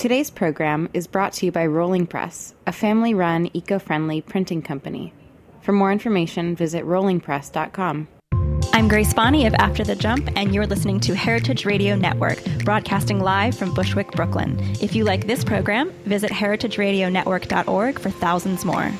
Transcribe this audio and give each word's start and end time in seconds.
Today's 0.00 0.30
program 0.30 0.88
is 0.94 1.06
brought 1.06 1.34
to 1.34 1.44
you 1.44 1.52
by 1.52 1.66
Rolling 1.66 2.06
Press, 2.06 2.54
a 2.66 2.72
family 2.72 3.12
run, 3.12 3.50
eco 3.52 3.78
friendly 3.78 4.22
printing 4.22 4.62
company. 4.62 5.12
For 5.60 5.72
more 5.72 5.92
information, 5.92 6.56
visit 6.56 6.86
rollingpress.com. 6.86 8.08
I'm 8.72 8.88
Grace 8.88 9.12
Bonney 9.12 9.44
of 9.44 9.52
After 9.58 9.84
the 9.84 9.94
Jump, 9.94 10.30
and 10.36 10.54
you're 10.54 10.66
listening 10.66 11.00
to 11.00 11.14
Heritage 11.14 11.66
Radio 11.66 11.96
Network, 11.96 12.42
broadcasting 12.64 13.20
live 13.20 13.54
from 13.54 13.74
Bushwick, 13.74 14.10
Brooklyn. 14.12 14.58
If 14.80 14.94
you 14.94 15.04
like 15.04 15.26
this 15.26 15.44
program, 15.44 15.90
visit 16.06 16.30
heritageradionetwork.org 16.30 17.98
for 17.98 18.08
thousands 18.08 18.64
more. 18.64 18.90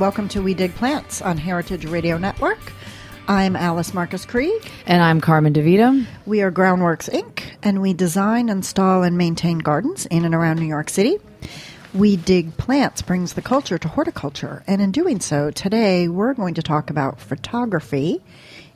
And 0.00 0.06
welcome 0.06 0.28
to 0.28 0.40
We 0.40 0.54
Dig 0.54 0.74
Plants 0.76 1.20
on 1.20 1.36
Heritage 1.36 1.84
Radio 1.84 2.16
Network. 2.16 2.72
I'm 3.28 3.54
Alice 3.54 3.92
Marcus 3.92 4.24
Krieg. 4.24 4.72
And 4.86 5.02
I'm 5.02 5.20
Carmen 5.20 5.52
DeVito. 5.52 6.06
We 6.24 6.40
are 6.40 6.50
Groundworks 6.50 7.10
Inc., 7.10 7.42
and 7.62 7.82
we 7.82 7.92
design, 7.92 8.48
install, 8.48 9.02
and 9.02 9.18
maintain 9.18 9.58
gardens 9.58 10.06
in 10.06 10.24
and 10.24 10.34
around 10.34 10.58
New 10.58 10.64
York 10.64 10.88
City. 10.88 11.18
We 11.92 12.16
Dig 12.16 12.56
Plants 12.56 13.02
brings 13.02 13.34
the 13.34 13.42
culture 13.42 13.76
to 13.76 13.88
horticulture, 13.88 14.62
and 14.66 14.80
in 14.80 14.90
doing 14.90 15.20
so, 15.20 15.50
today 15.50 16.08
we're 16.08 16.32
going 16.32 16.54
to 16.54 16.62
talk 16.62 16.88
about 16.88 17.20
photography 17.20 18.24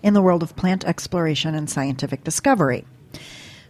in 0.03 0.13
the 0.13 0.21
world 0.21 0.43
of 0.43 0.55
plant 0.57 0.85
exploration 0.85 1.55
and 1.55 1.71
scientific 1.71 2.23
discovery. 2.23 2.85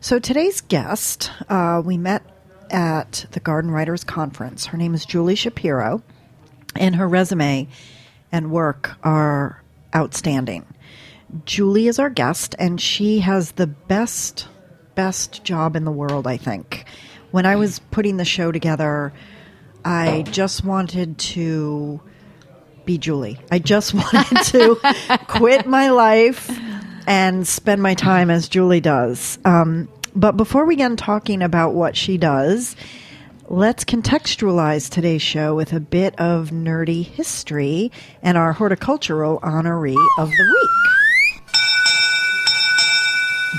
So 0.00 0.18
today's 0.18 0.60
guest, 0.60 1.30
uh, 1.48 1.80
we 1.84 1.98
met 1.98 2.24
at 2.72 3.26
the 3.30 3.38
Garden 3.38 3.70
Writers 3.70 4.02
Conference. 4.02 4.66
Her 4.66 4.76
name 4.76 4.92
is 4.92 5.06
Julie 5.06 5.36
Shapiro 5.36 6.02
and 6.76 6.96
her 6.96 7.08
resume 7.08 7.68
and 8.32 8.50
work 8.50 8.96
are 9.02 9.62
outstanding. 9.94 10.64
Julie 11.44 11.88
is 11.88 11.98
our 11.98 12.10
guest, 12.10 12.54
and 12.58 12.80
she 12.80 13.20
has 13.20 13.52
the 13.52 13.66
best, 13.66 14.48
best 14.94 15.44
job 15.44 15.76
in 15.76 15.84
the 15.84 15.92
world, 15.92 16.26
I 16.26 16.36
think. 16.36 16.84
When 17.30 17.46
I 17.46 17.56
was 17.56 17.80
putting 17.90 18.16
the 18.16 18.24
show 18.24 18.52
together, 18.52 19.12
I 19.84 20.22
just 20.22 20.64
wanted 20.64 21.18
to 21.18 22.00
be 22.84 22.98
Julie. 22.98 23.38
I 23.50 23.58
just 23.58 23.94
wanted 23.94 24.42
to 24.46 24.78
quit 25.26 25.66
my 25.66 25.90
life 25.90 26.50
and 27.06 27.46
spend 27.46 27.82
my 27.82 27.94
time 27.94 28.30
as 28.30 28.48
Julie 28.48 28.80
does. 28.80 29.38
Um, 29.44 29.88
but 30.14 30.36
before 30.36 30.64
we 30.64 30.76
get 30.76 30.96
talking 30.96 31.42
about 31.42 31.74
what 31.74 31.96
she 31.96 32.18
does, 32.18 32.76
Let's 33.54 33.84
contextualize 33.84 34.90
today's 34.90 35.22
show 35.22 35.54
with 35.54 35.72
a 35.72 35.78
bit 35.78 36.18
of 36.18 36.50
nerdy 36.50 37.04
history 37.04 37.92
and 38.20 38.36
our 38.36 38.52
horticultural 38.52 39.38
honoree 39.42 39.94
of 40.18 40.28
the 40.28 40.44
week. 40.52 40.70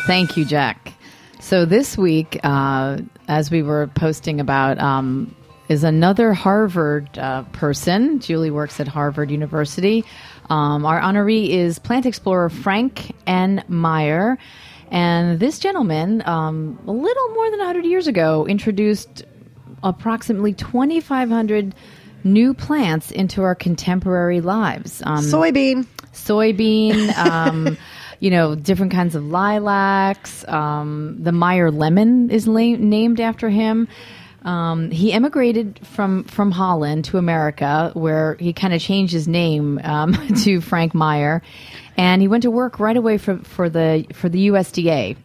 Thank 0.05 0.35
you, 0.35 0.43
Jack. 0.43 0.91
So 1.39 1.63
this 1.63 1.97
week, 1.97 2.41
uh, 2.43 2.97
as 3.29 3.49
we 3.49 3.63
were 3.63 3.87
posting 3.95 4.41
about, 4.41 4.79
um, 4.79 5.33
is 5.69 5.85
another 5.85 6.33
Harvard 6.33 7.17
uh, 7.17 7.43
person. 7.53 8.19
Julie 8.19 8.51
works 8.51 8.81
at 8.81 8.89
Harvard 8.89 9.31
University. 9.31 10.03
Um, 10.49 10.85
our 10.85 10.99
honoree 10.99 11.47
is 11.47 11.79
plant 11.79 12.05
explorer 12.05 12.49
Frank 12.49 13.15
N. 13.27 13.63
Meyer. 13.69 14.37
And 14.91 15.39
this 15.39 15.57
gentleman, 15.57 16.21
um, 16.25 16.77
a 16.85 16.91
little 16.91 17.29
more 17.29 17.49
than 17.49 17.59
100 17.59 17.85
years 17.85 18.07
ago, 18.07 18.45
introduced 18.45 19.23
approximately 19.85 20.51
2,500 20.53 21.73
new 22.25 22.53
plants 22.53 23.11
into 23.11 23.43
our 23.43 23.55
contemporary 23.55 24.41
lives. 24.41 25.01
Um, 25.05 25.23
soybean. 25.23 25.85
Soybean. 26.11 27.15
Um, 27.17 27.77
you 28.19 28.31
know, 28.31 28.55
different 28.55 28.93
kinds 28.93 29.13
of 29.13 29.25
lilacs. 29.25 30.47
Um, 30.47 31.17
the 31.19 31.33
Meyer 31.33 31.69
lemon 31.69 32.31
is 32.31 32.47
la- 32.47 32.77
named 32.77 33.19
after 33.19 33.49
him. 33.49 33.87
Um, 34.43 34.89
he 34.89 35.11
emigrated 35.11 35.79
from 35.85 36.23
from 36.23 36.51
Holland 36.51 37.05
to 37.05 37.17
America, 37.17 37.91
where 37.93 38.35
he 38.39 38.53
kind 38.53 38.73
of 38.73 38.81
changed 38.81 39.11
his 39.11 39.27
name 39.27 39.79
um, 39.83 40.13
to 40.43 40.61
Frank 40.61 40.93
Meyer, 40.93 41.41
and 41.97 42.21
he 42.21 42.27
went 42.27 42.43
to 42.43 42.51
work 42.51 42.79
right 42.79 42.95
away 42.95 43.17
for 43.17 43.37
for 43.39 43.69
the 43.69 44.05
for 44.13 44.29
the 44.29 44.47
USDA, 44.47 45.17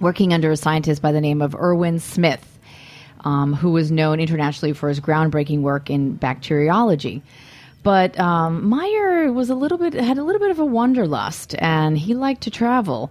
working 0.00 0.32
under 0.32 0.50
a 0.50 0.56
scientist 0.56 1.02
by 1.02 1.12
the 1.12 1.20
name 1.20 1.42
of 1.42 1.54
Erwin 1.54 1.98
Smith 1.98 2.51
um, 3.24 3.54
who 3.54 3.70
was 3.70 3.90
known 3.90 4.20
internationally 4.20 4.72
for 4.72 4.88
his 4.88 5.00
groundbreaking 5.00 5.60
work 5.60 5.90
in 5.90 6.14
bacteriology. 6.14 7.22
But 7.82 8.18
um, 8.18 8.68
Meyer 8.68 9.32
was 9.32 9.50
a 9.50 9.54
little 9.54 9.78
bit 9.78 9.94
had 9.94 10.18
a 10.18 10.22
little 10.22 10.40
bit 10.40 10.50
of 10.50 10.58
a 10.58 10.64
wanderlust, 10.64 11.54
and 11.58 11.98
he 11.98 12.14
liked 12.14 12.42
to 12.42 12.50
travel. 12.50 13.10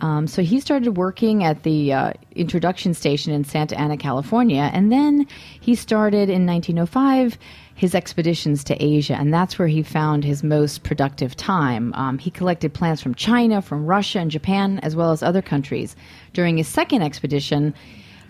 Um, 0.00 0.26
so 0.26 0.42
he 0.42 0.60
started 0.60 0.96
working 0.96 1.44
at 1.44 1.62
the 1.62 1.92
uh, 1.92 2.12
introduction 2.34 2.94
station 2.94 3.32
in 3.32 3.44
Santa 3.44 3.78
Ana, 3.78 3.96
California, 3.96 4.70
and 4.72 4.90
then 4.90 5.26
he 5.60 5.74
started 5.74 6.30
in 6.30 6.46
1905 6.46 7.38
his 7.74 7.94
expeditions 7.94 8.62
to 8.64 8.76
Asia, 8.82 9.14
and 9.14 9.32
that's 9.32 9.58
where 9.58 9.68
he 9.68 9.82
found 9.82 10.22
his 10.22 10.42
most 10.42 10.82
productive 10.82 11.34
time. 11.34 11.94
Um, 11.94 12.18
he 12.18 12.30
collected 12.30 12.74
plants 12.74 13.00
from 13.00 13.14
China, 13.14 13.62
from 13.62 13.86
Russia, 13.86 14.18
and 14.18 14.30
Japan, 14.30 14.80
as 14.82 14.94
well 14.94 15.12
as 15.12 15.22
other 15.22 15.40
countries. 15.40 15.96
During 16.34 16.58
his 16.58 16.68
second 16.68 17.00
expedition, 17.00 17.72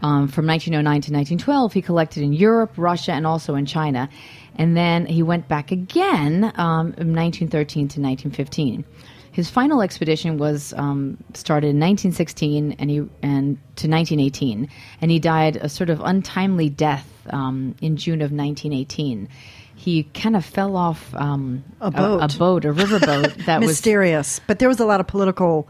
um, 0.02 0.28
from 0.28 0.46
1909 0.46 0.84
to 1.02 1.12
1912, 1.12 1.72
he 1.72 1.82
collected 1.82 2.22
in 2.22 2.32
Europe, 2.32 2.72
Russia, 2.76 3.12
and 3.12 3.26
also 3.26 3.54
in 3.54 3.66
China. 3.66 4.08
And 4.56 4.76
then 4.76 5.06
he 5.06 5.22
went 5.22 5.48
back 5.48 5.70
again 5.70 6.52
um, 6.56 6.94
in 6.98 7.14
1913 7.14 7.88
to 7.88 8.00
1915. 8.00 8.84
His 9.32 9.48
final 9.48 9.80
expedition 9.80 10.38
was 10.38 10.74
um, 10.74 11.16
started 11.34 11.68
in 11.68 11.78
1916 11.78 12.76
and 12.78 12.90
he 12.90 12.96
and 13.22 13.56
to 13.76 13.88
1918, 13.88 14.68
and 15.00 15.10
he 15.10 15.18
died 15.20 15.56
a 15.56 15.68
sort 15.68 15.88
of 15.88 16.00
untimely 16.00 16.68
death 16.68 17.08
um, 17.30 17.74
in 17.80 17.96
June 17.96 18.22
of 18.22 18.32
1918 18.32 19.28
he 19.76 20.02
kind 20.02 20.36
of 20.36 20.44
fell 20.44 20.76
off 20.76 21.14
um, 21.14 21.64
a 21.80 21.90
boat, 21.90 22.20
a, 22.20 22.24
a 22.24 22.38
boat, 22.38 22.64
a 22.66 22.68
riverboat 22.68 23.44
that 23.46 23.60
mysterious. 23.60 23.60
was 23.60 23.68
mysterious. 23.68 24.40
But 24.46 24.58
there 24.58 24.68
was 24.68 24.78
a 24.78 24.84
lot 24.84 25.00
of 25.00 25.06
political 25.06 25.68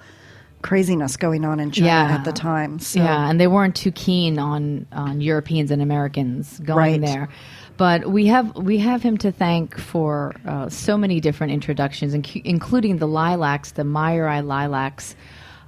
craziness 0.63 1.17
going 1.17 1.45
on 1.45 1.61
in 1.61 1.71
China 1.71 1.87
yeah. 1.87 2.15
at 2.15 2.25
the 2.25 2.33
time. 2.33 2.79
So. 2.79 3.01
Yeah, 3.01 3.29
and 3.29 3.41
they 3.41 3.47
weren't 3.47 3.77
too 3.77 3.93
keen 3.93 4.39
on 4.39 4.87
on 4.93 5.21
Europeans 5.21 5.71
and 5.71 5.81
Americans 5.83 6.59
going 6.61 7.01
right. 7.01 7.01
there. 7.01 7.29
But 7.77 8.11
we 8.11 8.27
have 8.27 8.55
we 8.57 8.79
have 8.79 9.03
him 9.03 9.17
to 9.19 9.33
thank 9.33 9.79
for 9.79 10.35
uh, 10.47 10.69
so 10.69 10.99
many 10.99 11.21
different 11.21 11.53
introductions, 11.53 12.15
inc- 12.15 12.43
including 12.45 12.99
the 12.99 13.07
lilacs, 13.07 13.73
the 13.73 13.85
Meyeri 13.85 14.45
lilacs. 14.45 15.17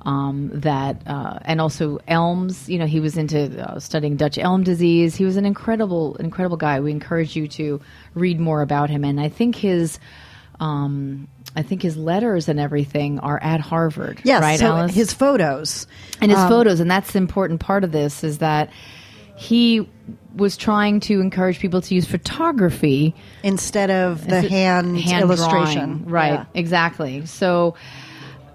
Um, 0.04 0.50
that 0.52 1.00
uh, 1.06 1.38
and 1.42 1.60
also 1.60 2.00
elms. 2.08 2.68
You 2.68 2.80
know, 2.80 2.86
he 2.86 2.98
was 2.98 3.16
into 3.16 3.64
uh, 3.64 3.78
studying 3.78 4.16
Dutch 4.16 4.36
elm 4.36 4.64
disease. 4.64 5.14
He 5.14 5.24
was 5.24 5.36
an 5.36 5.46
incredible, 5.46 6.16
incredible 6.16 6.56
guy. 6.56 6.80
We 6.80 6.90
encourage 6.90 7.36
you 7.36 7.46
to 7.48 7.80
read 8.14 8.40
more 8.40 8.62
about 8.62 8.90
him, 8.90 9.04
and 9.04 9.20
I 9.20 9.28
think 9.28 9.54
his 9.54 10.00
um, 10.62 11.26
I 11.56 11.62
think 11.62 11.82
his 11.82 11.96
letters 11.96 12.48
and 12.48 12.60
everything 12.60 13.18
are 13.18 13.38
at 13.42 13.60
Harvard. 13.60 14.20
Yes, 14.22 14.40
right, 14.42 14.58
so 14.60 14.66
Alice? 14.66 14.94
his 14.94 15.12
photos 15.12 15.88
and 16.20 16.30
his 16.30 16.38
um, 16.38 16.48
photos, 16.48 16.78
and 16.78 16.88
that's 16.88 17.12
the 17.12 17.18
important 17.18 17.58
part 17.58 17.82
of 17.82 17.90
this 17.90 18.22
is 18.22 18.38
that 18.38 18.70
he 19.34 19.88
was 20.36 20.56
trying 20.56 21.00
to 21.00 21.20
encourage 21.20 21.58
people 21.58 21.82
to 21.82 21.94
use 21.94 22.06
photography 22.06 23.12
instead 23.42 23.90
of 23.90 24.24
the 24.26 24.40
hand, 24.40 24.98
hand 25.00 25.22
illustration. 25.22 25.98
Drawing. 25.98 26.04
Right, 26.08 26.32
yeah. 26.34 26.44
exactly. 26.54 27.26
So, 27.26 27.74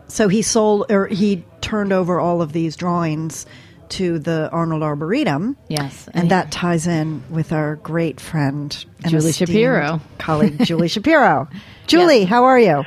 so 0.08 0.30
he 0.30 0.42
sold 0.42 0.90
or 0.90 1.08
he 1.08 1.44
turned 1.60 1.92
over 1.92 2.22
all 2.22 2.42
of 2.42 2.54
these 2.54 2.78
drawings 2.78 3.46
to 3.92 4.20
the 4.20 4.50
Arnold 4.52 4.84
Arboretum. 4.84 5.58
Yes. 5.68 6.08
And, 6.08 6.16
and 6.16 6.32
that 6.32 6.52
ties 6.52 6.88
in 6.88 7.24
with 7.30 7.52
our 7.52 7.76
great 7.78 8.20
friend 8.20 8.86
Julie 9.08 9.32
Shapiro. 9.32 10.02
Colleague 10.18 10.64
Julie 10.66 10.88
Shapiro. 10.88 11.48
Julie, 11.88 12.20
yes. 12.22 12.30
how 12.30 12.44
are 12.46 12.60
you? 12.60 12.84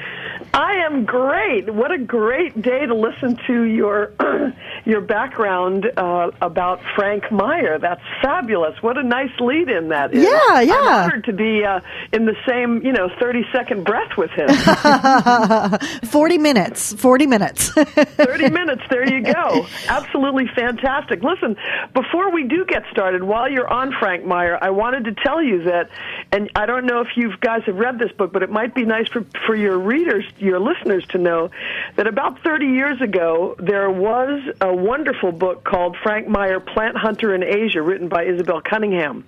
I 0.52 0.84
am 0.84 1.04
great. 1.04 1.72
What 1.72 1.92
a 1.92 1.98
great 1.98 2.60
day 2.60 2.84
to 2.84 2.94
listen 2.94 3.38
to 3.46 3.62
your 3.64 4.12
your 4.84 5.00
background 5.00 5.86
uh, 5.96 6.30
about 6.40 6.80
Frank 6.96 7.30
Meyer. 7.30 7.78
That's 7.78 8.02
fabulous. 8.22 8.74
What 8.82 8.98
a 8.98 9.02
nice 9.02 9.30
lead 9.38 9.68
in 9.68 9.88
that 9.88 10.12
is. 10.12 10.24
Yeah, 10.24 10.60
yeah. 10.60 10.74
I'm 10.74 11.04
honored 11.04 11.24
to 11.24 11.32
be 11.32 11.64
uh, 11.64 11.80
in 12.12 12.24
the 12.26 12.34
same, 12.48 12.84
you 12.84 12.92
know, 12.92 13.08
30 13.20 13.44
second 13.52 13.84
breath 13.84 14.16
with 14.16 14.30
him. 14.30 14.48
40 16.08 16.38
minutes. 16.38 16.94
40 16.94 17.26
minutes. 17.26 17.68
30 17.72 18.50
minutes. 18.50 18.82
There 18.90 19.08
you 19.08 19.22
go. 19.22 19.66
Absolutely 19.86 20.46
fantastic. 20.54 21.22
Listen, 21.22 21.56
before 21.94 22.32
we 22.32 22.44
do 22.48 22.64
get 22.66 22.82
started, 22.90 23.22
while 23.22 23.48
you're 23.48 23.68
on 23.72 23.92
Frank 24.00 24.24
Meyer, 24.24 24.58
I 24.60 24.70
wanted 24.70 25.04
to 25.04 25.14
tell 25.24 25.42
you 25.42 25.64
that, 25.64 25.90
and 26.32 26.50
I 26.56 26.66
don't 26.66 26.86
know 26.86 27.00
if 27.00 27.08
you 27.16 27.32
guys 27.40 27.62
have 27.66 27.76
read 27.76 27.98
this 27.98 28.10
book, 28.12 28.32
but 28.32 28.42
it 28.42 28.50
might 28.50 28.74
be 28.74 28.84
nice 28.84 29.08
for, 29.08 29.24
for 29.46 29.54
your 29.54 29.78
readers, 29.78 30.24
your 30.40 30.60
listeners 30.60 31.04
to 31.10 31.18
know 31.18 31.50
that 31.96 32.06
about 32.06 32.42
30 32.42 32.66
years 32.66 33.00
ago, 33.00 33.56
there 33.58 33.90
was 33.90 34.40
a 34.60 34.74
wonderful 34.74 35.32
book 35.32 35.64
called 35.64 35.96
Frank 36.02 36.28
Meyer, 36.28 36.60
Plant 36.60 36.96
Hunter 36.96 37.34
in 37.34 37.42
Asia, 37.42 37.82
written 37.82 38.08
by 38.08 38.24
Isabel 38.24 38.60
Cunningham 38.60 39.26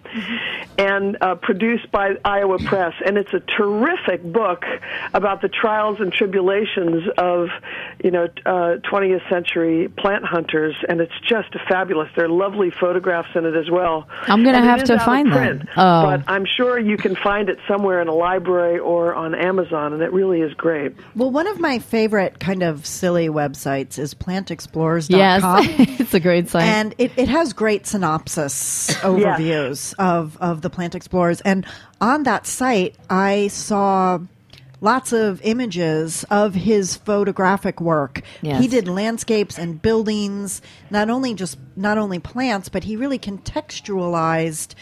and 0.79 1.17
uh, 1.21 1.35
produced 1.37 1.91
by 1.91 2.17
Iowa 2.25 2.59
Press. 2.59 2.95
And 3.05 3.17
it's 3.19 3.33
a 3.33 3.41
terrific 3.41 4.23
book 4.23 4.65
about 5.15 5.43
the 5.43 5.49
trials 5.49 6.01
and 6.01 6.13
tribulations 6.13 7.09
of, 7.17 7.49
you 8.03 8.11
know, 8.11 8.25
uh, 8.47 8.79
20th 8.91 9.29
century 9.29 9.89
plant 9.89 10.25
hunters. 10.25 10.75
And 10.89 11.01
it's 11.01 11.19
just 11.29 11.55
fabulous. 11.69 12.09
There 12.17 12.25
are 12.25 12.29
lovely 12.29 12.71
photographs 12.71 13.31
in 13.35 13.45
it 13.45 13.57
as 13.57 13.71
well. 13.71 14.09
I'm 14.23 14.43
have 14.63 14.85
to 14.85 14.95
out 14.95 15.01
of 15.01 15.05
find 15.05 15.33
that. 15.33 15.69
Oh. 15.77 16.03
But 16.03 16.25
I'm 16.27 16.47
sure 16.47 16.79
you 16.79 16.97
can 16.97 17.17
find 17.17 17.49
it 17.49 17.59
somewhere 17.69 18.01
in 18.01 18.09
a 18.09 18.15
library 18.15 18.79
or 18.79 19.15
on 19.15 19.35
Amazon, 19.35 19.93
and 19.93 20.03
it 20.03 20.13
really 20.13 20.41
is 20.41 20.55
great. 20.55 20.95
Well, 21.15 21.31
one 21.31 21.47
of 21.47 21.61
my 21.61 21.79
favorite 21.79 22.39
kind 22.41 22.63
of 22.63 22.87
silly 22.87 23.29
websites 23.29 23.99
is 23.99 24.15
plantexplorers.com. 24.15 25.19
Yes, 25.19 26.01
it's 26.01 26.15
a 26.15 26.21
great 26.21 26.49
site. 26.49 26.63
and 26.65 26.95
it, 26.99 27.13
it 27.17 27.29
has 27.29 27.53
great 27.53 27.87
synopsis 27.87 28.91
overviews 29.03 29.95
of, 29.99 30.37
of 30.41 30.63
the 30.63 30.71
plant 30.71 30.95
explorers 30.95 31.41
and 31.43 31.67
on 32.01 32.23
that 32.25 32.47
site 32.47 32.97
i 33.11 33.49
saw 33.49 34.19
lots 34.81 35.13
of 35.13 35.41
images 35.43 36.25
of 36.31 36.55
his 36.55 36.97
photographic 36.97 37.81
work 37.81 38.23
Yes. 38.41 38.61
he 38.61 38.67
did 38.69 38.89
landscapes 38.89 39.59
and 39.59 39.81
buildings 39.81 40.61
not 40.91 41.09
only 41.11 41.35
just 41.35 41.59
not 41.77 41.99
only 41.99 42.19
plants 42.19 42.69
but 42.69 42.85
he 42.85 42.97
really 42.97 43.19
contextualized 43.19 44.75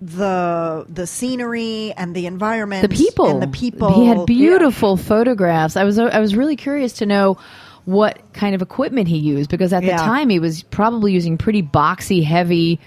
the 0.00 0.86
the 0.88 1.06
scenery 1.06 1.92
and 1.96 2.14
the 2.14 2.26
environment 2.26 2.82
the 2.88 2.94
people. 2.94 3.26
and 3.28 3.42
the 3.42 3.46
people. 3.48 3.92
He 3.92 4.06
had 4.06 4.26
beautiful 4.26 4.96
photographs. 4.96 5.76
I 5.76 5.84
was 5.84 5.98
i 5.98 6.18
was 6.20 6.34
really 6.36 6.56
curious 6.56 6.94
to 6.94 7.06
know 7.06 7.38
what 7.84 8.18
kind 8.32 8.54
of 8.54 8.62
equipment 8.62 9.08
he 9.08 9.18
used 9.18 9.48
because 9.50 9.72
at 9.72 9.82
Yeah. 9.82 9.96
the 9.96 10.02
time 10.02 10.28
he 10.28 10.38
was 10.40 10.62
probably 10.62 11.12
using 11.12 11.38
pretty 11.38 11.62
boxy 11.62 12.24
heavy 12.24 12.80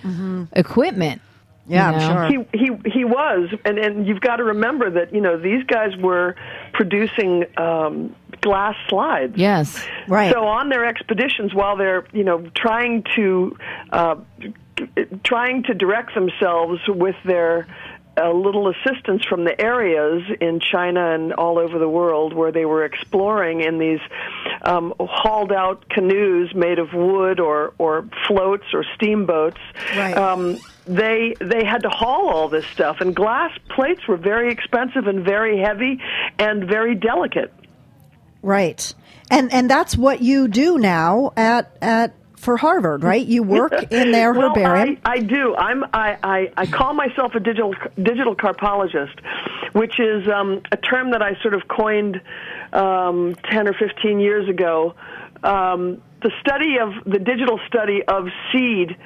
equipment 0.52 1.22
yeah 1.68 1.92
you 1.92 1.96
i'm 1.98 2.30
sure. 2.32 2.46
He 2.52 2.58
he 2.58 2.90
he 2.92 3.06
was, 3.06 3.50
and 3.64 3.78
and 3.78 4.08
you've 4.08 4.22
got 4.22 4.38
to 4.38 4.44
remember 4.44 4.90
that 4.90 5.14
you 5.14 5.22
know 5.22 5.38
these 5.40 5.64
guys 5.66 5.96
were 5.98 6.36
producing 6.74 7.46
um, 7.58 8.16
glass 8.42 8.76
slides. 8.88 9.34
yes. 9.38 9.86
Right. 10.08 10.34
So 10.34 10.46
on 10.46 10.70
their 10.70 10.86
expeditions, 10.86 11.54
while 11.54 11.78
they're 11.78 12.06
you 12.12 12.24
know 12.24 12.50
trying 12.56 13.04
to 13.16 13.56
uh, 13.92 14.16
trying 15.24 15.64
to 15.64 15.74
direct 15.74 16.14
themselves 16.14 16.80
with 16.88 17.16
their 17.26 17.68
uh, 18.20 18.32
little 18.32 18.70
assistance 18.70 19.24
from 19.26 19.44
the 19.44 19.60
areas 19.60 20.24
in 20.42 20.60
China 20.60 21.14
and 21.14 21.34
all 21.34 21.58
over 21.58 21.80
the 21.80 21.88
world 21.88 22.34
where 22.34 22.52
they 22.52 22.66
were 22.66 22.84
exploring 22.84 23.62
in 23.62 23.78
these 23.78 24.00
um, 24.64 24.94
hauled 25.00 25.52
out 25.52 25.88
canoes 25.90 26.54
made 26.54 26.80
of 26.80 26.94
wood 26.94 27.40
or 27.40 27.74
or 27.78 28.06
floats 28.28 28.66
or 28.74 28.84
steamboats. 28.96 29.60
Right. 29.96 30.18
Um, 30.18 30.60
they 30.86 31.36
they 31.40 31.64
had 31.64 31.84
to 31.84 31.90
haul 31.90 32.30
all 32.30 32.50
this 32.50 32.66
stuff, 32.68 32.98
and 33.00 33.16
glass 33.16 33.52
plates 33.70 34.08
were 34.08 34.18
very 34.18 34.52
expensive 34.52 35.08
and 35.08 35.24
very 35.24 35.60
heavy 35.60 36.02
and 36.38 36.66
very 36.66 36.96
delicate. 36.96 37.54
Right. 38.42 38.94
And 39.30 39.54
and 39.54 39.70
that's 39.70 39.96
what 39.96 40.22
you 40.22 40.48
do 40.48 40.78
now 40.78 41.32
at 41.38 41.72
at 41.82 42.14
for 42.40 42.58
Harvard, 42.58 43.04
right? 43.04 43.26
You 43.26 43.44
work 43.44 43.74
in 43.92 44.12
their 44.12 44.34
well, 44.34 44.50
herbarium. 44.52 44.98
I, 45.04 45.12
I 45.12 45.20
do. 45.20 45.56
I'm 45.56 45.84
I, 45.94 46.18
I, 46.24 46.52
I 46.58 46.66
call 46.66 46.94
myself 46.94 47.36
a 47.36 47.40
digital 47.40 47.76
digital 48.02 48.36
carpologist, 48.36 49.20
which 49.74 50.00
is 50.00 50.28
um, 50.28 50.62
a 50.72 50.78
term 50.78 51.12
that 51.12 51.22
I 51.22 51.40
sort 51.42 51.54
of 51.54 51.68
coined 51.68 52.22
um, 52.74 53.36
ten 53.52 53.68
or 53.68 53.74
fifteen 53.74 54.20
years 54.20 54.50
ago. 54.50 54.96
Um, 55.44 56.02
the 56.22 56.32
study 56.42 56.78
of 56.80 56.92
the 57.06 57.20
digital 57.20 57.60
study 57.68 58.04
of 58.08 58.28
seed 58.52 58.98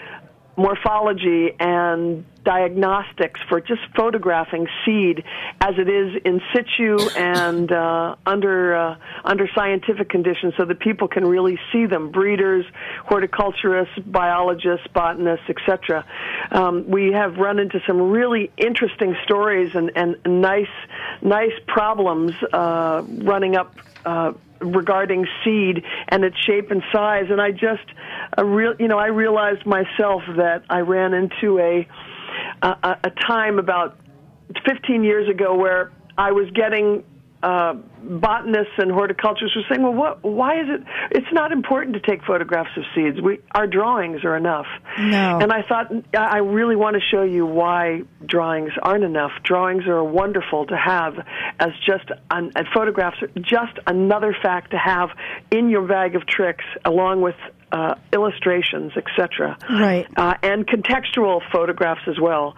morphology 0.56 1.52
and 1.60 2.26
diagnostics 2.44 3.40
for 3.50 3.62
just 3.62 3.82
photographing 3.96 4.68
seed 4.86 5.24
as 5.62 5.76
it 5.78 5.90
is 5.90 6.22
in 6.26 6.42
situ 6.54 6.98
and 7.16 7.72
uh, 7.72 8.16
under 8.26 8.76
uh, 8.76 8.96
under 9.24 9.48
scientific 9.56 10.10
conditions, 10.10 10.54
so 10.58 10.66
that 10.66 10.80
people 10.80 11.08
can 11.08 11.26
really 11.26 11.60
see 11.72 11.86
them. 11.86 12.12
Breeders, 12.12 12.66
horticulturists, 13.06 13.98
biologists, 14.06 14.88
botanists, 14.94 15.46
etc. 15.50 16.06
Um, 16.52 16.90
we 16.90 17.12
have 17.12 17.38
run 17.38 17.60
into 17.60 17.82
some 17.88 18.12
really 18.12 18.52
interesting 18.58 19.16
stories 19.24 19.76
and, 19.76 19.92
and 19.96 20.18
nice 20.26 20.68
nice 21.22 21.54
problems 21.68 22.34
uh, 22.52 23.04
running 23.08 23.56
up. 23.56 23.76
Uh, 24.06 24.34
regarding 24.60 25.28
seed 25.44 25.84
and 26.08 26.24
its 26.24 26.38
shape 26.40 26.72
and 26.72 26.84
size 26.92 27.26
and 27.30 27.42
I 27.42 27.52
just 27.52 27.84
uh, 28.38 28.46
real 28.46 28.74
you 28.80 28.88
know 28.88 28.98
I 28.98 29.08
realized 29.08 29.66
myself 29.66 30.24
that 30.38 30.64
I 30.70 30.80
ran 30.80 31.14
into 31.14 31.60
a 31.60 31.88
a, 32.64 32.98
a 33.04 33.10
time 33.28 33.60
about 33.60 33.98
15 34.66 35.04
years 35.04 35.30
ago 35.30 35.56
where 35.56 35.92
I 36.18 36.32
was 36.32 36.50
getting 36.52 37.04
uh, 37.44 37.74
botanists 38.02 38.74
and 38.78 38.90
horticulturists 38.90 39.58
were 39.58 39.64
saying, 39.70 39.84
"Well, 39.84 39.94
what? 39.94 40.24
Why 40.24 40.62
is 40.62 40.68
it? 40.70 40.82
It's 41.12 41.28
not 41.34 41.52
important 41.52 41.94
to 41.96 42.00
take 42.00 42.24
photographs 42.24 42.70
of 42.78 42.84
seeds. 42.96 43.20
We 43.22 43.40
our 43.52 43.68
drawings 43.68 44.24
are 44.24 44.38
enough." 44.38 44.66
No. 44.98 45.40
And 45.40 45.52
I 45.52 45.62
thought 45.64 45.92
I 46.18 46.38
really 46.38 46.78
want 46.78 46.96
to 46.96 47.02
show 47.12 47.24
you 47.24 47.46
why 47.46 48.04
drawings 48.26 48.72
aren't 48.82 49.04
enough. 49.04 49.32
Drawings 49.44 49.86
are 49.88 50.02
wonderful 50.02 50.68
to 50.68 50.78
have 50.78 51.16
as 51.60 51.72
just 51.86 52.10
an, 52.32 52.54
and 52.56 52.66
photographs 52.74 53.22
are 53.22 53.28
just 53.42 53.78
another 53.88 54.34
fact 54.42 54.72
to 54.72 54.78
have 54.78 55.10
in 55.52 55.70
your 55.70 55.86
bag 55.86 56.16
of 56.16 56.26
tricks, 56.26 56.66
along 56.86 57.20
with 57.20 57.36
uh, 57.74 57.96
illustrations, 58.14 58.94
etc. 58.96 59.58
Right. 59.68 60.08
Uh, 60.16 60.36
and 60.44 60.66
contextual 60.68 61.42
photographs 61.52 62.08
as 62.08 62.20
well. 62.20 62.56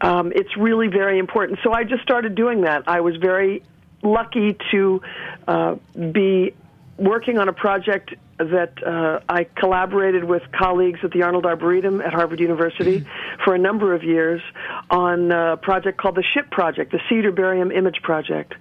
Um, 0.00 0.32
it's 0.34 0.56
really 0.56 0.88
very 0.88 1.18
important. 1.18 1.60
So 1.62 1.72
I 1.72 1.84
just 1.84 2.02
started 2.02 2.34
doing 2.34 2.62
that. 2.62 2.82
I 2.88 3.00
was 3.00 3.16
very 3.16 3.62
lucky 4.02 4.56
to 4.72 5.00
uh, 5.46 5.76
be 5.94 6.54
working 6.98 7.38
on 7.38 7.48
a 7.48 7.52
project 7.52 8.14
that 8.38 8.72
uh, 8.84 9.20
I 9.28 9.44
collaborated 9.44 10.24
with 10.24 10.42
colleagues 10.52 11.00
at 11.02 11.12
the 11.12 11.22
Arnold 11.22 11.46
Arboretum 11.46 12.00
at 12.00 12.12
Harvard 12.12 12.40
University 12.40 13.06
for 13.44 13.54
a 13.54 13.58
number 13.58 13.94
of 13.94 14.02
years 14.02 14.42
on 14.90 15.30
a 15.30 15.56
project 15.56 15.98
called 15.98 16.16
the 16.16 16.24
SHIP 16.34 16.50
Project, 16.50 16.92
the 16.92 17.00
Seed 17.08 17.24
Herbarium 17.24 17.70
Image 17.70 18.02
Project. 18.02 18.54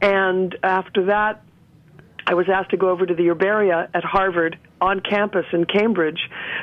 And 0.00 0.56
after 0.62 1.06
that, 1.06 1.42
I 2.30 2.34
was 2.34 2.46
asked 2.48 2.70
to 2.70 2.76
go 2.76 2.90
over 2.90 3.04
to 3.04 3.12
the 3.12 3.24
herbaria 3.24 3.88
at 3.92 4.04
Harvard 4.04 4.56
on 4.80 5.00
campus 5.00 5.46
in 5.52 5.64
Cambridge 5.64 6.20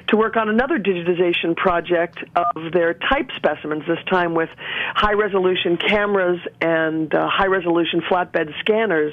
to 0.08 0.16
work 0.16 0.38
on 0.38 0.48
another 0.48 0.80
digitization 0.80 1.58
project 1.58 2.24
of 2.38 2.72
their 2.72 2.94
type 2.94 3.32
specimens, 3.36 3.84
this 3.86 4.00
time 4.10 4.34
with 4.34 4.48
high 4.96 5.12
resolution 5.12 5.76
cameras 5.76 6.40
and 6.62 7.14
uh, 7.14 7.28
high 7.28 7.48
resolution 7.48 8.00
flatbed 8.10 8.58
scanners 8.62 9.12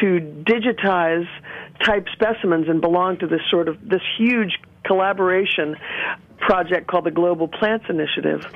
to 0.00 0.18
digitize 0.48 1.28
type 1.84 2.06
specimens 2.14 2.70
and 2.70 2.80
belong 2.80 3.18
to 3.18 3.26
this 3.26 3.42
sort 3.50 3.68
of 3.68 3.76
this 3.86 4.00
huge 4.16 4.58
collaboration 4.82 5.76
project 6.38 6.86
called 6.86 7.04
the 7.04 7.10
Global 7.10 7.48
Plants 7.48 7.84
Initiative. 7.90 8.46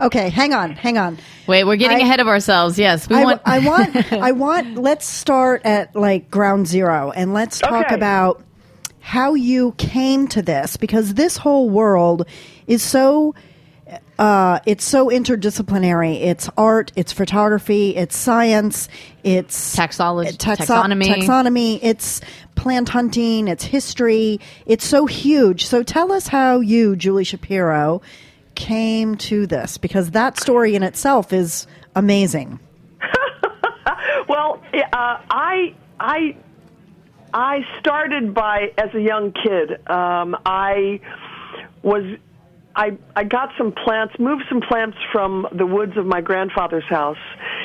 Okay, 0.00 0.28
hang 0.28 0.52
on, 0.54 0.72
hang 0.72 0.98
on. 0.98 1.18
wait 1.46 1.64
we're 1.64 1.76
getting 1.76 1.98
I- 1.98 2.00
ahead 2.02 2.20
of 2.20 2.28
ourselves 2.28 2.78
yes 2.78 3.08
we 3.08 3.16
I, 3.16 3.24
want 3.24 3.42
I 3.44 3.58
want 3.60 4.12
I 4.12 4.32
want 4.32 4.76
let's 4.76 5.06
start 5.06 5.62
at 5.64 5.94
like 5.96 6.30
ground 6.30 6.66
zero 6.66 7.10
and 7.12 7.32
let's 7.32 7.58
talk 7.58 7.86
Okay. 7.86 7.94
about 7.94 8.42
how 9.00 9.34
you 9.34 9.72
came 9.78 10.26
to 10.28 10.42
this 10.42 10.76
because 10.76 11.14
this 11.14 11.36
whole 11.36 11.70
world 11.70 12.26
is 12.66 12.82
so 12.82 13.34
uh, 14.18 14.58
it's 14.66 14.84
so 14.84 15.08
interdisciplinary. 15.08 16.20
It's 16.22 16.48
art, 16.56 16.90
it's 16.96 17.12
photography, 17.12 17.94
it's 17.94 18.16
science, 18.16 18.88
it's 19.22 19.76
Taxology- 19.76 20.36
taxo- 20.38 20.64
taxonomy. 20.74 21.04
taxonomy, 21.06 21.78
it's 21.82 22.20
plant 22.54 22.88
hunting, 22.88 23.46
it's 23.46 23.62
history. 23.62 24.40
It's 24.64 24.86
so 24.86 25.04
huge. 25.06 25.66
So 25.66 25.82
tell 25.82 26.10
us 26.12 26.26
how 26.28 26.60
you, 26.60 26.96
Julie 26.96 27.24
Shapiro, 27.24 28.00
came 28.56 29.14
to 29.16 29.46
this 29.46 29.78
because 29.78 30.10
that 30.10 30.40
story 30.40 30.74
in 30.74 30.82
itself 30.82 31.32
is 31.32 31.66
amazing. 31.94 32.58
Well, 34.28 34.60
uh, 34.74 35.18
I 35.30 35.74
I 36.00 36.36
I 37.32 37.60
started 37.78 38.34
by 38.34 38.72
as 38.76 38.92
a 38.94 39.00
young 39.00 39.32
kid. 39.32 39.88
Um, 39.88 40.36
I 40.44 41.00
was 41.82 42.02
I 42.76 42.98
I 43.16 43.24
got 43.24 43.50
some 43.56 43.72
plants, 43.72 44.14
moved 44.18 44.44
some 44.50 44.60
plants 44.60 44.98
from 45.10 45.46
the 45.50 45.64
woods 45.64 45.96
of 45.96 46.04
my 46.04 46.20
grandfather's 46.20 46.84
house 46.84 47.16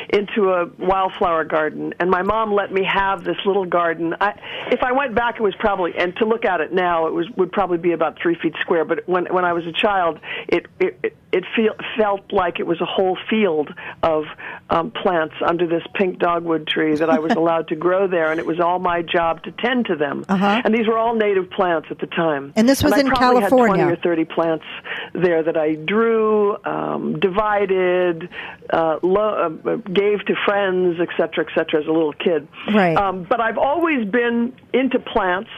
into 0.10 0.50
a 0.52 0.68
wildflower 0.80 1.44
garden, 1.44 1.94
and 2.00 2.10
my 2.10 2.22
mom 2.22 2.54
let 2.54 2.72
me 2.72 2.84
have 2.86 3.24
this 3.26 3.36
little 3.46 3.66
garden. 3.66 4.16
I, 4.22 4.40
if 4.72 4.82
I 4.82 4.94
went 4.94 5.14
back, 5.14 5.36
it 5.36 5.44
was 5.44 5.54
probably 5.60 5.94
and 5.98 6.16
to 6.18 6.26
look 6.26 6.46
at 6.46 6.62
it 6.62 6.72
now, 6.74 7.08
it 7.08 7.14
was 7.14 7.30
would 7.36 7.52
probably 7.52 7.78
be 7.78 7.92
about 7.92 8.18
three 8.22 8.36
feet 8.42 8.54
square. 8.62 8.86
But 8.86 9.08
when 9.08 9.26
when 9.26 9.44
I 9.44 9.52
was 9.52 9.68
a 9.68 9.74
child, 9.74 10.20
it 10.48 10.68
it 10.80 10.98
it, 11.04 11.18
it 11.34 11.44
feel, 11.56 11.74
felt 11.98 12.32
like 12.32 12.60
it 12.60 12.68
was 12.68 12.80
a 12.80 12.86
whole 12.86 13.18
field 13.30 13.70
of 14.04 14.24
um, 14.70 14.92
plants 14.92 15.36
under 15.46 15.68
this 15.68 15.84
pink 15.94 16.20
dogwood 16.20 16.68
tree 16.68 16.96
that 16.96 17.10
I 17.10 17.20
was 17.20 17.34
allowed 17.38 17.68
to 17.70 17.76
grow 17.76 18.08
there, 18.08 18.32
and 18.32 18.40
it 18.40 18.46
was 18.46 18.60
all 18.62 18.80
my 18.80 19.02
job 19.02 19.44
to 19.44 19.52
tend 19.52 19.88
to 19.88 19.96
them. 19.96 20.26
Uh-huh. 20.30 20.62
And 20.64 20.74
these 20.74 20.88
were 20.88 20.98
all 20.98 21.16
native 21.16 21.50
plants 21.50 21.88
at 21.92 22.00
the 22.00 22.08
time. 22.08 22.54
And 22.56 22.68
this 22.68 22.82
was 22.82 22.94
I 22.94 23.02
in 23.02 23.08
probably 23.08 23.42
California. 23.42 23.86
Had 23.86 24.02
20 24.02 24.16
or 24.16 24.16
30 24.16 24.26
plants 24.26 24.66
there 25.14 25.44
that 25.44 25.58
I 25.58 25.76
drew, 25.76 26.56
um, 26.66 27.20
divided, 27.20 28.30
uh, 28.72 29.00
lo- 29.02 29.60
uh, 29.66 29.76
gave 29.76 30.26
to 30.26 30.36
friends, 30.46 31.00
et 31.00 31.10
cetera, 31.18 31.46
et 31.46 31.52
cetera, 31.56 31.82
as 31.82 31.88
a 31.88 31.92
little 31.92 32.14
kid. 32.14 32.48
Right. 32.74 32.96
Um, 32.96 33.26
but 33.30 33.40
I've 33.40 33.58
always 33.58 34.08
been 34.08 34.54
into 34.74 35.00
plants. 35.00 35.50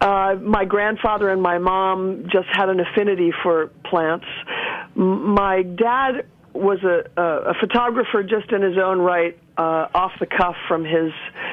Uh, 0.00 0.36
my 0.40 0.64
grandfather 0.64 1.28
and 1.28 1.42
my 1.42 1.58
mom 1.58 2.24
just 2.32 2.48
had 2.52 2.68
an 2.68 2.80
affinity 2.80 3.32
for 3.42 3.68
plants. 3.84 4.26
M- 4.96 5.34
my 5.34 5.62
dad 5.62 6.26
was 6.52 6.78
a, 6.82 7.04
a, 7.20 7.50
a 7.50 7.54
photographer 7.60 8.22
just 8.22 8.50
in 8.52 8.62
his 8.62 8.76
own 8.78 8.98
right, 8.98 9.38
uh, 9.56 9.88
off 9.94 10.12
the 10.20 10.26
cuff 10.26 10.56
from 10.68 10.84
his, 10.84 11.12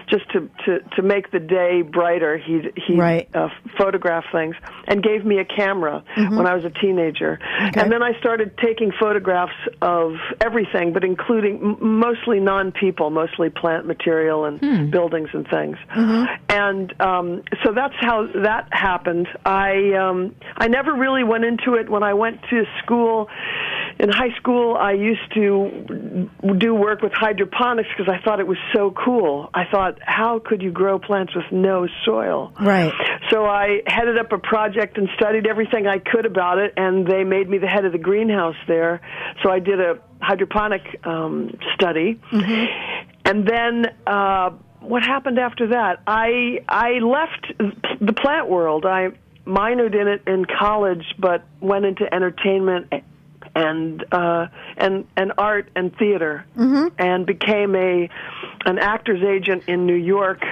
just 0.10 0.30
to, 0.32 0.50
to, 0.66 0.80
to 0.96 1.02
make 1.02 1.30
the 1.32 1.40
day 1.40 1.82
brighter. 1.82 2.38
He 2.38 2.62
he 2.88 2.96
Right. 2.96 3.28
uh, 3.36 3.50
photograph 3.78 4.24
things 4.32 4.56
and 4.88 5.04
gave 5.04 5.26
me 5.26 5.40
a 5.40 5.46
camera 5.46 6.04
Mm-hmm. 6.16 6.38
when 6.38 6.48
I 6.48 6.56
was 6.56 6.64
a 6.64 6.70
teenager. 6.70 7.38
And 7.76 7.92
then 7.92 8.02
I 8.02 8.18
started 8.20 8.58
taking 8.64 8.92
photographs 8.98 9.52
of 9.82 10.14
everything, 10.42 10.94
but 10.94 11.04
including 11.04 11.58
m- 11.62 12.00
mostly 12.00 12.40
non-people, 12.40 13.10
mostly 13.10 13.50
plant 13.50 13.86
material 13.86 14.46
and 14.46 14.60
Hmm. 14.60 14.90
buildings 14.90 15.30
and 15.34 15.46
things. 15.48 15.78
Mm-hmm. 15.94 16.26
And 16.50 17.02
um, 17.02 17.44
so 17.64 17.74
that's 17.74 17.94
how 18.00 18.28
that 18.44 18.70
happened. 18.72 19.28
I 19.46 19.94
um, 19.94 20.34
I 20.56 20.68
never 20.70 20.94
really 20.94 21.24
went 21.26 21.44
into 21.44 21.76
it 21.76 21.90
when 21.90 22.04
I 22.04 22.14
went 22.14 22.42
to 22.50 22.64
school. 22.84 23.28
In 24.00 24.10
high 24.10 24.36
school, 24.38 24.76
I 24.76 24.92
used 24.94 25.34
to 25.34 26.30
do 26.58 26.76
work 26.76 27.02
with 27.02 27.14
hydroponics 27.14 27.90
because 27.98 28.14
I 28.14 28.24
thought 28.24 28.40
it 28.40 28.48
was 28.48 28.58
so 28.76 28.92
cool. 28.92 29.50
I 29.54 29.64
thought, 29.72 29.98
how 30.02 30.40
could 30.40 30.62
you 30.62 30.72
grow 30.72 31.00
plants 31.00 31.34
with 31.36 31.46
no 31.52 31.88
soil? 32.06 32.54
Right. 32.62 32.94
So 33.32 33.46
I 33.46 33.82
headed 33.88 34.20
up 34.20 34.32
a 34.32 34.38
project 34.38 34.98
and 34.98 35.10
studied 35.16 35.48
everything 35.48 35.88
I 35.88 35.98
could 35.98 36.28
about 36.28 36.60
it, 36.60 36.74
and 36.78 37.08
they 37.08 37.24
made 37.24 37.50
me 37.50 37.58
the 37.58 37.68
head 37.68 37.86
of 37.86 37.92
the 37.92 37.98
greenhouse 37.98 38.56
there. 38.68 39.02
So 39.44 39.50
I 39.50 39.60
did 39.60 39.80
a 39.80 40.00
hydroponic 40.22 40.82
um, 41.04 41.58
study, 41.74 42.20
and 43.26 43.48
then. 43.48 43.86
Uh, 44.06 44.52
what 44.80 45.04
happened 45.04 45.38
after 45.38 45.70
that? 45.70 46.02
I 46.08 46.60
I 46.70 47.00
left 47.00 47.52
the 48.00 48.14
plant 48.14 48.48
world. 48.48 48.86
I 48.86 49.10
minored 49.46 50.00
in 50.00 50.08
it 50.08 50.22
in 50.28 50.46
college, 50.46 51.04
but 51.20 51.44
went 51.60 51.84
into 51.84 52.06
entertainment 52.14 52.94
and 53.58 54.06
uh, 54.12 54.48
and 54.78 55.08
and 55.16 55.34
art 55.38 55.70
and 55.76 55.96
theater, 55.98 56.46
and 56.98 57.26
became 57.26 57.76
a 57.76 58.10
an 58.66 58.78
actor's 58.78 59.24
agent 59.24 59.64
in 59.68 59.86
New 59.86 59.96
York 59.96 60.44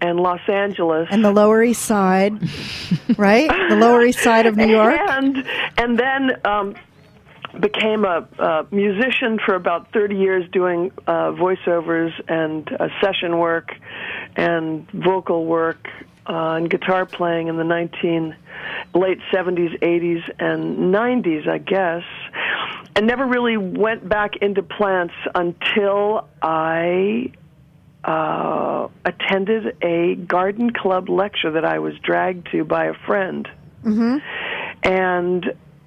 and 0.00 0.18
Los 0.18 0.40
Angeles. 0.48 1.08
And 1.10 1.24
the 1.24 1.32
Lower 1.32 1.62
East 1.62 1.82
Side, 1.82 2.32
right? 3.18 3.50
The 3.68 3.76
Lower 3.76 4.02
East 4.04 4.20
Side 4.20 4.46
of 4.46 4.56
New 4.56 4.68
York. 4.68 4.98
And 4.98 5.44
and 5.76 5.98
then 5.98 6.40
um, 6.46 6.74
became 7.60 8.04
a, 8.04 8.26
a 8.38 8.66
musician 8.70 9.38
for 9.44 9.54
about 9.54 9.92
30 9.92 10.16
years, 10.16 10.50
doing 10.50 10.90
uh, 11.06 11.32
voiceovers 11.32 12.12
and 12.28 12.70
uh, 12.72 12.88
session 13.02 13.38
work 13.38 13.74
and 14.36 14.90
vocal 14.92 15.44
work 15.44 15.88
uh, 16.26 16.54
and 16.54 16.70
guitar 16.70 17.06
playing 17.06 17.48
in 17.48 17.56
the 17.56 17.64
19 17.64 18.36
late 18.94 19.18
70s, 19.32 19.78
80s, 19.80 20.22
and 20.38 20.94
90s, 20.94 21.48
I 21.48 21.58
guess. 21.58 22.02
And 22.98 23.06
never 23.06 23.24
really 23.26 23.56
went 23.56 24.08
back 24.08 24.38
into 24.42 24.60
plants 24.60 25.14
until 25.32 26.26
I 26.42 27.30
uh, 28.02 28.88
attended 29.04 29.76
a 29.82 30.16
garden 30.16 30.72
club 30.72 31.08
lecture 31.08 31.52
that 31.52 31.64
I 31.64 31.78
was 31.78 31.94
dragged 32.02 32.48
to 32.50 32.64
by 32.64 32.86
a 32.86 32.94
friend. 33.06 33.46
And 34.82 35.44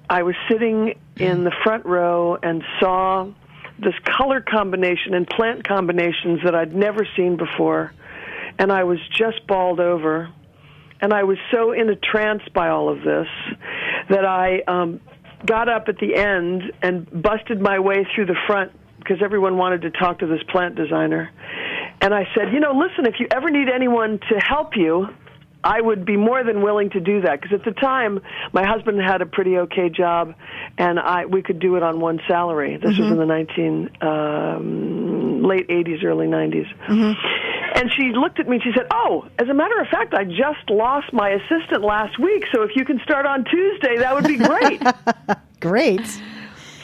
I 0.08 0.22
was 0.22 0.34
sitting 0.50 0.94
in 1.18 1.44
the 1.44 1.52
front 1.62 1.84
row 1.84 2.38
and 2.42 2.64
saw 2.80 3.30
this 3.78 3.94
color 4.04 4.40
combination 4.40 5.12
and 5.12 5.28
plant 5.28 5.68
combinations 5.68 6.40
that 6.44 6.54
I'd 6.54 6.74
never 6.74 7.06
seen 7.14 7.36
before. 7.36 7.92
And 8.58 8.72
I 8.72 8.84
was 8.84 9.00
just 9.10 9.46
balled 9.46 9.80
over. 9.80 10.30
And 11.02 11.12
I 11.12 11.24
was 11.24 11.36
so 11.50 11.72
in 11.72 11.90
a 11.90 11.96
trance 11.96 12.42
by 12.54 12.70
all 12.70 12.88
of 12.88 13.02
this 13.02 13.28
that 14.08 14.24
I 14.24 14.62
um, 14.66 14.98
got 15.46 15.68
up 15.68 15.88
at 15.88 15.98
the 15.98 16.14
end 16.14 16.72
and 16.82 17.06
busted 17.22 17.60
my 17.60 17.78
way 17.78 18.06
through 18.14 18.26
the 18.26 18.36
front 18.46 18.72
because 18.98 19.18
everyone 19.22 19.56
wanted 19.56 19.82
to 19.82 19.90
talk 19.90 20.20
to 20.20 20.26
this 20.26 20.42
plant 20.48 20.76
designer. 20.76 21.30
And 22.00 22.14
I 22.14 22.26
said, 22.34 22.52
you 22.52 22.60
know, 22.60 22.72
listen, 22.72 23.06
if 23.06 23.20
you 23.20 23.26
ever 23.30 23.50
need 23.50 23.68
anyone 23.68 24.20
to 24.30 24.38
help 24.38 24.76
you, 24.76 25.08
I 25.64 25.80
would 25.80 26.04
be 26.04 26.16
more 26.16 26.42
than 26.42 26.62
willing 26.62 26.90
to 26.90 27.00
do 27.00 27.20
that 27.20 27.40
because 27.40 27.58
at 27.60 27.64
the 27.64 27.80
time 27.80 28.20
my 28.52 28.64
husband 28.66 29.00
had 29.00 29.22
a 29.22 29.26
pretty 29.26 29.58
okay 29.58 29.88
job, 29.88 30.34
and 30.76 30.98
I 30.98 31.26
we 31.26 31.40
could 31.40 31.60
do 31.60 31.76
it 31.76 31.84
on 31.84 32.00
one 32.00 32.20
salary. 32.26 32.78
This 32.78 32.98
was 32.98 33.06
in 33.06 33.16
the 33.16 33.26
nineteen 33.26 33.88
um, 34.00 35.44
late 35.44 35.66
eighties, 35.68 36.02
early 36.02 36.26
90s 36.26 36.66
And 37.74 37.90
she 37.96 38.12
looked 38.12 38.38
at 38.38 38.48
me 38.48 38.56
and 38.56 38.62
she 38.62 38.72
said, 38.76 38.86
"Oh, 38.92 39.26
as 39.38 39.48
a 39.48 39.54
matter 39.54 39.80
of 39.80 39.88
fact, 39.88 40.14
I 40.14 40.24
just 40.24 40.68
lost 40.68 41.12
my 41.12 41.30
assistant 41.30 41.82
last 41.82 42.18
week, 42.18 42.44
so 42.52 42.62
if 42.62 42.76
you 42.76 42.84
can 42.84 43.00
start 43.02 43.26
on 43.26 43.44
Tuesday, 43.44 43.98
that 43.98 44.14
would 44.14 44.26
be 44.26 44.36
great." 44.36 44.82
Great. 45.60 46.04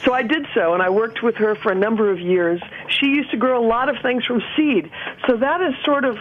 So 0.05 0.13
I 0.13 0.21
did 0.21 0.47
so, 0.53 0.73
and 0.73 0.81
I 0.81 0.89
worked 0.89 1.21
with 1.21 1.35
her 1.35 1.55
for 1.55 1.69
a 1.69 1.75
number 1.75 2.09
of 2.09 2.17
years. 2.17 2.61
She 2.87 3.07
used 3.07 3.29
to 3.31 3.37
grow 3.37 3.61
a 3.61 3.67
lot 3.67 3.89
of 3.89 3.97
things 4.01 4.23
from 4.23 4.41
seed. 4.55 4.89
So 5.27 5.35
that 5.35 5.59
is 5.59 5.73
sort 5.83 6.05
of 6.05 6.17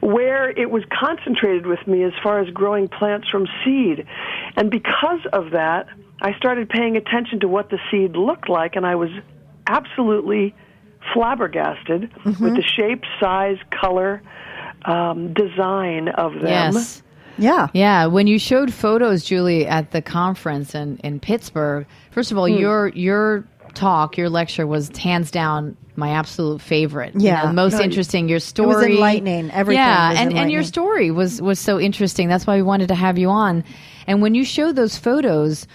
where 0.00 0.50
it 0.50 0.70
was 0.70 0.82
concentrated 0.90 1.66
with 1.66 1.86
me 1.86 2.02
as 2.02 2.12
far 2.22 2.40
as 2.40 2.50
growing 2.50 2.88
plants 2.88 3.28
from 3.28 3.46
seed. 3.64 4.06
And 4.56 4.70
because 4.70 5.20
of 5.32 5.52
that, 5.52 5.86
I 6.20 6.34
started 6.34 6.68
paying 6.68 6.96
attention 6.96 7.40
to 7.40 7.48
what 7.48 7.70
the 7.70 7.78
seed 7.90 8.16
looked 8.16 8.48
like, 8.48 8.76
and 8.76 8.84
I 8.84 8.96
was 8.96 9.10
absolutely 9.66 10.54
flabbergasted 11.14 12.10
with 12.24 12.38
the 12.56 12.62
shape, 12.62 13.04
size, 13.18 13.58
color, 13.70 14.22
um, 14.84 15.32
design 15.32 16.08
of 16.08 16.32
them. 16.34 16.46
Yes. 16.74 17.02
Yeah. 17.38 17.68
Yeah, 17.72 18.06
when 18.06 18.26
you 18.26 18.38
showed 18.38 18.72
photos, 18.72 19.24
Julie, 19.24 19.66
at 19.66 19.92
the 19.92 20.02
conference 20.02 20.74
in, 20.74 20.98
in 20.98 21.20
Pittsburgh, 21.20 21.86
first 22.10 22.32
of 22.32 22.38
all, 22.38 22.46
Hmm. 22.46 22.58
your 22.58 22.88
your 22.88 23.44
talk, 23.72 24.18
your 24.18 24.28
lecture 24.28 24.66
was 24.66 24.94
hands 24.96 25.30
down 25.30 25.76
my 25.96 26.10
absolute 26.10 26.60
favorite. 26.60 27.14
You 27.14 27.28
Yeah. 27.28 27.44
know, 27.44 27.52
most 27.52 27.74
No, 27.74 27.82
interesting. 27.82 28.28
Your 28.28 28.40
story, 28.40 28.94
enlightening. 28.94 29.50
Everything 29.52 29.82
Yeah, 29.84 30.10
was 30.10 30.18
and 30.18 30.32
and 30.36 30.50
your 30.52 30.64
story 30.64 31.10
was 31.10 31.40
was 31.40 31.58
so 31.58 31.78
interesting. 31.80 32.28
That's 32.28 32.46
why 32.46 32.56
we 32.56 32.62
wanted 32.62 32.88
to 32.88 32.94
have 32.94 33.16
you 33.16 33.28
on. 33.30 33.64
And 34.06 34.20
when 34.20 34.34
you 34.34 34.44
showed 34.44 34.76
those 34.76 34.98
photos 34.98 35.66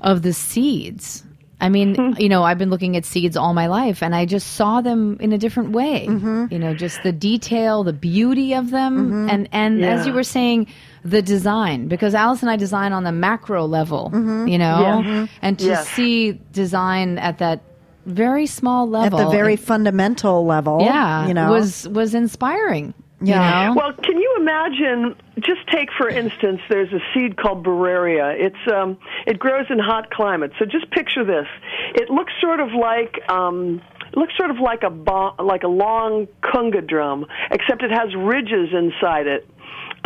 of 0.00 0.22
the 0.22 0.32
seeds. 0.32 1.24
I 1.60 1.68
mean, 1.70 2.14
you 2.18 2.28
know, 2.28 2.44
I've 2.44 2.58
been 2.58 2.70
looking 2.70 2.96
at 2.96 3.04
seeds 3.04 3.36
all 3.36 3.52
my 3.54 3.66
life, 3.66 4.02
and 4.02 4.14
I 4.14 4.26
just 4.26 4.54
saw 4.54 4.80
them 4.80 5.16
in 5.20 5.32
a 5.32 5.38
different 5.38 5.70
way. 5.72 6.06
Mm-hmm. 6.08 6.46
You 6.52 6.58
know, 6.58 6.74
just 6.74 7.02
the 7.02 7.12
detail, 7.12 7.82
the 7.84 7.92
beauty 7.92 8.54
of 8.54 8.70
them, 8.70 9.28
and 9.28 9.48
and 9.52 9.84
as 9.84 10.06
you 10.06 10.12
were 10.12 10.22
saying, 10.22 10.68
the 11.04 11.22
design. 11.22 11.88
Because 11.88 12.14
Alice 12.14 12.42
and 12.42 12.50
I 12.50 12.56
design 12.56 12.92
on 12.92 13.02
the 13.04 13.12
macro 13.12 13.66
level, 13.66 14.10
Mm-hmm. 14.14 14.46
you 14.48 14.58
know, 14.58 14.80
Yeah. 14.80 15.02
Mhm. 15.02 15.28
and 15.42 15.58
to 15.58 15.76
see 15.84 16.32
design 16.52 17.18
at 17.18 17.38
that 17.38 17.62
very 18.06 18.46
small 18.46 18.88
level 18.88 19.18
At 19.20 19.24
the 19.26 19.30
very 19.30 19.52
and- 19.54 19.60
fundamental 19.60 20.46
level. 20.46 20.80
yeah, 20.80 21.26
You 21.26 21.34
know. 21.34 21.50
was 21.50 21.86
was 21.88 22.14
inspiring. 22.14 22.94
Yeah. 23.20 23.68
You 23.68 23.68
know? 23.68 23.74
Well, 23.74 23.92
can 23.94 24.18
you 24.18 24.36
imagine? 24.38 25.16
Just 25.40 25.66
take 25.72 25.88
for 25.96 26.08
instance, 26.08 26.60
there's 26.68 26.92
a 26.92 27.00
seed 27.12 27.36
called 27.36 27.64
Bararia. 27.64 28.34
It's 28.38 28.72
um, 28.72 28.98
it 29.26 29.38
grows 29.38 29.66
in 29.70 29.78
hot 29.78 30.10
climates. 30.10 30.54
So 30.58 30.64
just 30.64 30.90
picture 30.90 31.24
this. 31.24 31.46
It 31.94 32.10
looks 32.10 32.32
sort 32.40 32.60
of 32.60 32.72
like 32.72 33.18
um, 33.30 33.82
it 34.12 34.16
looks 34.16 34.36
sort 34.36 34.50
of 34.50 34.58
like 34.58 34.82
a 34.82 34.90
bo- 34.90 35.34
like 35.38 35.62
a 35.62 35.68
long 35.68 36.28
conga 36.42 36.86
drum, 36.86 37.26
except 37.50 37.82
it 37.82 37.90
has 37.90 38.14
ridges 38.16 38.70
inside 38.72 39.26
it. 39.26 39.48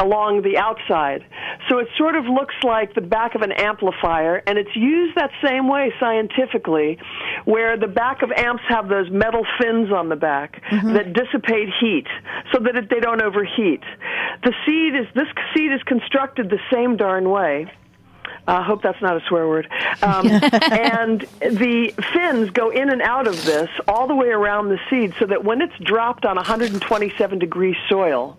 Along 0.02 0.42
the 0.42 0.59
outside. 0.59 1.25
So 1.68 1.78
it 1.78 1.88
sort 1.97 2.16
of 2.16 2.25
looks 2.25 2.54
like 2.62 2.94
the 2.94 3.00
back 3.00 3.35
of 3.35 3.42
an 3.42 3.52
amplifier, 3.52 4.42
and 4.47 4.59
it's 4.59 4.75
used 4.75 5.16
that 5.16 5.30
same 5.44 5.68
way 5.68 5.92
scientifically, 6.00 6.99
where 7.44 7.76
the 7.78 7.87
back 7.87 8.23
of 8.23 8.30
amps 8.32 8.62
have 8.68 8.88
those 8.88 9.11
metal 9.11 9.47
fins 9.61 9.92
on 9.92 10.09
the 10.09 10.16
back 10.16 10.62
mm-hmm. 10.71 10.94
that 10.94 11.12
dissipate 11.12 11.68
heat 11.80 12.06
so 12.52 12.59
that 12.62 12.76
it, 12.76 12.90
they 12.90 13.00
don't 13.00 13.23
overheat. 13.23 13.82
The 14.44 14.52
seed 14.66 14.94
is 14.94 15.06
this 15.14 15.28
seed 15.54 15.73
is 15.73 15.82
constructed 15.85 16.50
the 16.50 16.61
same 16.73 16.97
darn 16.97 17.30
way. 17.30 17.71
I 18.46 18.56
uh, 18.56 18.62
hope 18.64 18.82
that's 18.82 19.00
not 19.00 19.16
a 19.16 19.20
swear 19.28 19.46
word. 19.46 19.68
Um, 20.02 20.26
and 20.28 21.20
the 21.40 21.94
fins 22.12 22.50
go 22.50 22.70
in 22.70 22.90
and 22.90 23.00
out 23.00 23.28
of 23.28 23.44
this 23.44 23.70
all 23.87 24.08
the 24.08 24.16
way 24.16 24.28
around 24.28 24.68
the 24.68 24.78
seed 24.90 25.14
so 25.20 25.26
that 25.26 25.44
when 25.44 25.62
it's 25.62 25.76
dropped 25.78 26.25
on 26.25 26.37
127 26.37 27.38
degree 27.38 27.76
soil, 27.88 28.37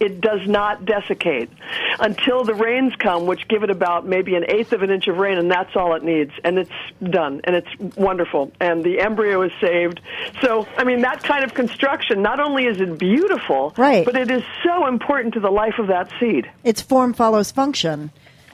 it 0.00 0.20
does 0.20 0.40
not 0.46 0.84
desiccate 0.84 1.50
until 1.98 2.44
the 2.44 2.54
rains 2.54 2.94
come, 2.98 3.26
which 3.26 3.48
give 3.48 3.62
it 3.64 3.70
about 3.70 4.06
maybe 4.06 4.34
an 4.36 4.44
eighth 4.48 4.72
of 4.72 4.82
an 4.82 4.90
inch 4.90 5.08
of 5.08 5.18
rain, 5.18 5.38
and 5.38 5.50
that's 5.50 5.74
all 5.76 5.94
it 5.94 6.02
needs. 6.04 6.32
And 6.44 6.58
it's 6.58 6.70
done, 7.02 7.40
and 7.44 7.56
it's 7.56 7.96
wonderful. 7.96 8.52
And 8.60 8.82
the 8.84 9.00
embryo 9.00 9.42
is 9.42 9.52
saved. 9.60 10.00
So, 10.40 10.66
I 10.76 10.84
mean, 10.84 11.02
that 11.02 11.22
kind 11.22 11.44
of 11.44 11.52
construction, 11.54 12.22
not 12.22 12.40
only 12.40 12.64
is 12.66 12.80
it 12.80 12.98
beautiful, 12.98 13.74
Right. 13.76 14.04
but 14.04 14.16
it 14.16 14.30
is 14.30 14.42
so 14.64 14.86
important 14.86 15.34
to 15.34 15.40
the 15.40 15.50
life 15.50 15.78
of 15.78 15.88
that 15.88 16.10
seed. 16.20 16.48
It's 16.64 16.80
form 16.80 17.12
follows 17.12 17.50
function. 17.50 18.10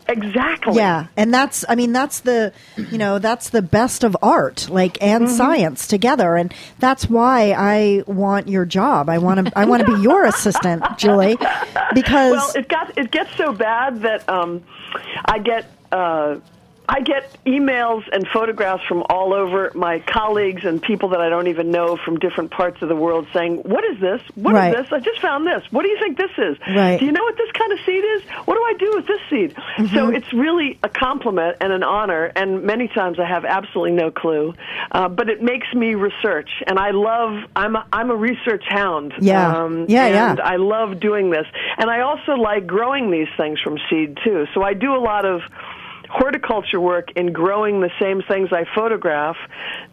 Exactly. 0.08 0.76
Yeah, 0.76 1.08
and 1.16 1.32
that's 1.34 1.64
I 1.68 1.74
mean 1.74 1.92
that's 1.92 2.20
the 2.20 2.52
you 2.76 2.96
know 2.98 3.18
that's 3.18 3.50
the 3.50 3.60
best 3.62 4.04
of 4.04 4.16
art 4.22 4.68
like 4.70 5.02
and 5.02 5.24
Mm-hmm. 5.24 5.36
science 5.36 5.86
together 5.86 6.36
and 6.36 6.52
that's 6.78 7.08
why 7.10 7.52
I 7.52 8.04
want 8.06 8.48
your 8.48 8.64
job. 8.64 9.08
I 9.10 9.18
want 9.18 9.46
to 9.46 9.58
I 9.58 9.64
want 9.66 9.80
to 9.80 9.86
be 9.86 10.00
your 10.00 10.24
assistant, 10.32 10.96
Julie, 10.96 11.36
because 11.94 12.32
Well, 12.32 12.52
it 12.54 12.68
got 12.68 12.96
it 12.96 13.10
gets 13.10 13.34
so 13.36 13.52
bad 13.52 14.00
that 14.02 14.28
um, 14.28 14.62
I 15.26 15.38
get 15.38 15.70
uh, 15.92 16.36
I 16.88 17.00
get 17.00 17.36
emails 17.44 18.02
and 18.10 18.26
photographs 18.32 18.82
from 18.88 19.04
all 19.10 19.34
over 19.34 19.70
my 19.74 19.98
colleagues 20.00 20.64
and 20.64 20.80
people 20.80 21.10
that 21.10 21.20
I 21.20 21.28
don't 21.28 21.48
even 21.48 21.70
know 21.70 21.98
from 22.02 22.18
different 22.18 22.50
parts 22.50 22.80
of 22.80 22.88
the 22.88 22.96
world 22.96 23.26
saying, 23.34 23.58
"What 23.58 23.84
is 23.84 24.00
this? 24.00 24.22
What 24.34 24.52
is 24.52 24.54
Right. 24.54 24.76
this? 24.76 24.86
I 24.90 25.00
just 25.00 25.20
found 25.20 25.46
this. 25.46 25.62
What 25.70 25.82
do 25.82 25.88
you 25.90 25.98
think 26.00 26.16
this 26.16 26.30
is? 26.38 26.56
Right. 26.74 26.98
Do 26.98 27.04
you 27.04 27.12
know 27.12 27.22
what 27.22 27.36
this 27.36 27.50
kind 27.52 27.72
of 27.72 27.78
seed 27.84 28.02
is? 28.16 28.22
What 28.46 28.54
do 28.54 28.62
I 28.62 28.72
do 28.78 28.92
with 28.96 29.06
this 29.06 29.20
seed?" 29.28 29.54
Mm-hmm. 29.54 29.94
So 29.94 30.08
it's 30.08 30.32
really 30.32 30.78
a 30.82 30.88
compliment 30.88 31.58
and 31.60 31.72
an 31.72 31.82
honor. 31.82 32.32
And 32.34 32.62
many 32.62 32.88
times 32.88 33.18
I 33.20 33.26
have 33.26 33.44
absolutely 33.44 33.92
no 33.92 34.10
clue, 34.10 34.54
uh, 34.90 35.08
but 35.08 35.28
it 35.28 35.42
makes 35.42 35.72
me 35.74 35.94
research, 35.94 36.50
and 36.66 36.78
I 36.78 36.90
love. 36.92 37.44
I'm 37.54 37.76
a, 37.76 37.84
I'm 37.92 38.10
a 38.10 38.16
research 38.16 38.64
hound. 38.68 39.12
Yeah. 39.20 39.56
Um, 39.56 39.84
Yeah, 39.88 40.06
yeah. 40.08 40.36
I 40.42 40.56
love 40.56 41.00
doing 41.00 41.30
this. 41.30 41.46
And 41.76 41.90
I 41.90 42.00
also 42.00 42.32
like 42.32 42.66
growing 42.66 43.10
these 43.10 43.28
things 43.36 43.60
from 43.60 43.78
seed, 43.90 44.18
too. 44.24 44.46
So 44.54 44.62
I 44.62 44.72
do 44.74 44.94
a 44.94 45.02
lot 45.02 45.24
of 45.24 45.42
horticulture 46.08 46.80
work 46.80 47.12
in 47.16 47.32
growing 47.32 47.80
the 47.80 47.90
same 48.00 48.22
things 48.22 48.50
I 48.52 48.64
photograph. 48.74 49.36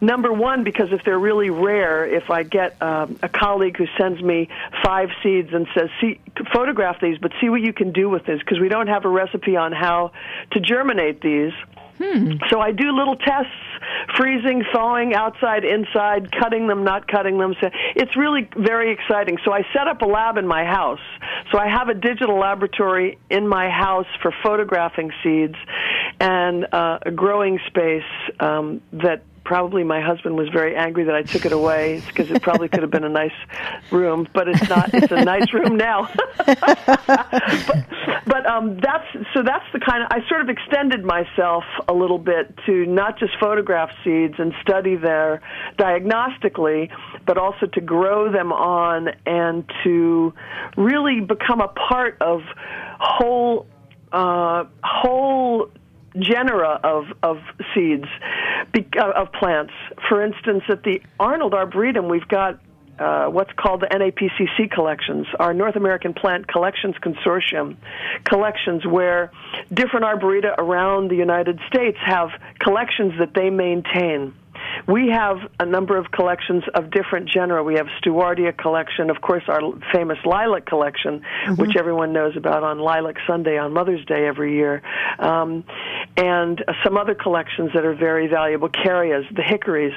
Number 0.00 0.32
one, 0.32 0.64
because 0.64 0.92
if 0.92 1.04
they're 1.04 1.18
really 1.18 1.50
rare, 1.50 2.06
if 2.06 2.30
I 2.30 2.42
get 2.42 2.80
um, 2.82 3.18
a 3.22 3.28
colleague 3.28 3.76
who 3.76 3.86
sends 3.98 4.22
me 4.22 4.48
five 4.84 5.10
seeds 5.22 5.50
and 5.52 5.66
says, 5.74 5.90
"See, 6.00 6.20
photograph 6.52 7.00
these, 7.00 7.18
but 7.18 7.32
see 7.40 7.48
what 7.48 7.60
you 7.60 7.72
can 7.72 7.92
do 7.92 8.08
with 8.08 8.24
this," 8.24 8.40
because 8.40 8.60
we 8.60 8.68
don't 8.68 8.88
have 8.88 9.04
a 9.04 9.08
recipe 9.08 9.56
on 9.56 9.72
how 9.72 10.12
to 10.52 10.60
germinate 10.60 11.20
these. 11.20 11.52
So 12.50 12.60
I 12.60 12.72
do 12.72 12.92
little 12.92 13.16
tests, 13.16 13.50
freezing, 14.16 14.64
thawing, 14.72 15.14
outside, 15.14 15.64
inside, 15.64 16.30
cutting 16.30 16.66
them, 16.66 16.84
not 16.84 17.08
cutting 17.08 17.38
them. 17.38 17.54
So 17.60 17.70
it's 17.94 18.14
really 18.16 18.48
very 18.54 18.92
exciting. 18.92 19.38
So 19.44 19.52
I 19.52 19.62
set 19.72 19.88
up 19.88 20.02
a 20.02 20.04
lab 20.04 20.36
in 20.36 20.46
my 20.46 20.64
house. 20.64 21.00
So 21.50 21.58
I 21.58 21.68
have 21.68 21.88
a 21.88 21.94
digital 21.94 22.38
laboratory 22.38 23.18
in 23.30 23.48
my 23.48 23.70
house 23.70 24.06
for 24.20 24.32
photographing 24.42 25.10
seeds 25.22 25.56
and 26.20 26.66
uh, 26.72 26.98
a 27.02 27.10
growing 27.10 27.58
space 27.66 28.02
um, 28.40 28.80
that 28.92 29.22
probably 29.46 29.84
my 29.84 30.00
husband 30.00 30.36
was 30.36 30.48
very 30.48 30.74
angry 30.74 31.04
that 31.04 31.14
I 31.14 31.22
took 31.22 31.46
it 31.46 31.52
away 31.52 32.02
because 32.08 32.30
it 32.30 32.42
probably 32.42 32.68
could 32.68 32.82
have 32.82 32.90
been 32.90 33.04
a 33.04 33.08
nice 33.08 33.30
room, 33.92 34.26
but 34.34 34.48
it's 34.48 34.68
not. 34.68 34.92
It's 34.92 35.12
a 35.12 35.24
nice 35.24 35.52
room 35.52 35.76
now. 35.76 36.10
but 36.46 37.86
but 38.26 38.44
um, 38.46 38.78
that's 38.82 39.06
so 39.32 39.42
that's 39.44 39.64
the 39.72 39.78
kind 39.78 40.02
of 40.02 40.08
I 40.10 40.28
sort 40.28 40.40
of 40.40 40.48
extended 40.48 41.04
myself 41.04 41.62
a 41.88 41.94
little 41.94 42.18
bit 42.18 42.58
to 42.66 42.86
not 42.86 43.20
just 43.20 43.34
photograph 43.38 43.90
seeds 44.02 44.34
and 44.38 44.52
study 44.62 44.96
their 44.96 45.40
diagnostically, 45.78 46.90
but 47.24 47.38
also 47.38 47.66
to 47.66 47.80
grow 47.80 48.32
them 48.32 48.52
on 48.52 49.10
and 49.26 49.64
to 49.84 50.34
really 50.76 51.20
become 51.20 51.60
a 51.60 51.68
part 51.68 52.20
of 52.20 52.40
whole 52.98 53.68
uh, 54.12 54.64
whole 54.82 55.70
genera 56.18 56.80
of, 56.82 57.04
of 57.22 57.38
seeds, 57.74 58.06
uh, 58.74 59.10
of 59.10 59.32
plants. 59.32 59.72
For 60.08 60.24
instance, 60.24 60.64
at 60.68 60.82
the 60.82 61.00
Arnold 61.18 61.54
Arboretum, 61.54 62.08
we've 62.08 62.28
got 62.28 62.60
uh, 62.98 63.26
what's 63.26 63.52
called 63.52 63.82
the 63.82 63.86
NAPCC 63.86 64.70
collections, 64.70 65.26
our 65.38 65.52
North 65.52 65.76
American 65.76 66.14
Plant 66.14 66.48
Collections 66.48 66.94
Consortium 67.02 67.76
collections, 68.24 68.86
where 68.86 69.30
different 69.72 70.06
arboreta 70.06 70.54
around 70.56 71.08
the 71.08 71.16
United 71.16 71.60
States 71.68 71.98
have 72.04 72.30
collections 72.58 73.12
that 73.18 73.34
they 73.34 73.50
maintain. 73.50 74.34
We 74.86 75.08
have 75.08 75.38
a 75.58 75.66
number 75.66 75.96
of 75.96 76.10
collections 76.10 76.64
of 76.74 76.90
different 76.90 77.28
genera. 77.28 77.62
We 77.62 77.74
have 77.74 77.86
Stewartia 78.00 78.56
collection, 78.56 79.10
of 79.10 79.20
course, 79.20 79.42
our 79.48 79.60
famous 79.92 80.18
lilac 80.24 80.66
collection, 80.66 81.22
which 81.56 81.76
everyone 81.76 82.12
knows 82.12 82.36
about 82.36 82.62
on 82.62 82.78
Lilac 82.78 83.16
Sunday 83.26 83.58
on 83.58 83.72
Mother's 83.72 84.04
Day 84.06 84.26
every 84.26 84.54
year, 84.54 84.82
um, 85.18 85.64
and 86.16 86.62
uh, 86.66 86.72
some 86.84 86.96
other 86.96 87.14
collections 87.14 87.70
that 87.74 87.84
are 87.84 87.94
very 87.94 88.28
valuable, 88.28 88.68
Caryas, 88.68 89.24
the 89.34 89.42
hickories. 89.42 89.94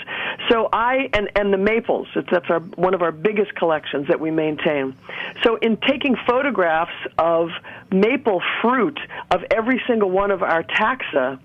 So 0.50 0.70
I 0.72 1.10
and 1.14 1.30
and 1.36 1.54
the 1.54 1.58
maples. 1.58 2.08
It's, 2.16 2.28
that's 2.32 2.50
our 2.50 2.60
one 2.60 2.94
of 2.94 3.02
our 3.02 3.12
biggest 3.12 3.56
collections 3.56 4.08
that 4.08 4.20
we 4.20 4.32
maintain. 4.32 4.96
So 5.44 5.58
in 5.58 5.78
taking 5.78 6.16
photographs 6.28 6.92
of 7.18 7.50
maple 7.92 8.42
fruit 8.62 9.00
of 9.32 9.42
every 9.52 9.82
single 9.88 10.10
one 10.10 10.32
of 10.32 10.44
our 10.44 10.64
taxa. 10.64 11.40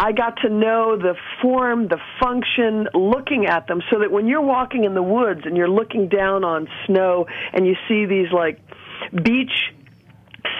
I 0.00 0.12
got 0.12 0.36
to 0.42 0.48
know 0.48 0.96
the 0.96 1.14
form, 1.42 1.88
the 1.88 1.98
function, 2.22 2.86
looking 2.94 3.46
at 3.46 3.66
them, 3.66 3.82
so 3.90 3.98
that 3.98 4.12
when 4.12 4.28
you're 4.28 4.40
walking 4.40 4.84
in 4.84 4.94
the 4.94 5.02
woods 5.02 5.40
and 5.44 5.56
you're 5.56 5.68
looking 5.68 6.08
down 6.08 6.44
on 6.44 6.68
snow 6.86 7.26
and 7.52 7.66
you 7.66 7.74
see 7.88 8.06
these 8.06 8.30
like 8.32 8.60
beech 9.24 9.50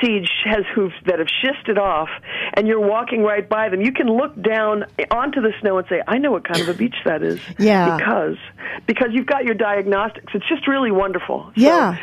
seeds 0.03 0.29
has 0.45 0.65
hooves 0.75 0.95
that 1.07 1.19
have 1.19 1.29
shifted 1.43 1.79
off 1.79 2.09
and 2.55 2.67
you're 2.69 2.81
walking 2.81 3.23
right 3.23 3.49
by 3.49 3.69
them 3.69 3.81
you 3.81 3.93
can 3.93 4.07
look 4.07 4.35
down 4.43 4.85
onto 5.11 5.41
the 5.41 5.53
snow 5.61 5.79
and 5.79 5.87
say 5.89 6.01
i 6.07 6.19
know 6.19 6.31
what 6.31 6.47
kind 6.47 6.61
of 6.61 6.69
a 6.69 6.75
beech 6.75 6.95
that 7.05 7.23
is 7.23 7.41
Yeah. 7.59 7.97
because 7.97 8.37
because 8.87 9.09
you've 9.13 9.27
got 9.27 9.45
your 9.45 9.55
diagnostics 9.55 10.33
it's 10.35 10.49
just 10.49 10.69
really 10.69 10.91
wonderful 10.93 11.47
So, 11.57 11.63
Yeah. 11.63 11.97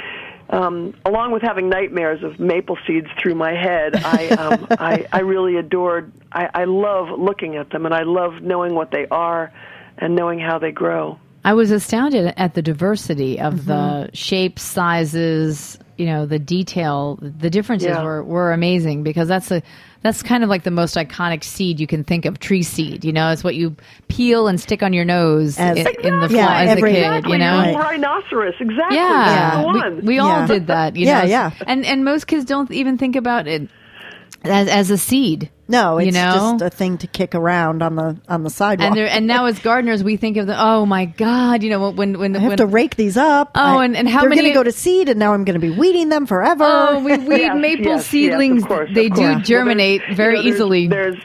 Um, 0.50 0.94
along 1.06 1.32
with 1.32 1.42
having 1.42 1.70
nightmares 1.70 2.24
of 2.24 2.40
maple 2.40 2.78
seeds 2.86 3.08
through 3.22 3.36
my 3.36 3.52
head, 3.54 3.96
I, 3.96 4.28
um, 4.30 4.68
I, 4.80 5.06
I 5.12 5.20
really 5.22 5.58
adored. 5.58 6.12
I, 6.32 6.50
I 6.54 6.64
love 6.66 7.18
looking 7.20 7.56
at 7.56 7.70
them, 7.72 7.86
and 7.86 7.94
I 7.96 8.04
love 8.04 8.42
knowing 8.42 8.76
what 8.76 8.92
they 8.92 9.08
are, 9.10 9.52
and 9.98 10.16
knowing 10.16 10.40
how 10.40 10.60
they 10.60 10.72
grow. 10.72 11.20
I 11.44 11.54
was 11.54 11.70
astounded 11.72 12.34
at 12.38 12.54
the 12.56 12.62
diversity 12.62 13.40
of 13.40 13.54
Mm-hmm. 13.54 13.68
the 13.68 14.10
shapes, 14.14 14.64
sizes, 14.64 15.78
you 15.98 16.06
know, 16.08 16.26
the 16.26 16.40
detail. 16.40 17.18
The 17.22 17.50
differences 17.50 17.88
Yeah. 17.90 18.04
were, 18.04 18.24
were 18.24 18.52
amazing 18.52 19.04
because 19.04 19.28
that's 19.28 19.52
a 19.52 19.62
that's 20.06 20.22
kind 20.22 20.44
of 20.44 20.50
like 20.50 20.64
the 20.64 20.72
most 20.72 20.96
iconic 20.96 21.44
seed 21.44 21.80
you 21.80 21.88
can 21.88 22.04
think 22.04 22.26
of. 22.26 22.40
Tree 22.40 22.62
seed, 22.64 23.04
you 23.04 23.12
know, 23.12 23.32
it's 23.32 23.44
what 23.44 23.56
you 23.56 23.76
peel 24.08 24.48
and 24.48 24.60
stick 24.62 24.84
on 24.84 24.94
your 24.94 25.04
nose 25.06 25.58
As- 25.60 25.78
in, 25.78 25.88
in 26.04 26.20
the 26.20 26.28
Yeah, 26.30 26.62
as 26.62 26.70
every- 26.70 26.92
a 26.92 26.94
kid. 26.94 27.00
Exactly, 27.04 27.32
You 27.34 27.38
know, 27.40 27.58
little 27.58 27.80
rhinoceros. 27.80 28.54
Exactly, 28.60 28.98
yeah, 28.98 29.24
that's 29.26 29.56
the 29.58 29.68
we, 29.74 29.80
one. 29.80 30.06
we 30.06 30.20
all 30.20 30.28
Yeah. 30.42 30.48
did 30.48 30.68
that. 30.68 30.96
You 30.96 31.08
Yeah, 31.08 31.22
know? 31.22 31.28
yeah. 31.28 31.52
And 31.66 31.86
and 31.86 32.06
most 32.06 32.28
kids 32.28 32.46
don't 32.46 32.70
even 32.72 32.98
think 32.98 33.16
about 33.16 33.48
it 33.48 33.68
as 34.48 34.68
as 34.68 34.92
a 34.92 34.98
seed. 34.98 35.50
no, 35.68 35.98
it's 35.98 36.06
you 36.06 36.12
know? 36.12 36.32
just 36.58 36.62
a 36.62 36.70
thing 36.70 36.98
to 37.00 37.08
kick 37.08 37.34
around 37.36 37.82
on 37.82 37.96
the 37.96 38.18
on 38.30 38.44
the 38.44 38.50
sidewalk. 38.50 38.88
And 38.90 38.96
there, 38.98 39.08
and 39.08 39.26
now 39.28 39.46
as 39.46 39.58
gardeners, 39.60 40.04
we 40.04 40.16
think 40.18 40.38
of 40.38 40.48
the 40.48 40.56
oh 40.62 40.86
my 40.86 41.06
god, 41.06 41.64
you 41.64 41.70
know 41.70 41.90
when 41.92 42.18
when 42.20 42.36
I 42.36 42.40
have 42.40 42.50
when 42.50 42.58
to 42.58 42.66
rake 42.66 42.96
these 42.96 43.18
up. 43.18 43.52
Oh, 43.56 43.78
I- 43.80 43.86
and- 43.86 43.96
and 43.98 44.08
how 44.10 44.22
they're 44.22 44.30
many- 44.30 44.42
going 44.42 44.54
to 44.54 44.60
go 44.60 44.64
to 44.64 44.72
seed, 44.72 45.10
and 45.10 45.20
now 45.20 45.34
I'm 45.34 45.44
going 45.44 45.60
to 45.60 45.68
be 45.68 45.72
weeding 45.76 46.10
them 46.10 46.26
forever. 46.26 46.64
Oh, 46.68 47.00
we 47.04 47.18
weed 47.18 47.38
Yes, 47.42 47.58
maple 47.60 47.86
yes, 47.86 47.98
yes, 48.02 48.08
seedlings. 48.08 48.64
of 48.64 48.68
course, 48.70 48.90
they 48.94 49.08
of 49.08 49.14
do 49.14 49.22
course. 49.22 49.36
Well, 49.36 49.40
germinate 49.44 50.02
very 50.14 50.38
you 50.38 50.38
know, 50.38 50.44
there's- 50.44 50.56
easily. 50.56 50.88
There's 50.88 51.18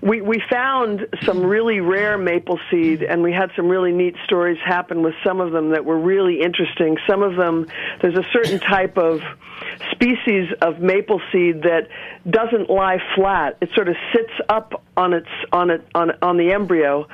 we 0.00 0.20
we 0.20 0.42
found 0.50 1.06
some 1.24 1.44
really 1.44 1.80
rare 1.80 2.16
maple 2.18 2.58
seed, 2.70 3.02
and 3.02 3.22
we 3.22 3.32
had 3.32 3.50
some 3.56 3.68
really 3.68 3.92
neat 3.92 4.14
stories 4.24 4.58
happen 4.64 5.02
with 5.02 5.14
some 5.24 5.40
of 5.40 5.52
them 5.52 5.70
that 5.70 5.84
were 5.84 5.98
really 5.98 6.40
interesting. 6.40 6.96
Some 7.08 7.22
of 7.22 7.36
them, 7.36 7.66
there's 8.00 8.16
a 8.16 8.26
certain 8.32 8.60
type 8.60 8.96
of 8.96 9.20
species 9.92 10.52
of 10.62 10.80
maple 10.80 11.20
seed 11.32 11.62
that 11.62 11.88
doesn't 12.28 12.70
lie 12.70 12.98
flat. 13.16 13.58
It 13.60 13.70
sort 13.74 13.88
of 13.88 13.96
sits 14.12 14.32
up 14.48 14.82
on 14.96 15.12
its 15.12 15.28
on 15.52 15.70
it 15.70 15.86
on 15.94 16.12
on 16.22 16.36
the 16.36 16.52
embryo 16.52 17.08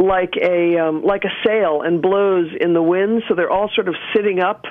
like 0.00 0.34
a 0.40 0.78
um, 0.78 1.02
like 1.04 1.24
a 1.24 1.46
sail 1.46 1.82
and 1.82 2.00
blows 2.00 2.50
in 2.58 2.72
the 2.72 2.82
wind. 2.82 3.22
So 3.28 3.34
they're 3.34 3.50
all 3.50 3.70
sort 3.74 3.88
of 3.88 3.94
sitting 4.14 4.40
up 4.40 4.64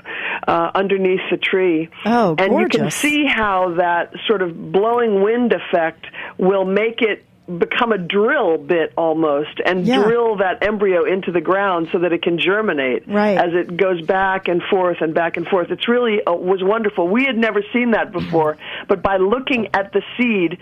uh, 0.47 0.71
underneath 0.73 1.21
the 1.29 1.37
tree. 1.37 1.89
Oh, 2.05 2.35
and 2.37 2.57
you 2.57 2.67
can 2.67 2.89
see 2.89 3.25
how 3.25 3.75
that 3.77 4.13
sort 4.27 4.41
of 4.41 4.71
blowing 4.71 5.21
wind 5.21 5.53
effect 5.53 6.07
will 6.37 6.65
make 6.65 7.01
it 7.01 7.25
become 7.57 7.91
a 7.91 7.97
drill 7.97 8.57
bit 8.57 8.93
almost 8.95 9.59
and 9.65 9.85
Yeah. 9.85 10.03
drill 10.03 10.35
that 10.37 10.63
embryo 10.63 11.03
into 11.05 11.31
the 11.31 11.41
ground 11.41 11.89
so 11.91 11.99
that 11.99 12.13
it 12.13 12.21
can 12.21 12.37
germinate 12.37 13.07
Right. 13.07 13.37
as 13.37 13.53
it 13.53 13.75
goes 13.75 14.01
back 14.01 14.47
and 14.47 14.61
forth 14.69 14.97
and 15.01 15.13
back 15.13 15.35
and 15.37 15.47
forth. 15.47 15.71
It's 15.71 15.87
really 15.87 16.23
uh, 16.25 16.33
was 16.33 16.61
wonderful. 16.61 17.07
We 17.07 17.25
had 17.25 17.37
never 17.37 17.63
seen 17.73 17.91
that 17.91 18.11
before, 18.11 18.57
but 18.87 19.01
by 19.01 19.17
looking 19.17 19.69
at 19.73 19.93
the 19.93 20.01
seed 20.17 20.57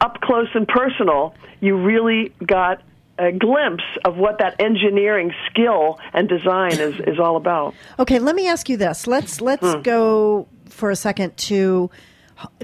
up 0.00 0.20
close 0.20 0.48
and 0.54 0.68
personal, 0.68 1.34
you 1.60 1.76
really 1.76 2.32
got 2.44 2.82
a 3.18 3.32
glimpse 3.32 3.84
of 4.04 4.18
what 4.18 4.40
that 4.40 4.56
engineering 4.60 5.32
skill 5.50 5.98
and 6.12 6.28
design 6.28 6.72
is, 6.72 6.94
is 7.06 7.18
all 7.18 7.36
about. 7.36 7.74
Okay, 7.98 8.18
let 8.18 8.34
me 8.36 8.46
ask 8.46 8.68
you 8.68 8.76
this. 8.76 9.06
Let's 9.06 9.40
let's 9.40 9.72
Hmm. 9.72 9.80
go 9.80 10.48
for 10.68 10.90
a 10.90 10.96
second 10.96 11.34
to 11.38 11.90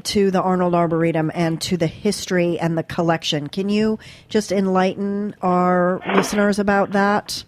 to 0.02 0.30
the 0.30 0.40
Arnold 0.40 0.74
Arboretum 0.74 1.30
and 1.34 1.60
to 1.62 1.76
the 1.76 1.86
history 1.86 2.58
and 2.58 2.76
the 2.76 2.82
collection. 2.82 3.48
Can 3.48 3.68
you 3.68 3.98
just 4.28 4.52
enlighten 4.52 5.34
our 5.42 6.00
listeners 6.14 6.58
about 6.58 6.92
that? 6.92 7.44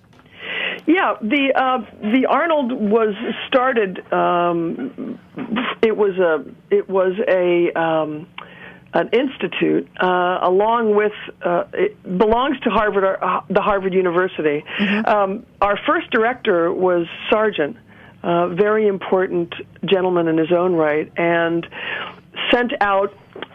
Yeah, 0.86 1.14
the 1.20 1.52
uh, 1.54 1.78
the 2.00 2.26
Arnold 2.26 2.72
was 2.72 3.14
started. 3.48 4.00
Um, 4.12 5.18
it 5.82 5.96
was 5.96 6.18
a 6.18 6.44
it 6.70 6.88
was 6.88 7.14
a 7.26 7.72
um, 7.78 8.26
an 8.92 9.08
institute 9.12 9.88
uh, 10.00 10.38
along 10.42 10.94
with 10.94 11.12
uh, 11.42 11.64
it 11.72 12.02
belongs 12.18 12.60
to 12.60 12.70
Harvard 12.70 13.04
uh, 13.04 13.40
the 13.48 13.62
Harvard 13.62 13.94
University. 13.94 14.62
Um, 15.06 15.46
our 15.60 15.78
first 15.86 16.10
director 16.10 16.72
was 16.72 17.06
Sargent, 17.30 17.76
uh, 18.24 18.48
very 18.48 18.86
important 18.88 19.52
gentleman 19.84 20.26
in 20.28 20.38
his 20.38 20.50
own 20.50 20.72
right, 20.74 21.12
and 21.16 21.66
sent 22.50 22.72
out 22.80 23.12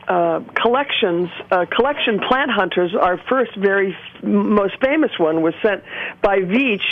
uh, 0.08 0.42
collections, 0.56 1.30
uh, 1.52 1.66
collection 1.76 2.20
plant 2.20 2.52
hunters. 2.52 2.96
Our 2.96 3.18
first, 3.30 3.56
very 3.56 3.94
f- 3.94 4.24
most 4.24 4.76
famous 4.82 5.12
one 5.18 5.42
was 5.42 5.54
sent 5.62 5.84
by 6.22 6.38
Veitch. 6.40 6.88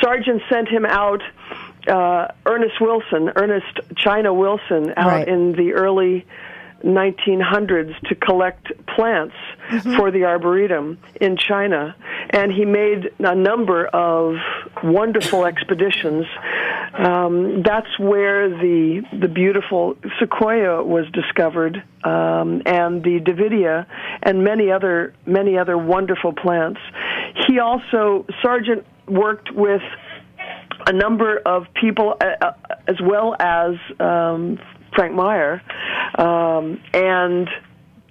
Sargent 0.00 0.42
sent 0.50 0.68
him 0.68 0.84
out. 0.86 1.22
Uh, 1.86 2.28
Ernest 2.46 2.80
Wilson, 2.80 3.30
Ernest 3.36 3.74
China 3.96 4.32
Wilson, 4.32 4.94
out 4.96 5.06
Right. 5.06 5.28
in 5.28 5.52
the 5.52 5.74
early 5.74 6.24
1900s 6.84 7.98
to 8.08 8.14
collect 8.14 8.68
plants 8.94 9.34
for 9.96 10.10
the 10.10 10.24
arboretum 10.24 10.98
in 11.20 11.36
China, 11.36 11.96
and 12.30 12.52
he 12.52 12.64
made 12.64 13.10
a 13.18 13.34
number 13.34 13.86
of 13.86 14.36
wonderful 14.82 15.46
expeditions. 15.46 16.26
Um, 16.92 17.62
that's 17.62 17.98
where 17.98 18.48
the 18.48 19.02
the 19.18 19.28
beautiful 19.28 19.96
sequoia 20.20 20.82
was 20.82 21.06
discovered, 21.12 21.82
um, 22.04 22.62
and 22.66 23.02
the 23.02 23.20
Davidia, 23.20 23.86
and 24.22 24.44
many 24.44 24.70
other 24.70 25.14
many 25.26 25.58
other 25.58 25.78
wonderful 25.78 26.32
plants. 26.32 26.80
He 27.48 27.58
also 27.58 28.26
Sargent 28.42 28.86
worked 29.08 29.50
with 29.52 29.82
a 30.86 30.92
number 30.92 31.38
of 31.38 31.66
people, 31.74 32.16
uh, 32.20 32.46
uh, 32.46 32.52
as 32.86 32.96
well 33.00 33.34
as 33.38 33.74
um, 33.98 34.58
Frank 34.94 35.14
Meyer, 35.14 35.62
um, 36.18 36.80
and 36.92 37.48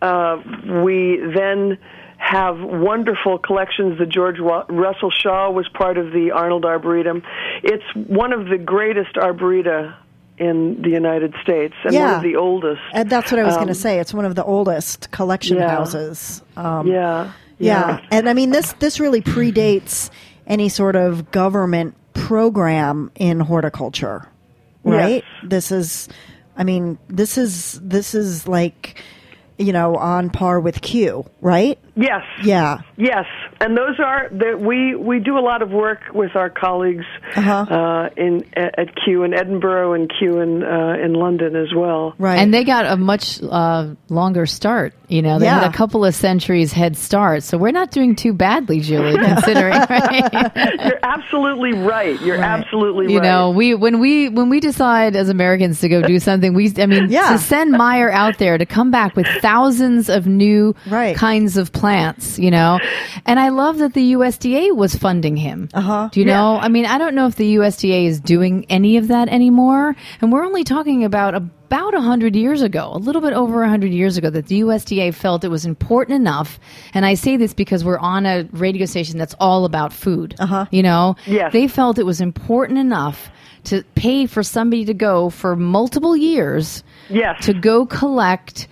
uh, 0.02 0.38
we 0.84 1.18
then 1.36 1.78
have 2.18 2.60
wonderful 2.60 3.38
collections. 3.38 3.98
The 4.00 4.06
George 4.06 4.40
Wa- 4.40 4.66
Russell 4.70 5.12
Shaw 5.12 5.52
was 5.52 5.68
part 5.70 5.98
of 5.98 6.12
the 6.12 6.32
Arnold 6.32 6.66
Arboretum. 6.66 7.22
It's 7.64 7.84
one 7.96 8.32
of 8.34 8.48
the 8.48 8.58
greatest 8.58 9.16
arboreta 9.16 9.96
in 10.38 10.82
the 10.82 10.90
United 10.90 11.34
States 11.44 11.76
and 11.84 11.94
one 11.96 12.14
of 12.16 12.24
the 12.24 12.36
oldest. 12.38 12.82
And 12.94 13.10
that's 13.10 13.32
what 13.32 13.40
I 13.40 13.44
was 13.44 13.56
going 13.56 13.68
Um, 13.68 13.74
to 13.74 13.80
say. 13.80 14.00
It's 14.00 14.14
one 14.14 14.26
of 14.26 14.36
the 14.36 14.44
oldest 14.44 15.12
collection 15.12 15.58
Yeah. 15.58 15.70
houses. 15.70 16.42
Um, 16.58 16.88
yeah, 16.88 17.32
Yeah, 17.60 18.00
and 18.10 18.28
I 18.28 18.34
mean 18.34 18.50
this 18.50 18.74
this 18.80 19.00
really 19.00 19.22
predates 19.22 20.10
any 20.48 20.70
sort 20.70 20.96
of 20.96 21.30
government 21.32 21.96
program 22.14 23.12
in 23.16 23.40
horticulture, 23.42 24.28
right? 24.84 25.24
Yes. 25.24 25.50
This 25.50 25.72
is, 25.72 26.10
I 26.58 26.64
mean, 26.64 26.98
this 27.08 27.38
is 27.38 27.80
this 27.82 28.14
is 28.14 28.48
like, 28.48 29.02
you 29.58 29.74
know, 29.74 29.96
on 29.96 30.30
par 30.30 30.60
with 30.60 30.82
Kew, 30.82 31.26
right? 31.42 31.80
Yes. 31.96 32.22
Yeah, 32.44 32.80
Yes, 32.98 33.26
and 33.64 33.78
those 33.78 34.00
are 34.00 34.28
that 34.32 34.60
we 34.60 34.96
we 34.96 35.20
do 35.20 35.38
a 35.38 35.42
lot 35.52 35.62
of 35.62 35.72
work 35.72 36.02
with 36.14 36.36
our 36.36 36.50
colleagues 36.50 37.06
Uh-huh. 37.36 37.52
uh, 37.52 38.10
in 38.18 38.46
at 38.56 38.90
Kew 39.04 39.24
in 39.24 39.34
Edinburgh 39.34 39.94
and 39.94 40.12
Kew 40.20 40.40
in 40.40 40.64
uh, 40.64 40.96
in 41.04 41.14
London 41.14 41.56
as 41.56 41.74
well. 41.76 42.14
right. 42.20 42.38
And 42.40 42.54
they 42.54 42.64
got 42.64 42.86
a 42.86 42.98
much 42.98 43.42
uh, 43.42 43.96
longer 44.10 44.46
start. 44.46 44.94
You 45.08 45.22
know, 45.22 45.38
they 45.40 45.46
Yeah. 45.46 45.60
had 45.62 45.70
a 45.70 45.74
couple 45.74 46.04
of 46.06 46.14
centuries 46.16 46.72
head 46.74 46.98
start. 46.98 47.44
So 47.44 47.58
we're 47.58 47.72
not 47.72 47.92
doing 47.92 48.16
too 48.16 48.34
badly, 48.34 48.80
Julie, 48.80 49.18
considering. 49.30 49.74
Right? 49.94 50.32
You're 50.86 51.00
absolutely 51.04 51.74
right. 51.74 52.20
You're 52.22 52.42
absolutely 52.42 53.12
You 53.14 53.20
right. 53.20 53.26
know, 53.28 53.52
we 53.52 53.76
when 53.76 54.00
we 54.00 54.30
when 54.30 54.50
we 54.50 54.60
decide 54.60 55.16
as 55.16 55.30
Americans 55.30 55.80
to 55.82 55.90
go 55.90 56.02
do 56.02 56.20
something, 56.20 56.54
we 56.54 56.72
I 56.78 56.86
mean 56.86 57.08
Yeah. 57.10 57.32
to 57.34 57.38
send 57.38 57.72
Meyer 57.72 58.12
out 58.12 58.38
there 58.40 58.58
to 58.58 58.66
come 58.66 58.92
back 58.92 59.16
with 59.16 59.28
thousands 59.42 60.10
of 60.10 60.26
new 60.28 60.76
Right. 60.90 61.16
kinds 61.16 61.58
of 61.58 61.72
plants, 61.72 62.40
you 62.40 62.52
know. 62.52 62.80
And 63.26 63.40
I 63.40 63.50
love 63.54 63.78
that 63.78 63.94
the 63.94 64.14
USDA 64.14 64.76
was 64.76 64.96
funding 64.96 65.38
him. 65.38 65.70
Uh-huh. 65.74 66.10
Do 66.12 66.20
you 66.20 66.26
know? 66.26 66.58
I 66.58 66.68
mean, 66.68 66.86
I 66.86 66.98
don't 66.98 67.16
know 67.16 67.28
if 67.28 67.36
the 67.36 67.56
USDA 67.56 68.06
is 68.06 68.20
doing 68.20 68.66
any 68.70 68.98
of 68.98 69.08
that 69.08 69.30
anymore, 69.30 69.96
and 70.22 70.32
we're 70.32 70.46
only 70.46 70.64
talking 70.64 71.04
about 71.04 71.36
about 71.36 71.94
100 71.94 72.36
years 72.36 72.62
ago, 72.62 72.92
a 72.94 72.98
little 72.98 73.22
bit 73.22 73.34
over 73.34 73.62
100 73.62 73.92
years 73.92 74.16
ago 74.16 74.30
that 74.30 74.46
the 74.46 74.62
USDA 74.62 75.14
felt 75.14 75.44
it 75.44 75.48
was 75.48 75.66
important 75.66 76.16
enough, 76.16 76.60
and 76.94 77.04
I 77.06 77.16
say 77.16 77.36
this 77.36 77.54
because 77.54 77.84
we're 77.84 77.98
on 77.98 78.28
a 78.28 78.48
radio 78.52 78.86
station 78.86 79.18
that's 79.18 79.36
all 79.40 79.66
about 79.66 79.92
food. 79.92 80.36
Uh-huh. 80.38 80.66
You 80.70 80.84
know? 80.84 81.16
Yes. 81.26 81.52
They 81.52 81.68
felt 81.68 81.98
it 81.98 82.06
was 82.06 82.22
important 82.22 82.78
enough 82.78 83.32
to 83.66 83.84
pay 83.96 84.26
for 84.26 84.44
somebody 84.44 84.86
to 84.86 84.94
go 84.94 85.30
for 85.30 85.56
multiple 85.56 86.16
years 86.16 86.84
yes. 87.10 87.44
to 87.46 87.54
go 87.54 87.86
collect 87.86 88.68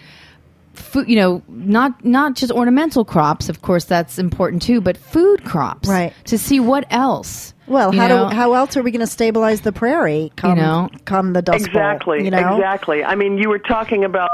food 0.82 1.08
you 1.08 1.16
know 1.16 1.42
not 1.48 2.04
not 2.04 2.36
just 2.36 2.52
ornamental 2.52 3.06
crops 3.06 3.50
of 3.50 3.62
course 3.62 3.86
that's 3.86 4.18
important 4.20 4.62
too 4.62 4.82
but 4.82 4.98
food 4.98 5.44
crops 5.46 5.88
Right. 5.88 6.14
to 6.26 6.38
see 6.38 6.60
what 6.60 6.86
else 6.92 7.54
well, 7.68 7.94
how 7.94 8.08
know? 8.08 8.30
do 8.30 8.36
how 8.36 8.54
else 8.54 8.76
are 8.76 8.84
we 8.84 8.92
going 8.92 9.00
to 9.00 9.08
stabilize 9.08 9.62
the 9.62 9.72
prairie? 9.72 10.34
Come, 10.36 10.58
know? 10.58 10.90
come 11.06 11.32
the 11.32 11.42
dust 11.42 11.60
Bowl, 11.60 11.66
Exactly. 11.68 12.26
you 12.26 12.30
know? 12.32 12.56
Exactly. 12.58 13.02
I 13.02 13.16
mean, 13.16 13.38
you 13.38 13.48
were 13.48 13.60
talking 13.60 14.04
about 14.04 14.30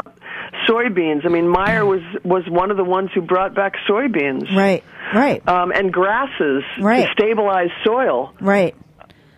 soybeans. 0.67 1.23
I 1.23 1.29
mean, 1.29 1.47
Meyer 1.47 1.85
was 1.85 2.01
was 2.23 2.43
one 2.49 2.71
of 2.71 2.77
the 2.77 2.83
ones 2.83 3.11
who 3.13 3.21
brought 3.21 3.53
back 3.53 3.75
soybeans. 3.87 4.53
Right, 4.55 4.83
right, 5.13 5.47
Um, 5.47 5.71
and 5.71 5.93
grasses 5.93 6.63
Right. 6.79 7.05
to 7.05 7.11
stabilize 7.13 7.69
soil. 7.83 8.33
right. 8.41 8.73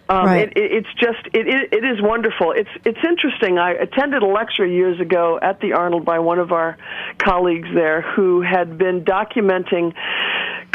Um, 0.09 0.25
Right. 0.25 0.47
it, 0.47 0.57
it, 0.57 0.71
it's 0.71 0.93
just 0.99 1.23
it, 1.33 1.47
it, 1.47 1.71
it 1.71 1.85
is 1.85 2.01
wonderful. 2.01 2.51
It's 2.51 2.69
it's 2.83 2.97
interesting. 3.07 3.59
I 3.59 3.71
attended 3.73 4.23
a 4.23 4.25
lecture 4.25 4.65
years 4.65 4.99
ago 4.99 5.39
at 5.39 5.61
the 5.61 5.73
Arnold 5.73 6.03
by 6.03 6.17
one 6.17 6.39
of 6.39 6.51
our 6.51 6.77
colleagues 7.19 7.67
there 7.75 8.01
who 8.01 8.41
had 8.41 8.77
been 8.79 9.05
documenting 9.05 9.93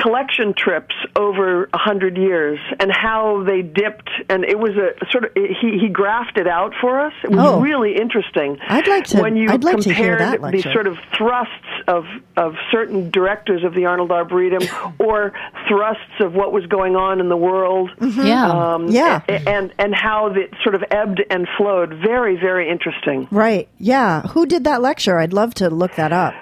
collection 0.04 0.52
trips 0.56 0.94
over 1.16 1.64
a 1.72 1.78
hundred 1.78 2.16
years 2.18 2.58
and 2.78 2.90
how 2.92 3.42
they 3.46 3.62
dipped 3.62 4.10
and 4.28 4.44
it 4.44 4.58
was 4.58 4.72
a 4.76 4.92
sort 5.10 5.24
of 5.24 5.30
he 5.34 5.78
he 5.80 5.88
graphed 5.88 6.36
it 6.36 6.46
out 6.46 6.72
for 6.80 7.00
us. 7.00 7.12
It 7.24 7.30
was 7.30 7.38
Oh. 7.40 7.60
really 7.60 7.96
interesting. 7.96 8.58
I'd 8.68 8.86
like 8.86 9.06
to- 9.06 9.22
when 9.22 9.36
you 9.36 9.48
I'd 9.50 9.64
like 9.64 9.78
to 9.78 9.92
hear 9.94 10.18
compared 10.18 10.42
that 10.42 10.52
the 10.52 10.62
sort 10.72 10.86
of 10.86 10.96
thrusts 11.16 11.52
of 11.88 12.04
of 12.36 12.54
certain 12.70 13.10
directors 13.10 13.64
of 13.64 13.72
the 13.74 13.86
Arnold 13.86 14.12
Arboretum 14.12 14.68
or 14.98 15.32
thrusts 15.68 16.16
of 16.20 16.34
what 16.34 16.52
was 16.52 16.66
going 16.66 16.96
on 16.96 17.20
in 17.20 17.28
the 17.30 17.36
world. 17.36 17.90
yeah 18.00 18.50
Um, 18.74 18.88
Yeah. 18.88 19.22
and 19.28 19.72
and 19.78 19.94
how 19.94 20.26
it 20.26 20.52
sort 20.62 20.74
of 20.74 20.84
ebbed 20.90 21.22
and 21.30 21.48
flowed. 21.56 21.94
Very 21.94 22.36
very 22.36 22.68
interesting. 22.68 23.26
Right. 23.30 23.68
Yeah. 23.78 24.20
Who 24.34 24.44
did 24.44 24.64
that 24.64 24.82
lecture? 24.82 25.18
I'd 25.18 25.32
love 25.32 25.54
to 25.54 25.70
look 25.70 25.94
that 25.94 26.12
up. 26.12 26.34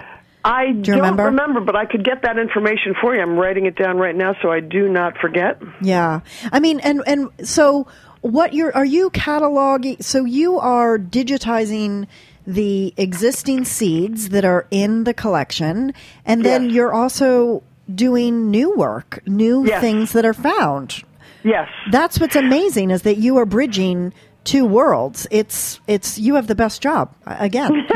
I 0.45 0.63
you 0.65 0.81
don't 0.83 0.95
remember? 0.97 1.23
remember, 1.25 1.61
but 1.61 1.75
I 1.75 1.85
could 1.85 2.03
get 2.03 2.21
that 2.23 2.37
information 2.37 2.95
for 3.01 3.15
you. 3.15 3.21
I'm 3.21 3.37
writing 3.37 3.65
it 3.65 3.75
down 3.75 3.97
right 3.97 4.15
now 4.15 4.35
so 4.41 4.51
I 4.51 4.59
do 4.59 4.89
not 4.89 5.17
forget. 5.17 5.61
Yeah. 5.81 6.19
I 6.51 6.59
mean, 6.59 6.79
and 6.81 7.01
and 7.07 7.29
so 7.47 7.87
what 8.21 8.53
you're 8.53 8.75
are 8.75 8.85
you 8.85 9.09
cataloging? 9.11 10.03
So 10.03 10.25
you 10.25 10.59
are 10.59 10.97
digitizing 10.99 12.07
the 12.45 12.93
existing 12.97 13.63
seeds 13.63 14.29
that 14.29 14.43
are 14.43 14.67
in 14.69 15.05
the 15.05 15.13
collection, 15.13 15.93
and 16.25 16.43
then 16.43 16.65
Yes. 16.65 16.73
you're 16.73 16.93
also 16.93 17.63
doing 17.93 18.51
new 18.51 18.75
work, 18.75 19.21
new 19.25 19.65
Yes. 19.65 19.79
things 19.81 20.11
that 20.11 20.25
are 20.25 20.33
found. 20.33 21.03
Yes. 21.43 21.67
That's 21.91 22.19
what's 22.19 22.35
amazing 22.35 22.91
is 22.91 23.03
that 23.03 23.17
you 23.17 23.37
are 23.37 23.45
bridging 23.45 24.13
two 24.43 24.65
worlds. 24.65 25.27
It's 25.31 25.79
it's 25.87 26.19
you 26.19 26.35
have 26.35 26.47
the 26.47 26.55
best 26.55 26.81
job 26.81 27.13
again. 27.25 27.71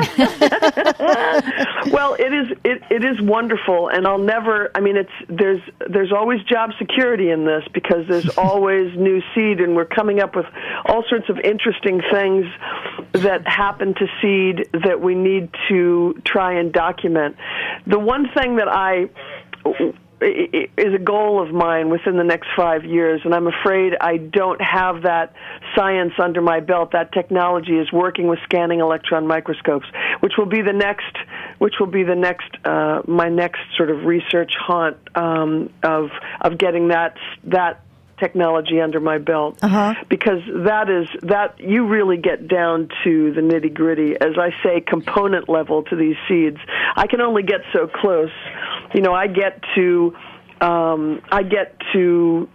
well, 1.91 2.13
it 2.13 2.33
is 2.33 2.57
it, 2.63 2.81
it 2.89 3.03
is 3.03 3.21
wonderful, 3.21 3.89
and 3.89 4.07
I'll 4.07 4.17
never. 4.17 4.71
I 4.75 4.79
mean, 4.79 4.97
it's 4.97 5.11
there's 5.29 5.61
there's 5.89 6.11
always 6.11 6.41
job 6.43 6.71
security 6.79 7.29
in 7.29 7.45
this 7.45 7.63
because 7.73 8.07
there's 8.07 8.29
always 8.37 8.95
new 8.97 9.21
seed, 9.35 9.59
and 9.59 9.75
we're 9.75 9.85
coming 9.85 10.19
up 10.19 10.35
with 10.35 10.45
all 10.85 11.03
sorts 11.09 11.29
of 11.29 11.39
interesting 11.39 12.01
things 12.11 12.45
that 13.13 13.47
happen 13.47 13.93
to 13.95 14.07
seed 14.21 14.69
that 14.85 15.01
we 15.01 15.15
need 15.15 15.49
to 15.69 16.21
try 16.25 16.59
and 16.59 16.71
document. 16.71 17.35
The 17.85 17.99
one 17.99 18.27
thing 18.35 18.57
that 18.57 18.67
I 18.67 19.09
is 20.19 20.93
a 20.93 20.99
goal 20.99 21.41
of 21.41 21.53
mine 21.53 21.89
within 21.89 22.17
the 22.17 22.23
next 22.23 22.47
five 22.55 22.83
years, 22.83 23.21
and 23.23 23.33
I'm 23.33 23.47
afraid 23.47 23.93
I 23.99 24.17
don't 24.17 24.61
have 24.61 25.03
that 25.03 25.33
science 25.75 26.13
under 26.21 26.41
my 26.41 26.59
belt. 26.59 26.91
That 26.93 27.11
technology 27.11 27.77
is 27.77 27.91
working 27.91 28.27
with 28.27 28.39
scanning 28.43 28.79
electron 28.79 29.27
microscopes, 29.27 29.85
which 30.21 30.33
will 30.37 30.47
be 30.47 30.61
the 30.61 30.73
next, 30.73 31.15
which 31.59 31.75
will 31.79 31.91
be 31.91 32.03
the 32.03 32.15
next, 32.15 32.49
uh, 32.65 33.01
my 33.07 33.29
next 33.29 33.61
sort 33.75 33.91
of 33.91 34.05
research 34.05 34.53
haunt 34.59 34.97
um, 35.15 35.71
of 35.83 36.09
of 36.41 36.57
getting 36.57 36.87
that 36.87 37.17
that 37.45 37.83
technology 38.19 38.81
under 38.81 38.99
my 38.99 39.17
belt 39.17 39.59
uh-huh. 39.61 39.93
because 40.09 40.41
that 40.65 40.89
is 40.89 41.07
that 41.21 41.59
you 41.59 41.87
really 41.87 42.17
get 42.17 42.47
down 42.47 42.89
to 43.03 43.31
the 43.33 43.41
nitty 43.41 43.71
gritty 43.71 44.15
as 44.15 44.37
i 44.39 44.49
say 44.63 44.81
component 44.81 45.47
level 45.47 45.83
to 45.83 45.95
these 45.95 46.15
seeds 46.27 46.57
i 46.95 47.05
can 47.05 47.21
only 47.21 47.43
get 47.43 47.61
so 47.71 47.87
close 47.87 48.31
you 48.93 49.01
know 49.01 49.13
i 49.13 49.27
get 49.27 49.61
to 49.75 50.13
um 50.61 51.21
i 51.31 51.43
get 51.43 51.75
to 51.93 52.49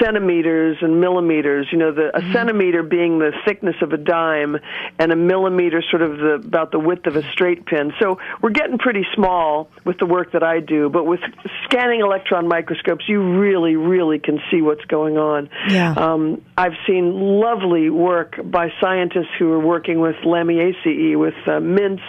centimeters 0.00 0.78
and 0.80 1.00
millimeters. 1.00 1.68
You 1.72 1.78
know, 1.78 1.92
the, 1.92 2.08
a 2.16 2.20
mm-hmm. 2.20 2.32
centimeter 2.32 2.82
being 2.82 3.18
the 3.18 3.32
thickness 3.44 3.76
of 3.82 3.92
a 3.92 3.96
dime, 3.96 4.56
and 4.98 5.12
a 5.12 5.16
millimeter 5.16 5.82
sort 5.90 6.02
of 6.02 6.18
the 6.18 6.34
about 6.34 6.70
the 6.72 6.78
width 6.78 7.06
of 7.06 7.16
a 7.16 7.22
straight 7.32 7.66
pin. 7.66 7.92
So 8.00 8.18
we're 8.42 8.50
getting 8.50 8.78
pretty 8.78 9.06
small 9.14 9.70
with 9.84 9.98
the 9.98 10.06
work 10.06 10.32
that 10.32 10.42
I 10.42 10.60
do. 10.60 10.88
But 10.88 11.04
with 11.04 11.20
scanning 11.64 12.00
electron 12.00 12.48
microscopes, 12.48 13.04
you 13.08 13.38
really, 13.38 13.76
really 13.76 14.18
can 14.18 14.40
see 14.50 14.62
what's 14.62 14.84
going 14.86 15.18
on. 15.18 15.50
Yeah. 15.68 15.92
Um, 15.92 16.42
I've 16.56 16.76
seen 16.86 17.12
lovely 17.14 17.90
work 17.90 18.38
by 18.44 18.68
scientists 18.80 19.32
who 19.38 19.52
are 19.52 19.64
working 19.64 20.00
with 20.00 20.16
Lamiaceae, 20.24 21.18
with 21.18 21.34
uh, 21.46 21.60
mints 21.60 22.02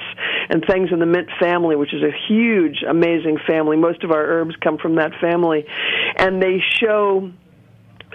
and 0.50 0.64
things 0.66 0.90
in 0.92 1.00
the 1.00 1.06
mint 1.06 1.30
family, 1.40 1.76
which 1.76 1.94
is 1.94 2.04
a 2.04 2.12
huge, 2.28 2.84
amazing 2.88 3.38
family. 3.48 3.78
Most 3.78 4.04
of 4.04 4.12
our 4.12 4.24
herbs 4.24 4.56
come 4.64 4.78
from 4.78 4.96
that 4.96 5.12
family, 5.22 5.66
and 6.18 6.42
they 6.42 6.62
show 6.80 7.32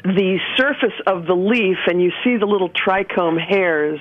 the 0.04 0.38
surface 0.56 0.94
of 1.06 1.26
the 1.26 1.34
leaf 1.34 1.78
and 1.86 2.00
you 2.00 2.12
see 2.22 2.36
the 2.36 2.46
little 2.46 2.68
trichome 2.68 3.40
hairs, 3.40 3.98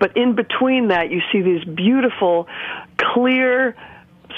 but 0.00 0.16
in 0.16 0.34
between 0.34 0.88
that 0.88 1.10
you 1.10 1.20
see 1.30 1.42
these 1.42 1.62
beautiful, 1.64 2.48
clear, 2.96 3.76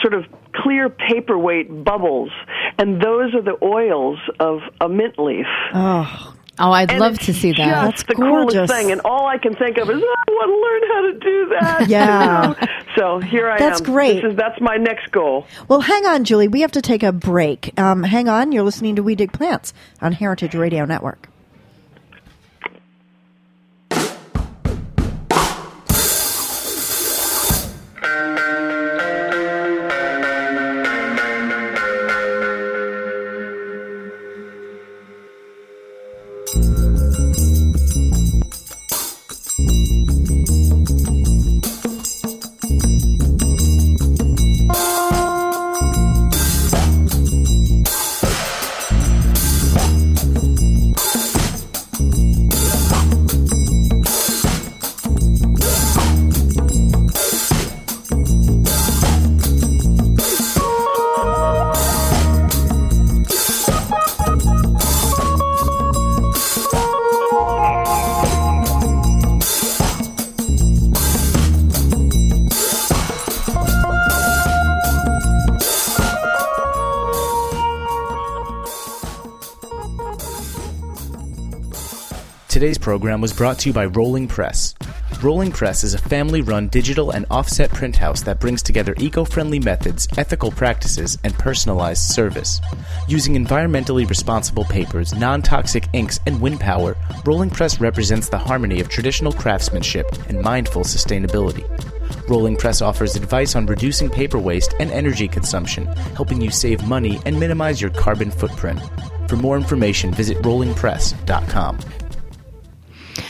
sort 0.02 0.14
of 0.14 0.24
clear 0.52 0.88
paperweight 0.90 1.84
bubbles, 1.84 2.30
and 2.78 3.00
those 3.00 3.32
are 3.34 3.42
the 3.42 3.56
oils 3.62 4.18
of 4.40 4.60
a 4.80 4.88
mint 4.88 5.18
leaf. 5.18 5.46
Oh, 5.72 6.33
Oh, 6.58 6.70
I'd 6.70 6.90
and 6.90 7.00
love 7.00 7.18
to 7.20 7.34
see 7.34 7.52
that. 7.52 7.84
That's 7.84 8.04
the 8.04 8.14
gorgeous. 8.14 8.54
coolest 8.54 8.72
thing, 8.72 8.92
and 8.92 9.00
all 9.04 9.26
I 9.26 9.38
can 9.38 9.54
think 9.56 9.76
of 9.76 9.90
is 9.90 10.00
oh, 10.00 10.16
I 10.28 10.32
want 10.32 10.50
to 10.50 10.60
learn 10.62 10.90
how 10.92 11.00
to 11.00 11.18
do 11.18 11.48
that. 11.60 11.88
Yeah. 11.88 12.54
so 12.96 13.18
here 13.18 13.48
I 13.50 13.58
That's 13.58 13.62
am. 13.62 13.68
That's 13.70 13.80
great. 13.80 14.22
This 14.22 14.32
is, 14.32 14.36
that's 14.36 14.60
my 14.60 14.76
next 14.76 15.10
goal. 15.10 15.46
Well, 15.68 15.80
hang 15.80 16.06
on, 16.06 16.24
Julie. 16.24 16.48
We 16.48 16.60
have 16.60 16.72
to 16.72 16.82
take 16.82 17.02
a 17.02 17.12
break. 17.12 17.78
Um, 17.78 18.02
hang 18.04 18.28
on. 18.28 18.52
You're 18.52 18.62
listening 18.62 18.96
to 18.96 19.02
We 19.02 19.14
Dig 19.16 19.32
Plants 19.32 19.72
on 20.00 20.12
Heritage 20.12 20.54
Radio 20.54 20.84
Network. 20.84 21.28
Today's 82.64 82.78
program 82.78 83.20
was 83.20 83.34
brought 83.34 83.58
to 83.58 83.68
you 83.68 83.74
by 83.74 83.84
Rolling 83.84 84.26
Press. 84.26 84.74
Rolling 85.22 85.52
Press 85.52 85.84
is 85.84 85.92
a 85.92 85.98
family 85.98 86.40
run 86.40 86.68
digital 86.68 87.10
and 87.10 87.26
offset 87.30 87.68
print 87.68 87.94
house 87.94 88.22
that 88.22 88.40
brings 88.40 88.62
together 88.62 88.94
eco 88.96 89.26
friendly 89.26 89.60
methods, 89.60 90.08
ethical 90.16 90.50
practices, 90.50 91.18
and 91.24 91.34
personalized 91.34 92.00
service. 92.00 92.62
Using 93.06 93.34
environmentally 93.34 94.08
responsible 94.08 94.64
papers, 94.64 95.14
non 95.14 95.42
toxic 95.42 95.90
inks, 95.92 96.18
and 96.24 96.40
wind 96.40 96.58
power, 96.58 96.96
Rolling 97.26 97.50
Press 97.50 97.82
represents 97.82 98.30
the 98.30 98.38
harmony 98.38 98.80
of 98.80 98.88
traditional 98.88 99.32
craftsmanship 99.32 100.10
and 100.30 100.40
mindful 100.40 100.84
sustainability. 100.84 101.68
Rolling 102.30 102.56
Press 102.56 102.80
offers 102.80 103.14
advice 103.14 103.56
on 103.56 103.66
reducing 103.66 104.08
paper 104.08 104.38
waste 104.38 104.74
and 104.80 104.90
energy 104.90 105.28
consumption, 105.28 105.84
helping 106.16 106.40
you 106.40 106.50
save 106.50 106.82
money 106.88 107.20
and 107.26 107.38
minimize 107.38 107.82
your 107.82 107.90
carbon 107.90 108.30
footprint. 108.30 108.80
For 109.28 109.36
more 109.36 109.58
information, 109.58 110.14
visit 110.14 110.38
rollingpress.com. 110.38 112.03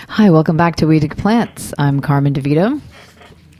Hi, 0.08 0.30
welcome 0.30 0.56
back 0.56 0.76
to 0.76 0.86
We 0.86 1.00
Plants. 1.08 1.72
I'm 1.78 2.00
Carmen 2.00 2.34
DeVito. 2.34 2.80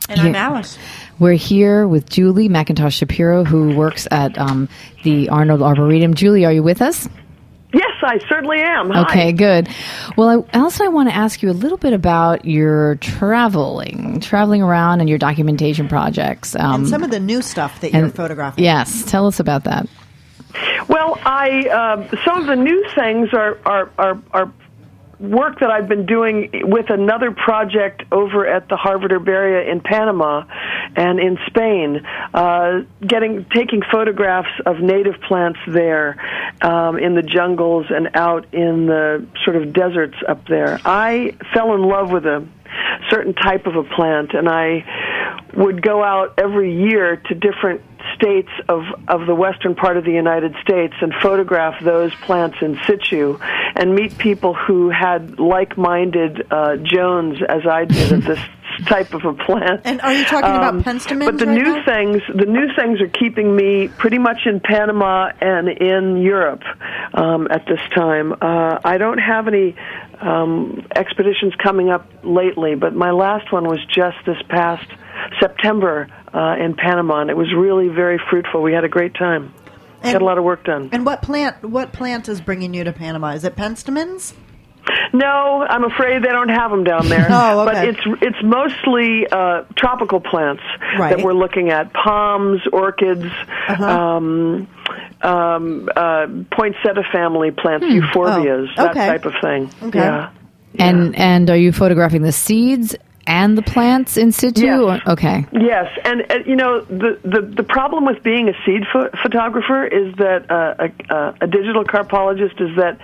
And 0.08 0.20
I'm 0.20 0.34
Alice. 0.34 0.78
We're 1.18 1.32
here 1.32 1.88
with 1.88 2.08
Julie 2.08 2.48
McIntosh 2.48 2.92
Shapiro, 2.92 3.44
who 3.44 3.74
works 3.74 4.06
at 4.10 4.36
um, 4.38 4.68
the 5.02 5.30
Arnold 5.30 5.62
Arboretum. 5.62 6.14
Julie, 6.14 6.44
are 6.44 6.52
you 6.52 6.62
with 6.62 6.82
us? 6.82 7.08
Yes, 7.72 7.92
I 8.02 8.18
certainly 8.28 8.60
am. 8.60 8.90
Hi. 8.90 9.02
Okay, 9.02 9.32
good. 9.32 9.68
Well, 10.16 10.46
I, 10.54 10.58
also 10.58 10.84
I 10.84 10.88
want 10.88 11.08
to 11.08 11.14
ask 11.14 11.42
you 11.42 11.50
a 11.50 11.52
little 11.52 11.78
bit 11.78 11.92
about 11.92 12.44
your 12.44 12.96
traveling, 12.96 14.20
traveling 14.20 14.62
around, 14.62 15.00
and 15.00 15.08
your 15.08 15.18
documentation 15.18 15.88
projects, 15.88 16.54
um, 16.54 16.82
and 16.82 16.88
some 16.88 17.02
of 17.02 17.10
the 17.10 17.20
new 17.20 17.42
stuff 17.42 17.80
that 17.80 17.92
you're 17.92 18.10
photographing. 18.10 18.62
Yes, 18.62 19.04
tell 19.10 19.26
us 19.26 19.40
about 19.40 19.64
that. 19.64 19.88
Well, 20.88 21.18
I 21.24 21.68
uh, 21.68 22.16
some 22.24 22.38
of 22.38 22.46
the 22.46 22.56
new 22.56 22.88
things 22.94 23.30
are 23.32 23.58
are 23.64 23.90
are, 23.98 24.22
are 24.32 24.52
work 25.18 25.60
that 25.60 25.70
I've 25.70 25.88
been 25.88 26.06
doing 26.06 26.50
with 26.64 26.90
another 26.90 27.30
project 27.30 28.02
over 28.12 28.46
at 28.46 28.68
the 28.68 28.76
Harvard 28.76 29.10
Herbaria 29.10 29.70
in 29.70 29.80
Panama 29.80 30.44
and 30.96 31.18
in 31.18 31.38
Spain, 31.46 32.04
uh, 32.32 32.82
getting 33.06 33.46
taking 33.54 33.82
photographs 33.90 34.50
of 34.66 34.80
native 34.80 35.20
plants 35.22 35.58
there 35.68 36.16
um, 36.62 36.98
in 36.98 37.14
the 37.14 37.22
jungles 37.22 37.86
and 37.90 38.10
out 38.14 38.52
in 38.52 38.86
the 38.86 39.26
sort 39.44 39.56
of 39.56 39.72
deserts 39.72 40.16
up 40.28 40.46
there. 40.48 40.80
I 40.84 41.36
fell 41.52 41.74
in 41.74 41.82
love 41.82 42.10
with 42.10 42.26
a 42.26 42.46
certain 43.10 43.34
type 43.34 43.66
of 43.66 43.76
a 43.76 43.84
plant, 43.84 44.34
and 44.34 44.48
I 44.48 44.84
would 45.56 45.82
go 45.82 46.02
out 46.02 46.34
every 46.38 46.74
year 46.74 47.16
to 47.16 47.34
different 47.34 47.82
states 48.14 48.50
of, 48.68 48.82
of 49.08 49.26
the 49.26 49.34
western 49.34 49.74
part 49.74 49.96
of 49.96 50.04
the 50.04 50.12
United 50.12 50.54
States 50.62 50.94
and 51.00 51.12
photograph 51.22 51.74
those 51.82 52.14
plants 52.16 52.56
in 52.60 52.78
situ 52.86 53.38
and 53.76 53.94
meet 53.94 54.16
people 54.18 54.54
who 54.54 54.90
had 54.90 55.38
like 55.38 55.76
minded 55.76 56.46
uh, 56.50 56.76
Jones, 56.76 57.38
as 57.48 57.66
I 57.66 57.84
did, 57.84 58.12
of 58.12 58.24
this 58.24 58.38
type 58.86 59.14
of 59.14 59.24
a 59.24 59.32
plant. 59.34 59.82
And 59.84 60.00
are 60.00 60.12
you 60.12 60.24
talking 60.24 60.50
Um, 60.50 60.56
about 60.56 60.74
penstemons? 60.84 61.24
But 61.26 61.38
the 61.38 61.46
right 61.46 61.54
new 61.62 61.76
now? 61.76 61.84
things, 61.84 62.22
the 62.34 62.46
new 62.46 62.68
things 62.76 63.00
are 63.00 63.08
keeping 63.08 63.54
me 63.54 63.88
pretty 63.88 64.18
much 64.18 64.46
in 64.46 64.60
Panama 64.60 65.30
and 65.40 65.68
in 65.68 66.16
Europe 66.22 66.62
um, 67.14 67.46
at 67.50 67.66
this 67.66 67.80
time. 67.94 68.32
Uh, 68.40 68.78
I 68.84 68.98
don't 68.98 69.18
have 69.18 69.46
any 69.48 69.76
um, 70.20 70.86
expeditions 70.96 71.54
coming 71.62 71.90
up 71.90 72.08
lately, 72.22 72.74
but 72.74 72.94
my 72.94 73.10
last 73.10 73.52
one 73.52 73.64
was 73.64 73.78
just 73.86 74.16
this 74.26 74.40
past 74.48 74.86
September 75.40 76.08
uh, 76.34 76.56
in 76.58 76.74
Panama, 76.74 77.20
and 77.20 77.30
it 77.30 77.36
was 77.36 77.52
really 77.54 77.88
very 77.88 78.18
fruitful. 78.30 78.62
We 78.62 78.72
had 78.72 78.84
a 78.84 78.88
great 78.88 79.14
time. 79.14 79.54
And- 80.02 80.12
Got 80.12 80.22
a 80.22 80.24
lot 80.26 80.36
of 80.38 80.44
work 80.44 80.64
done. 80.64 80.90
And 80.92 81.06
what 81.06 81.22
plant? 81.22 81.62
What 81.64 81.92
plant 81.92 82.28
is 82.28 82.40
bringing 82.40 82.74
you 82.74 82.84
to 82.84 82.92
Panama? 82.92 83.28
Is 83.32 83.44
it 83.44 83.56
penstemons? 83.56 84.34
No, 85.14 85.64
I'm 85.66 85.84
afraid 85.84 86.22
they 86.22 86.28
don't 86.28 86.50
have 86.50 86.70
them 86.70 86.84
down 86.84 87.08
there. 87.08 87.26
Oh, 87.30 87.60
okay. 87.60 87.72
But 87.72 87.88
it's 87.88 88.00
it's 88.20 88.36
mostly 88.44 89.26
uh, 89.32 89.62
tropical 89.76 90.20
plants 90.20 90.62
Right. 90.98 91.16
that 91.16 91.24
we're 91.24 91.32
looking 91.32 91.70
at: 91.70 91.92
palms, 91.94 92.60
orchids, 92.70 93.24
Uh-huh. 93.68 93.82
um, 93.84 94.68
um, 95.22 95.88
uh, 95.96 96.26
poinsettia 96.52 97.04
family 97.12 97.50
plants, 97.50 97.86
euphorbias, 97.86 98.68
Oh, 98.76 98.84
that 98.84 98.94
type 98.94 99.24
of 99.24 99.32
thing. 99.40 99.70
Okay. 99.84 99.98
Yeah. 100.00 100.30
And 100.78 101.16
and 101.16 101.48
are 101.48 101.56
you 101.56 101.72
photographing 101.72 102.20
the 102.22 102.32
seeds 102.32 102.94
and 103.26 103.56
the 103.56 103.62
plants 103.62 104.16
in 104.16 104.32
situ? 104.32 104.64
Yes. 104.64 105.00
Okay. 105.06 105.46
Yes, 105.52 105.86
and 106.04 106.22
uh, 106.30 106.38
you 106.46 106.56
know 106.56 106.80
the, 106.82 107.18
the 107.22 107.52
the 107.56 107.62
problem 107.62 108.04
with 108.04 108.22
being 108.22 108.48
a 108.48 108.54
seed 108.64 108.82
pho- 108.92 109.10
photographer 109.22 109.86
is 109.86 110.14
that 110.16 110.50
uh, 110.50 110.88
a, 110.88 111.14
a, 111.14 111.34
a 111.42 111.46
digital 111.46 111.84
carpologist 111.84 112.60
is 112.60 112.76
that 112.76 112.98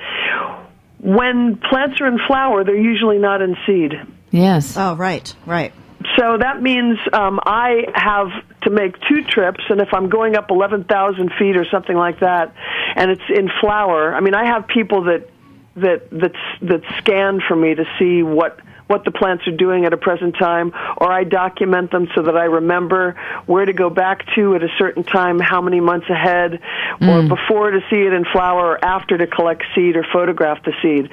when 0.98 1.56
plants 1.56 2.00
are 2.00 2.06
in 2.06 2.18
flower, 2.26 2.64
they're 2.64 2.76
usually 2.76 3.18
not 3.18 3.40
in 3.40 3.56
seed. 3.66 3.94
Yes. 4.30 4.76
Oh, 4.76 4.94
right, 4.94 5.34
right. 5.46 5.72
So 6.18 6.38
that 6.38 6.62
means 6.62 6.98
um, 7.12 7.40
I 7.44 7.84
have 7.94 8.28
to 8.62 8.70
make 8.70 8.96
two 9.08 9.22
trips, 9.22 9.60
and 9.68 9.80
if 9.80 9.92
I'm 9.92 10.08
going 10.08 10.36
up 10.36 10.50
11,000 10.50 11.32
feet 11.38 11.56
or 11.56 11.66
something 11.70 11.96
like 11.96 12.20
that, 12.20 12.54
and 12.96 13.10
it's 13.10 13.22
in 13.28 13.50
flower, 13.60 14.14
I 14.14 14.20
mean, 14.20 14.34
I 14.34 14.46
have 14.46 14.66
people 14.66 15.04
that 15.04 15.28
that 15.76 16.10
that 16.10 16.32
that 16.62 16.82
scan 16.98 17.40
for 17.46 17.54
me 17.54 17.74
to 17.74 17.84
see 17.98 18.22
what 18.22 18.58
what 18.90 19.04
the 19.04 19.12
plants 19.12 19.46
are 19.46 19.56
doing 19.56 19.84
at 19.84 19.92
a 19.92 19.96
present 19.96 20.34
time, 20.36 20.72
or 20.96 21.12
I 21.12 21.22
document 21.22 21.92
them 21.92 22.08
so 22.16 22.22
that 22.22 22.36
I 22.36 22.46
remember 22.46 23.14
where 23.46 23.64
to 23.64 23.72
go 23.72 23.88
back 23.88 24.26
to 24.34 24.56
at 24.56 24.64
a 24.64 24.68
certain 24.78 25.04
time, 25.04 25.38
how 25.38 25.60
many 25.60 25.78
months 25.78 26.10
ahead, 26.10 26.54
or 27.00 27.22
mm. 27.22 27.28
before 27.28 27.70
to 27.70 27.80
see 27.88 28.02
it 28.02 28.12
in 28.12 28.24
flower, 28.32 28.72
or 28.72 28.84
after 28.84 29.16
to 29.16 29.28
collect 29.28 29.62
seed 29.76 29.94
or 29.94 30.04
photograph 30.12 30.64
the 30.64 30.72
seed. 30.82 31.08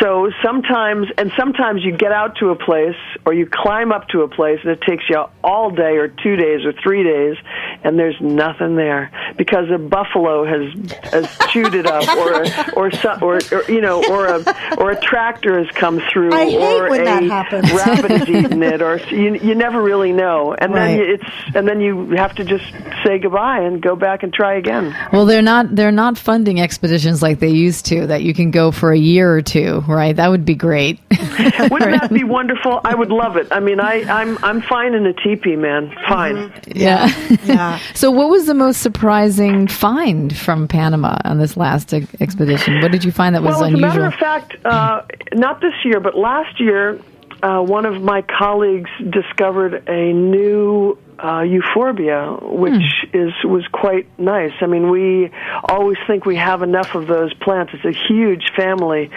So 0.00 0.30
sometimes, 0.42 1.08
and 1.18 1.30
sometimes 1.36 1.84
you 1.84 1.92
get 1.92 2.12
out 2.12 2.36
to 2.36 2.48
a 2.48 2.56
place, 2.56 2.96
or 3.26 3.34
you 3.34 3.46
climb 3.46 3.92
up 3.92 4.08
to 4.08 4.22
a 4.22 4.28
place, 4.28 4.60
and 4.62 4.72
it 4.72 4.80
takes 4.80 5.04
you 5.10 5.22
all 5.44 5.70
day, 5.70 5.98
or 5.98 6.08
two 6.08 6.36
days, 6.36 6.64
or 6.64 6.72
three 6.82 7.04
days, 7.04 7.36
and 7.84 7.98
there's 7.98 8.18
nothing 8.22 8.74
there 8.74 9.10
because 9.36 9.70
a 9.70 9.76
buffalo 9.76 10.46
has 10.46 10.92
has 11.12 11.38
chewed 11.50 11.74
it 11.74 11.86
up, 11.86 12.08
or 12.16 12.46
or, 12.72 12.90
or 13.22 13.38
or 13.52 13.70
you 13.70 13.82
know, 13.82 14.02
or 14.08 14.26
a 14.26 14.78
or 14.78 14.92
a 14.92 15.00
tractor 15.00 15.58
has 15.62 15.70
come 15.74 16.00
through, 16.10 16.32
I 16.32 16.46
hate 16.46 16.80
or 16.80 16.88
when 16.88 17.06
a 17.06 17.17
that 17.20 17.50
happens. 17.50 17.72
rabbit 17.86 18.10
has 18.10 18.28
eaten 18.28 18.62
it, 18.62 18.82
or 18.82 18.98
you 19.10 19.34
you 19.34 19.54
never 19.54 19.82
really 19.82 20.12
know, 20.12 20.54
and 20.54 20.72
Right. 20.72 20.96
then 20.96 20.98
you, 20.98 21.14
it's 21.14 21.56
and 21.56 21.68
then 21.68 21.80
you 21.80 22.10
have 22.16 22.34
to 22.36 22.44
just 22.44 22.64
say 23.04 23.18
goodbye 23.18 23.60
and 23.60 23.80
go 23.82 23.96
back 23.96 24.22
and 24.22 24.32
try 24.32 24.54
again. 24.54 24.94
Well, 25.12 25.26
they're 25.26 25.42
not 25.42 25.74
they're 25.74 25.92
not 25.92 26.18
funding 26.18 26.60
expeditions 26.60 27.22
like 27.22 27.38
they 27.40 27.48
used 27.50 27.86
to 27.86 28.06
that 28.08 28.22
you 28.22 28.34
can 28.34 28.50
go 28.50 28.70
for 28.70 28.92
a 28.92 28.98
year 28.98 29.32
or 29.32 29.42
two, 29.42 29.80
right? 29.88 30.14
That 30.14 30.28
would 30.28 30.44
be 30.44 30.54
great. 30.54 30.98
Wouldn't 31.10 32.00
that 32.00 32.10
be 32.12 32.24
wonderful? 32.24 32.80
I 32.84 32.94
would 32.94 33.10
love 33.10 33.36
it. 33.36 33.48
I 33.50 33.60
mean, 33.60 33.80
I 33.80 34.02
I'm 34.08 34.38
I'm 34.44 34.62
fine 34.62 34.94
in 34.94 35.06
a 35.06 35.12
teepee, 35.12 35.56
man. 35.56 35.94
Fine. 36.08 36.52
yeah. 36.66 37.08
Yeah. 37.44 37.78
so, 37.94 38.10
what 38.10 38.28
was 38.30 38.46
the 38.46 38.54
most 38.54 38.80
surprising 38.82 39.66
find 39.68 40.36
from 40.36 40.68
Panama 40.68 41.16
on 41.24 41.38
this 41.38 41.56
last 41.56 41.92
ex- 41.94 42.06
expedition? 42.20 42.80
What 42.80 42.92
did 42.92 43.04
you 43.04 43.12
find 43.12 43.34
that 43.34 43.42
was 43.42 43.54
well, 43.56 43.64
as 43.64 43.72
a 43.72 43.74
unusual? 43.74 43.88
matter 43.88 44.06
of 44.06 44.14
fact, 44.14 44.56
uh, 44.64 45.02
not 45.34 45.60
this 45.60 45.72
year, 45.84 46.00
but 46.00 46.16
last 46.16 46.60
year, 46.60 47.00
uh, 47.42 47.60
one 47.60 47.86
of 47.86 48.02
my 48.02 48.22
colleagues 48.22 48.90
discovered 49.10 49.88
a 49.88 50.12
new 50.12 50.98
uh, 51.22 51.40
euphorbia, 51.40 52.36
which 52.42 52.82
is 53.12 53.32
was 53.44 53.66
quite 53.72 54.06
nice. 54.18 54.52
I 54.60 54.66
mean, 54.66 54.90
we 54.90 55.30
always 55.68 55.98
think 56.06 56.24
we 56.24 56.36
have 56.36 56.62
enough 56.62 56.94
of 56.94 57.06
those 57.06 57.34
plants. 57.34 57.72
It's 57.74 57.84
a 57.84 58.06
huge 58.08 58.52
family, 58.56 59.10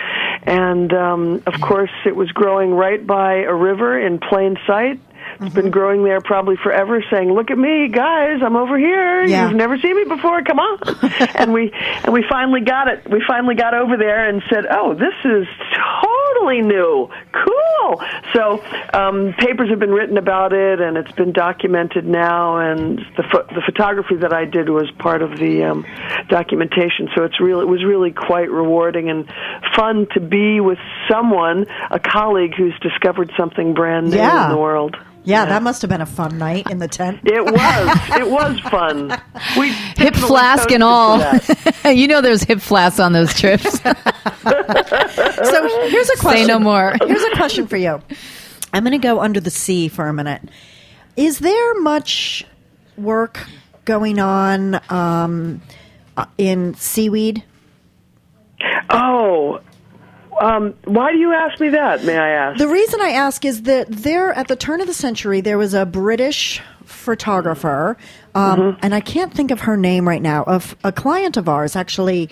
and 0.44 0.92
um, 0.94 1.44
of 1.46 1.62
course, 1.62 1.92
it 2.06 2.16
was 2.16 2.32
growing 2.32 2.72
right 2.72 3.06
by 3.06 3.42
a 3.42 3.54
river 3.54 4.00
in 4.00 4.20
plain 4.20 4.58
sight. 4.66 5.00
It's 5.42 5.56
been 5.56 5.72
growing 5.72 6.04
there 6.04 6.22
probably 6.22 6.56
forever, 6.56 7.04
saying, 7.10 7.34
"Look 7.34 7.50
at 7.50 7.58
me, 7.58 7.88
guys! 7.88 8.42
I'm 8.46 8.56
over 8.56 8.78
here. 8.78 9.24
Yeah. 9.24 9.48
You've 9.48 9.58
never 9.58 9.78
seen 9.80 9.96
me 9.96 10.04
before. 10.04 10.42
Come 10.44 10.60
on!" 10.60 10.80
and 11.36 11.52
we 11.52 11.72
and 12.04 12.14
we 12.14 12.24
finally 12.30 12.62
got 12.62 12.88
it. 12.88 13.10
We 13.10 13.24
finally 13.28 13.56
got 13.56 13.74
over 13.74 13.98
there 13.98 14.30
and 14.30 14.44
said, 14.54 14.66
"Oh, 14.70 14.94
this 14.94 15.16
is 15.26 15.48
totally 16.04 16.62
new, 16.62 17.10
cool." 17.34 18.02
So 18.34 18.64
um, 18.94 19.34
papers 19.40 19.70
have 19.72 19.80
been 19.80 19.90
written 19.92 20.18
about 20.18 20.54
it, 20.54 20.80
and 20.80 20.96
it's 20.96 21.12
been 21.14 21.32
documented 21.34 22.06
now. 22.06 22.58
And 22.60 23.00
the 23.18 23.24
pho- 23.24 23.48
the 23.54 23.62
photography 23.66 24.18
that 24.18 24.34
I 24.34 24.46
did 24.46 24.70
was 24.70 24.92
part 25.00 25.24
of 25.24 25.40
the 25.40 25.64
um, 25.64 25.86
documentation. 26.30 27.10
So 27.16 27.24
it's 27.24 27.40
real. 27.42 27.62
It 27.62 27.68
was 27.68 27.84
really 27.84 28.12
quite 28.12 28.52
rewarding 28.52 29.10
and 29.10 29.28
fun 29.76 30.08
to 30.14 30.20
be 30.20 30.60
with 30.60 30.78
someone, 31.10 31.66
a 31.90 32.00
colleague 32.00 32.54
who's 32.56 32.78
discovered 32.82 33.32
something 33.38 33.74
brand 33.74 34.12
new 34.12 34.18
Yeah. 34.18 34.46
in 34.46 34.52
the 34.52 34.58
world. 34.62 34.96
Yeah, 35.24 35.46
that 35.46 35.62
must 35.62 35.82
have 35.84 35.90
been 35.90 36.02
a 36.02 36.06
fun 36.06 36.38
night 36.38 36.70
in 36.70 36.80
the 36.80 36.88
tent. 36.88 37.20
It 37.26 37.46
was. 37.46 38.00
it 38.18 38.30
was 38.30 38.60
fun. 38.62 39.16
We 39.58 39.70
hip 39.72 40.16
flask 40.16 40.72
and 40.72 40.84
all. 40.84 41.20
you 41.86 42.08
know, 42.08 42.22
there's 42.22 42.44
hip 42.44 42.60
flasks 42.60 43.00
on 43.00 43.14
those 43.14 43.34
trips. 43.34 43.80
So 44.44 45.88
here's 45.90 46.10
a 46.10 46.18
question. 46.18 46.46
Say 46.46 46.48
no 46.48 46.60
more. 46.60 46.96
Here's 47.06 47.24
a 47.24 47.36
question 47.36 47.68
for 47.68 47.78
you. 47.78 48.02
I'm 48.74 48.84
going 48.84 49.00
to 49.00 49.06
go 49.06 49.20
under 49.20 49.40
the 49.40 49.52
sea 49.52 49.88
for 49.88 50.08
a 50.08 50.14
minute. 50.14 50.42
Is 51.16 51.40
there 51.40 51.80
much 51.80 52.46
work 52.98 53.46
going 53.86 54.20
on 54.20 54.80
um, 54.90 55.62
uh, 56.18 56.26
in 56.38 56.74
seaweed? 56.76 57.44
Oh, 58.90 59.62
um, 60.42 60.74
why 60.86 61.12
do 61.12 61.20
you 61.20 61.34
ask 61.34 61.60
me 61.60 61.70
that? 61.70 62.04
May 62.04 62.18
I 62.18 62.30
ask? 62.30 62.58
The 62.58 62.68
reason 62.68 63.00
I 63.00 63.12
ask 63.12 63.46
is 63.46 63.62
that 63.64 63.88
there, 63.90 64.34
at 64.34 64.48
the 64.48 64.56
turn 64.56 64.82
of 64.82 64.88
the 64.88 64.94
century, 64.94 65.40
there 65.40 65.60
was 65.60 65.76
a 65.76 65.86
British 65.86 66.60
photographer, 66.84 67.96
um, 68.34 68.76
and 68.82 68.96
I 68.96 69.02
can't 69.02 69.32
think 69.32 69.52
of 69.52 69.62
her 69.62 69.78
name 69.78 70.08
right 70.08 70.22
now. 70.22 70.44
Of 70.44 70.76
a 70.84 70.92
client 70.92 71.38
of 71.38 71.48
ours 71.48 71.76
actually 71.76 72.30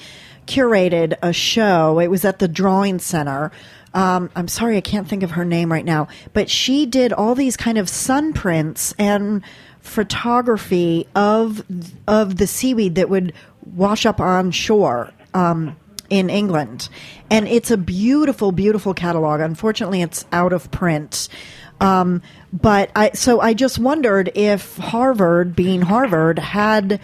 curated 0.47 1.13
a 1.21 1.31
show. 1.31 1.99
It 1.99 2.07
was 2.07 2.25
at 2.25 2.39
the 2.39 2.47
Drawing 2.47 2.97
Center. 2.97 3.51
Um, 3.93 4.31
I'm 4.35 4.47
sorry, 4.47 4.77
I 4.77 4.81
can't 4.81 5.07
think 5.07 5.21
of 5.21 5.31
her 5.31 5.45
name 5.45 5.71
right 5.71 5.85
now, 5.85 6.07
but 6.33 6.49
she 6.49 6.87
did 6.87 7.13
all 7.13 7.35
these 7.35 7.55
kind 7.55 7.77
of 7.77 7.87
sun 7.87 8.33
prints 8.33 8.93
and 8.97 9.43
photography 9.81 11.07
of 11.15 11.63
of 12.07 12.37
the 12.37 12.47
seaweed 12.47 12.95
that 12.95 13.09
would 13.09 13.33
wash 13.75 14.07
up 14.07 14.19
on 14.19 14.49
shore. 14.49 15.11
Um, 15.35 15.75
in 16.09 16.29
England. 16.29 16.89
And 17.29 17.47
it's 17.47 17.71
a 17.71 17.77
beautiful, 17.77 18.51
beautiful 18.51 18.93
catalog. 18.93 19.41
Unfortunately, 19.41 20.01
it's 20.01 20.25
out 20.31 20.53
of 20.53 20.71
print. 20.71 21.29
Um, 21.81 22.21
but 22.51 22.91
I, 22.95 23.11
so 23.11 23.39
I 23.39 23.53
just 23.53 23.79
wondered 23.79 24.31
if 24.35 24.77
Harvard, 24.77 25.55
being 25.55 25.81
Harvard, 25.81 26.39
had 26.39 26.99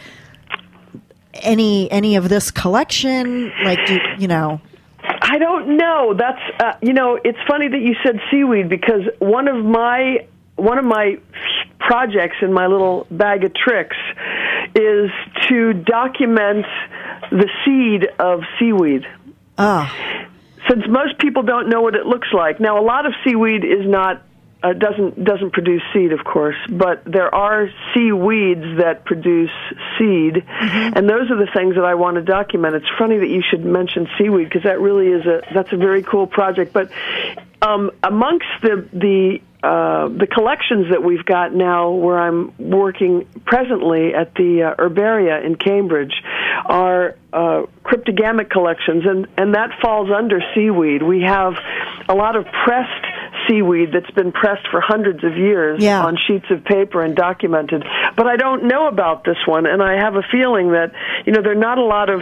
any 1.34 1.92
any 1.92 2.16
of 2.16 2.30
this 2.30 2.52
collection. 2.52 3.52
Like, 3.64 3.86
do, 3.86 4.00
you 4.18 4.28
know, 4.28 4.60
I 5.04 5.38
don't 5.38 5.78
know. 5.78 6.14
That's 6.18 6.42
uh, 6.60 6.74
you 6.82 6.94
know, 6.94 7.20
it's 7.24 7.38
funny 7.48 7.68
that 7.68 7.80
you 7.80 7.96
said 8.04 8.20
seaweed 8.32 8.70
because 8.70 9.02
one 9.20 9.48
of 9.48 9.64
my 9.64 10.28
one 10.56 10.78
of 10.78 10.86
my 10.86 11.20
projects 11.80 12.38
in 12.42 12.54
my 12.54 12.68
little 12.68 13.06
bag 13.12 13.44
of 13.44 13.54
tricks 13.54 13.98
is 14.74 15.12
to 15.48 15.74
document 15.74 16.66
the 17.32 17.50
seed 17.64 18.08
of 18.20 18.42
seaweed. 18.60 19.06
ah, 19.58 19.94
Since 20.70 20.88
most 20.88 21.18
people 21.20 21.44
don't 21.44 21.70
know 21.70 21.82
what 21.82 21.96
it 21.96 22.06
looks 22.06 22.30
like. 22.34 22.60
Now, 22.60 22.80
a 22.80 22.86
lot 22.86 23.06
of 23.06 23.14
seaweed 23.24 23.64
is 23.64 23.86
not 23.88 24.24
uh, 24.64 24.74
doesn't 24.74 25.24
doesn't 25.24 25.52
produce 25.52 25.84
seed, 25.94 26.12
of 26.12 26.24
course, 26.24 26.56
but 26.70 27.04
there 27.06 27.34
are 27.34 27.70
seaweeds 27.94 28.80
that 28.80 29.06
produce 29.06 29.52
seed, 29.98 30.44
and 30.48 31.08
those 31.08 31.30
are 31.30 31.38
the 31.38 31.50
things 31.54 31.76
that 31.76 31.86
I 31.86 31.94
want 31.94 32.16
to 32.16 32.24
document. 32.24 32.74
It's 32.76 32.90
funny 32.98 33.18
that 33.20 33.28
you 33.30 33.44
should 33.48 33.64
mention 33.64 34.08
seaweed 34.18 34.50
because 34.50 34.64
that 34.64 34.80
really 34.80 35.08
is 35.08 35.26
a 35.28 35.42
that's 35.54 35.72
a 35.72 35.78
very 35.78 36.02
cool 36.02 36.26
project. 36.26 36.74
But 36.74 36.90
um, 37.62 37.92
amongst 38.02 38.48
the 38.64 38.88
the 38.92 39.42
uh, 39.66 40.10
the 40.10 40.28
collections 40.28 40.92
that 40.92 41.02
we've 41.04 41.26
got 41.26 41.54
now, 41.54 41.90
where 41.90 42.20
I'm 42.20 42.54
working 42.60 43.26
presently 43.46 44.14
at 44.14 44.36
the 44.36 44.52
uh, 44.62 44.76
herbaria 44.82 45.44
in 45.44 45.56
Cambridge, 45.56 46.14
are 46.66 47.16
uh, 47.34 47.64
cryptogamic 47.84 48.52
collections, 48.52 49.04
and 49.06 49.28
and 49.38 49.56
that 49.56 49.72
falls 49.82 50.10
under 50.16 50.40
seaweed. 50.54 51.02
We 51.02 51.22
have 51.24 51.54
a 52.08 52.14
lot 52.14 52.36
of 52.36 52.46
pressed 52.64 53.06
seaweed 53.48 53.90
that's 53.92 54.12
been 54.12 54.32
pressed 54.32 54.68
for 54.70 54.82
hundreds 54.82 55.24
of 55.24 55.36
years 55.38 55.82
Yeah. 55.84 56.04
on 56.06 56.18
sheets 56.28 56.46
of 56.52 56.64
paper 56.64 57.02
and 57.02 57.16
documented. 57.16 57.84
But 58.16 58.28
I 58.28 58.36
don't 58.38 58.66
know 58.66 58.88
about 58.88 59.24
this 59.24 59.38
one, 59.48 59.66
and 59.66 59.82
I 59.82 59.94
have 59.98 60.16
a 60.16 60.24
feeling 60.32 60.72
that 60.74 60.92
you 61.26 61.34
know 61.34 61.42
there 61.42 61.54
are 61.54 61.56
not 61.70 61.78
a 61.80 61.86
lot 61.86 62.10
of 62.10 62.22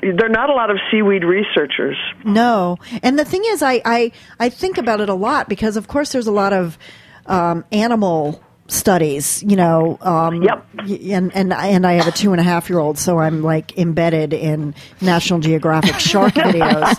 there 0.00 0.26
are 0.26 0.28
not 0.28 0.50
a 0.50 0.54
lot 0.54 0.70
of 0.70 0.78
seaweed 0.90 1.24
researchers. 1.24 1.96
no. 2.24 2.78
And 3.02 3.18
the 3.18 3.24
thing 3.24 3.42
is, 3.46 3.62
I 3.62 3.80
I, 3.84 4.12
I 4.38 4.48
think 4.48 4.78
about 4.78 5.00
it 5.00 5.08
a 5.08 5.14
lot 5.14 5.48
because, 5.48 5.76
of 5.76 5.88
course, 5.88 6.12
there's 6.12 6.26
a 6.26 6.32
lot 6.32 6.52
of 6.52 6.78
um, 7.26 7.64
animal 7.72 8.42
studies, 8.68 9.42
you 9.46 9.56
know. 9.56 9.98
Um, 10.00 10.42
Yep. 10.42 10.66
And 11.12 11.34
and 11.34 11.52
I- 11.52 11.66
and 11.68 11.86
I 11.86 11.94
have 11.94 12.06
a 12.06 12.12
two 12.12 12.32
and 12.32 12.40
a 12.40 12.44
half 12.44 12.68
year 12.70 12.78
old, 12.78 12.98
so 12.98 13.18
I'm 13.18 13.42
like 13.42 13.76
embedded 13.78 14.32
in 14.32 14.74
National 15.00 15.40
Geographic 15.40 15.98
shark 15.98 16.34
videos. 16.34 16.96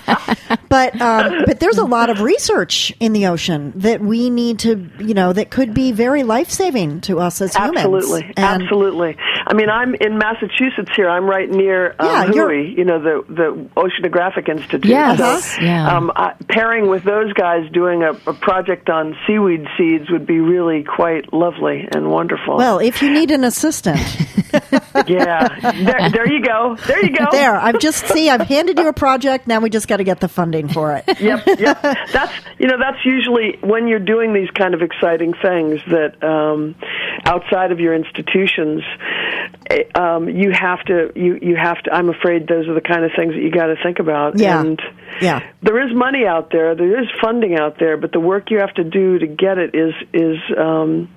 But 0.70 1.00
um, 1.02 1.44
but 1.46 1.60
there's 1.62 1.78
a 1.78 1.86
lot 1.86 2.10
of 2.10 2.22
research 2.22 2.92
in 3.00 3.14
the 3.14 3.28
ocean 3.28 3.72
that 3.76 4.02
we 4.02 4.30
need 4.30 4.60
to, 4.60 4.90
you 5.00 5.14
know, 5.14 5.32
that 5.34 5.50
could 5.52 5.74
be 5.74 5.92
very 5.94 6.24
life 6.24 6.50
saving 6.50 7.02
to 7.02 7.20
us 7.20 7.40
as 7.42 7.56
humans. 7.56 7.78
Absolutely, 7.78 8.24
And- 8.36 8.62
absolutely. 8.64 9.18
I 9.50 9.54
mean, 9.54 9.70
I'm 9.70 9.96
in 9.96 10.18
Massachusetts 10.18 10.92
here. 10.94 11.10
I'm 11.10 11.26
right 11.26 11.50
near 11.50 11.96
um, 12.00 12.08
Yeah, 12.08 12.26
WHOI, 12.26 12.78
you 12.78 12.84
know, 12.84 13.00
the 13.02 13.24
the 13.34 13.70
Oceanographic 13.78 14.50
Institute. 14.50 14.86
Yes, 14.90 15.18
So, 15.20 15.24
Uh-huh. 15.26 15.66
yeah. 15.66 15.96
um, 15.98 16.12
I, 16.16 16.34
pairing 16.50 16.90
with 16.90 17.04
those 17.04 17.32
guys 17.34 17.70
doing 17.72 18.04
a, 18.04 18.12
a 18.30 18.34
project 18.34 18.90
on 18.90 19.16
seaweed 19.26 19.66
seeds 19.78 20.10
would 20.12 20.26
be 20.28 20.40
really 20.42 20.84
quite 20.84 21.32
lovely 21.32 21.57
and 21.66 22.10
wonderful. 22.10 22.58
Well, 22.58 22.80
if 22.80 23.02
you 23.02 23.12
need 23.12 23.32
an 23.32 23.44
assistant, 23.44 24.00
yeah. 25.08 25.60
There, 25.74 26.10
there 26.10 26.32
you 26.32 26.42
go. 26.44 26.76
There 26.88 27.04
you 27.04 27.16
go. 27.16 27.26
there. 27.32 27.56
I've 27.56 27.80
just 27.80 28.08
see. 28.08 28.30
I've 28.30 28.48
handed 28.48 28.78
you 28.80 28.88
a 28.88 28.94
project. 28.94 29.48
Now 29.48 29.60
we 29.60 29.70
just 29.70 29.88
got 29.88 29.98
to 29.98 30.04
get 30.04 30.20
the 30.20 30.28
funding 30.28 30.68
for 30.68 30.94
it. 30.96 31.20
yep, 31.20 31.46
yep. 31.60 31.82
That's 32.14 32.34
you 32.58 32.68
know 32.68 32.78
that's 32.80 33.04
usually 33.06 33.58
when 33.62 33.88
you're 33.88 34.00
doing 34.00 34.34
these 34.34 34.50
kind 34.52 34.74
of 34.74 34.82
exciting 34.82 35.34
things 35.42 35.80
that 35.88 36.24
um, 36.24 36.76
outside 37.26 37.72
of 37.72 37.80
your 37.80 37.94
institutions, 37.94 38.82
eh, 39.70 39.84
um, 39.96 40.30
you 40.30 40.52
have 40.52 40.84
to 40.86 41.12
you 41.16 41.38
you 41.42 41.56
have 41.56 41.82
to. 41.84 41.94
I'm 41.94 42.10
afraid 42.10 42.48
those 42.48 42.68
are 42.68 42.74
the 42.74 42.82
kind 42.82 43.04
of 43.04 43.12
things 43.18 43.34
that 43.34 43.42
you 43.42 43.52
got 43.52 43.68
to 43.68 43.76
think 43.84 44.00
about. 44.00 44.40
Yeah. 44.40 44.62
And 44.62 44.82
Yeah. 45.22 45.42
there 45.62 45.86
is 45.88 45.94
money 45.96 46.26
out 46.26 46.52
there, 46.52 46.76
there 46.76 47.00
is 47.02 47.08
funding 47.22 47.56
out 47.58 47.78
there, 47.80 47.98
but 47.98 48.12
the 48.12 48.20
work 48.20 48.50
you 48.52 48.60
have 48.60 48.74
to 48.76 48.84
do 48.84 49.20
to 49.20 49.28
get 49.28 49.58
it 49.58 49.76
is 49.76 49.94
is. 50.14 50.38
Um, 50.58 51.10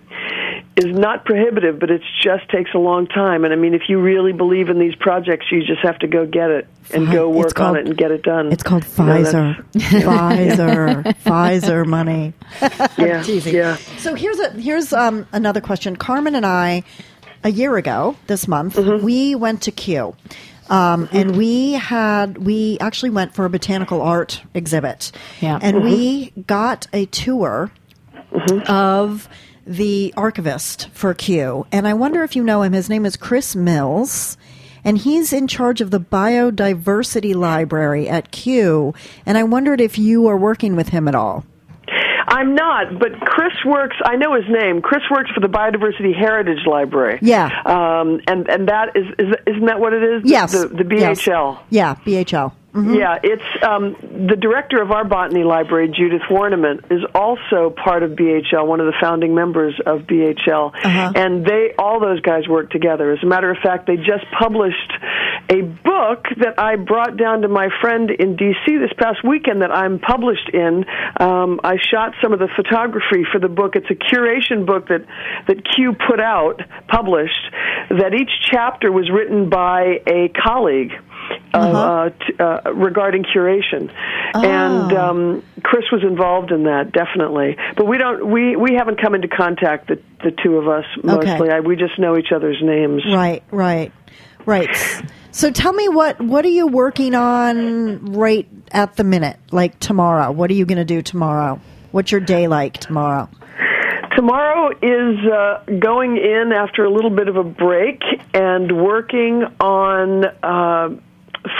is 0.77 0.87
not 0.87 1.25
prohibitive, 1.25 1.79
but 1.79 1.91
it 1.91 2.03
just 2.23 2.49
takes 2.49 2.73
a 2.75 2.79
long 2.79 3.07
time. 3.07 3.45
And 3.45 3.53
I 3.53 3.57
mean, 3.57 3.75
if 3.75 3.83
you 3.89 4.01
really 4.01 4.33
believe 4.33 4.69
in 4.69 4.79
these 4.79 4.95
projects, 4.95 5.47
you 5.51 5.63
just 5.65 5.81
have 5.83 5.99
to 6.01 6.07
go 6.07 6.27
get 6.27 6.51
it 6.51 6.67
and 6.95 7.07
Fi- 7.07 7.13
go 7.13 7.29
work 7.29 7.55
called- 7.55 7.77
on 7.77 7.83
it 7.83 7.87
and 7.87 7.97
get 7.97 8.11
it 8.11 8.23
done. 8.23 8.53
It's 8.53 8.63
called 8.63 8.85
You 8.99 9.05
know, 9.05 9.23
that's- 9.23 9.35
Pfizer. 9.35 9.65
Pfizer. 11.05 11.15
Pfizer 11.25 11.87
money. 11.87 12.33
Yeah, 12.99 13.23
yeah. 13.25 13.77
So 13.99 14.15
here's 14.15 14.39
a 14.39 14.51
here's 14.53 14.93
um, 14.93 15.27
another 15.33 15.61
question. 15.61 15.97
Carmen 15.97 16.35
and 16.35 16.45
I, 16.47 16.83
a 17.45 17.51
year 17.51 17.77
ago 17.77 18.17
this 18.27 18.47
month, 18.49 18.77
Mm-hmm. 18.77 19.05
we 19.05 19.35
went 19.35 19.63
to 19.63 19.71
Kew. 19.73 20.15
Um, 20.69 21.09
and 21.11 21.37
we 21.37 21.73
had 21.73 22.39
we 22.39 22.79
actually 22.81 23.11
went 23.11 23.35
for 23.35 23.45
a 23.45 23.51
botanical 23.51 24.03
art 24.03 24.41
exhibit, 24.55 25.11
Yeah. 25.41 25.59
and 25.61 25.83
we 25.83 26.31
got 26.47 26.87
a 26.93 27.07
tour 27.07 27.73
of 28.69 29.29
the 29.71 30.13
archivist 30.17 30.89
for 30.93 31.15
Kew. 31.15 31.65
And 31.71 31.87
I 31.87 31.95
wonder 31.95 32.23
if 32.25 32.35
you 32.35 32.43
know 32.43 32.63
him. 32.63 32.73
His 32.73 32.91
name 32.91 33.07
is 33.07 33.17
Chris 33.17 33.55
Mills. 33.55 34.37
And 34.83 34.99
he's 34.99 35.33
in 35.33 35.47
charge 35.47 35.81
of 35.81 35.91
the 35.91 36.01
biodiversity 36.01 37.35
library 37.35 38.09
at 38.09 38.31
Kew. 38.33 38.95
And 39.27 39.39
I 39.39 39.45
wondered 39.45 39.81
if 39.81 39.99
you 39.99 40.27
are 40.27 40.37
working 40.37 40.75
with 40.75 40.89
him 40.89 41.07
at 41.07 41.15
all. 41.15 41.45
I'm 42.29 42.55
not, 42.55 42.99
but 42.99 43.13
Chris 43.21 43.53
works. 43.67 43.97
I 44.05 44.17
know 44.17 44.35
his 44.35 44.45
name. 44.49 44.81
Chris 44.83 45.03
works 45.11 45.31
for 45.35 45.41
the 45.41 45.49
Biodiversity 45.49 46.17
Heritage 46.17 46.65
Library. 46.67 47.19
Yeah. 47.23 47.47
um, 47.67 48.21
and 48.29 48.49
and 48.49 48.69
that 48.69 48.97
is, 48.97 49.05
is 49.19 49.35
isn't 49.49 49.67
that 49.67 49.81
what 49.81 49.93
it 49.93 50.03
is? 50.03 50.23
Yes. 50.25 50.53
the, 50.53 50.69
the 50.69 50.85
Yes. 50.97 51.21
BHL. 51.23 51.59
Yeah, 51.71 51.97
BHL. 52.07 52.53
Mhm. 52.75 52.97
Yeah, 52.99 53.19
it's 53.23 53.43
um, 53.65 53.97
the 54.29 54.37
director 54.37 54.81
of 54.81 54.93
our 54.93 55.05
botany 55.05 55.43
library, 55.43 55.89
Judith 55.89 56.23
Warnement, 56.31 56.93
is 56.93 57.03
also 57.15 57.71
part 57.71 58.05
of 58.05 58.13
BHL, 58.13 58.65
one 58.67 58.79
of 58.79 58.87
the 58.87 58.95
founding 59.01 59.35
members 59.35 59.75
of 59.85 60.03
BHL, 60.07 60.73
Uh-huh. 60.85 61.13
and 61.17 61.45
they 61.45 61.75
all 61.79 61.99
those 61.99 62.21
guys 62.21 62.47
work 62.47 62.71
together. 62.71 63.11
As 63.11 63.19
a 63.25 63.27
matter 63.27 63.51
of 63.51 63.59
fact, 63.59 63.87
they 63.87 63.97
just 63.97 64.25
published 64.39 64.93
a 65.49 65.63
book 65.63 66.27
that 66.37 66.55
I 66.59 66.77
brought 66.77 67.17
down 67.17 67.43
to 67.43 67.49
my 67.49 67.71
friend 67.81 68.09
in 68.11 68.37
D.C. 68.37 68.77
this 68.77 68.93
past 68.99 69.25
weekend 69.25 69.63
that 69.63 69.73
I'm 69.73 69.99
published 69.99 70.49
in. 70.51 70.85
Um, 71.19 71.59
I 71.65 71.77
shot 71.91 72.15
some 72.23 72.33
of 72.33 72.39
the 72.39 72.49
photography 72.55 73.25
for 73.33 73.41
the 73.41 73.49
book. 73.49 73.75
It's 73.75 73.91
a 73.91 73.95
curation 73.97 74.65
book 74.65 74.87
that 74.89 75.03
that 75.49 75.65
Kew 75.75 75.93
put 76.09 76.21
out, 76.21 76.63
published. 76.87 77.51
That 77.91 78.15
each 78.15 78.31
chapter 78.49 78.93
was 78.93 79.11
written 79.11 79.49
by 79.49 80.01
a 80.07 80.29
colleague 80.29 80.93
Uh-huh. 81.53 81.79
uh, 81.79 82.11
t- 82.11 82.35
uh, 82.39 82.73
regarding 82.73 83.25
curation, 83.25 83.91
Oh. 84.35 84.45
and 84.45 84.93
um, 84.93 85.43
Chris 85.65 85.85
was 85.91 86.03
involved 86.03 86.53
in 86.53 86.65
that 86.65 86.93
definitely. 86.93 87.57
But 87.77 87.87
we 87.87 87.99
don't 87.99 88.31
we 88.31 88.55
we 88.57 88.75
haven't 88.75 89.01
come 89.01 89.15
into 89.15 89.29
contact 89.29 89.89
the 89.89 90.01
the 90.23 90.31
two 90.43 90.57
of 90.59 90.69
us 90.69 90.85
mostly. 91.03 91.51
I, 91.51 91.61
we 91.61 91.77
just 91.77 91.99
know 91.99 92.17
each 92.17 92.31
other's 92.35 92.59
names. 92.63 93.03
Right, 93.13 93.43
right, 93.51 93.93
right. 94.47 94.69
So 95.33 95.51
tell 95.51 95.73
me 95.73 95.89
what 95.89 96.21
what 96.21 96.45
are 96.45 96.49
you 96.51 96.67
working 96.69 97.15
on 97.15 98.13
right 98.13 98.49
at 98.73 98.97
the 98.97 99.05
minute? 99.05 99.39
Like 99.51 99.79
tomorrow, 99.81 100.31
what 100.31 100.51
are 100.51 100.55
you 100.55 100.65
going 100.67 100.79
to 100.79 100.85
do 100.85 101.03
tomorrow? 101.03 101.61
What's 101.93 102.13
your 102.13 102.21
day 102.21 102.47
like 102.49 102.75
tomorrow? 102.79 103.29
Tomorrow 104.17 104.71
is 104.83 105.19
uh, 105.33 105.63
going 105.79 106.17
in 106.17 106.53
after 106.53 106.85
a 106.85 106.91
little 106.91 107.11
bit 107.11 107.29
of 107.29 107.37
a 107.37 107.45
break 107.45 108.03
and 108.35 108.83
working 108.85 109.45
on 109.61 110.25
uh, 110.43 111.01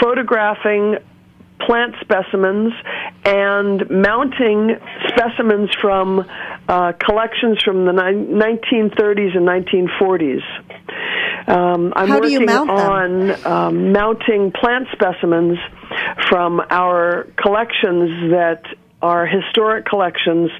photographing 0.01 0.97
plant 1.65 1.93
specimens 2.01 2.73
and 3.23 3.87
mounting 3.89 4.77
specimens 5.09 5.69
from 5.79 6.25
uh, 6.67 6.91
collections 6.93 7.61
from 7.63 7.85
the 7.85 7.91
ni- 7.91 8.81
1930s 8.81 9.37
and 9.37 9.47
1940s. 9.47 10.41
Um, 11.47 11.93
I'm 11.95 12.07
How 12.09 12.19
do 12.19 12.29
you 12.31 12.39
working 12.39 12.45
mount 12.47 12.67
them? 12.69 12.77
on 12.77 13.45
um, 13.45 13.91
mounting 13.91 14.51
plant 14.51 14.87
specimens 14.91 15.57
from 16.29 16.61
our 16.69 17.27
collections 17.37 18.31
that 18.31 18.63
are 19.01 19.25
historic 19.25 19.85
collections 19.85 20.51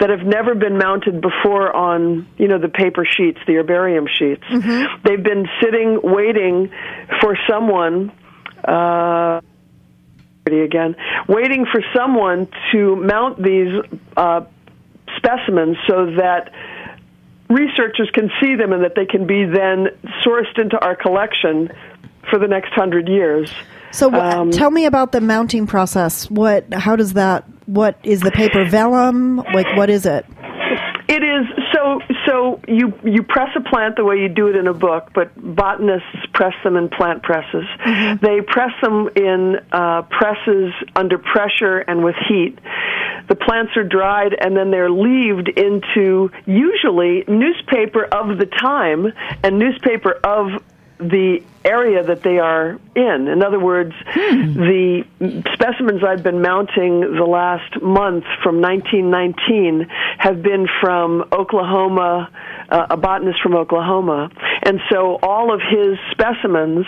that 0.00 0.10
have 0.10 0.26
never 0.26 0.54
been 0.54 0.76
mounted 0.76 1.20
before 1.22 1.74
on 1.74 2.26
you 2.36 2.46
know 2.46 2.58
the 2.58 2.68
paper 2.68 3.06
sheets 3.10 3.38
the 3.46 3.54
herbarium 3.54 4.06
sheets 4.06 4.42
Mm-hmm. 4.50 5.02
they've 5.02 5.22
been 5.22 5.46
sitting 5.62 6.00
waiting 6.02 6.70
for 7.22 7.38
someone 7.48 8.12
uh 8.66 9.40
again 10.46 10.94
waiting 11.28 11.66
for 11.70 11.82
someone 11.94 12.48
to 12.72 12.96
mount 12.96 13.42
these 13.42 13.72
uh 14.16 14.42
specimens 15.16 15.76
so 15.88 16.06
that 16.16 16.52
researchers 17.48 18.10
can 18.12 18.30
see 18.40 18.54
them 18.56 18.72
and 18.72 18.84
that 18.84 18.94
they 18.94 19.06
can 19.06 19.26
be 19.26 19.44
then 19.44 19.88
sourced 20.24 20.58
into 20.58 20.78
our 20.84 20.96
collection 20.96 21.70
for 22.30 22.38
the 22.38 22.48
next 22.48 22.72
hundred 22.72 23.08
years. 23.08 23.52
So 23.92 24.12
Um, 24.12 24.50
tell 24.50 24.70
me 24.70 24.84
about 24.84 25.12
the 25.12 25.20
mounting 25.20 25.66
process. 25.66 26.30
What 26.30 26.72
how 26.72 26.96
does 26.96 27.14
that 27.14 27.44
what 27.66 27.98
is 28.02 28.20
the 28.20 28.30
paper 28.30 28.64
vellum? 28.64 29.36
Like 29.54 29.76
what 29.76 29.90
is 29.90 30.06
it? 30.06 30.26
It 31.08 31.22
is 31.22 31.46
so. 31.76 32.00
So 32.26 32.60
you 32.66 32.92
you 33.04 33.22
press 33.22 33.50
a 33.56 33.60
plant 33.60 33.96
the 33.96 34.04
way 34.04 34.16
you 34.16 34.28
do 34.28 34.48
it 34.48 34.56
in 34.56 34.66
a 34.66 34.74
book, 34.74 35.10
but 35.14 35.30
botanists 35.36 36.26
press 36.32 36.54
them 36.64 36.76
in 36.76 36.88
plant 36.88 37.22
presses. 37.22 37.64
They 38.20 38.40
press 38.40 38.72
them 38.82 39.08
in 39.14 39.60
uh, 39.70 40.02
presses 40.02 40.72
under 40.94 41.18
pressure 41.18 41.78
and 41.78 42.02
with 42.02 42.16
heat. 42.28 42.58
The 43.28 43.36
plants 43.36 43.76
are 43.76 43.84
dried 43.84 44.34
and 44.38 44.56
then 44.56 44.70
they're 44.70 44.90
leaved 44.90 45.48
into 45.48 46.30
usually 46.46 47.24
newspaper 47.28 48.04
of 48.04 48.38
the 48.38 48.46
time 48.46 49.12
and 49.42 49.58
newspaper 49.58 50.12
of 50.12 50.62
the 50.98 51.42
area 51.64 52.02
that 52.02 52.22
they 52.22 52.38
are 52.38 52.78
in. 52.94 53.28
In 53.28 53.42
other 53.42 53.58
words, 53.58 53.92
the 54.04 55.04
specimens 55.52 56.02
I've 56.04 56.22
been 56.22 56.40
mounting 56.40 57.00
the 57.00 57.26
last 57.26 57.82
month 57.82 58.24
from 58.42 58.60
1919 58.60 59.86
have 60.18 60.42
been 60.42 60.66
from 60.80 61.24
Oklahoma, 61.32 62.30
uh, 62.70 62.86
a 62.90 62.96
botanist 62.96 63.40
from 63.42 63.56
Oklahoma. 63.56 64.30
And 64.62 64.80
so 64.90 65.18
all 65.22 65.52
of 65.52 65.60
his 65.60 65.98
specimens 66.12 66.86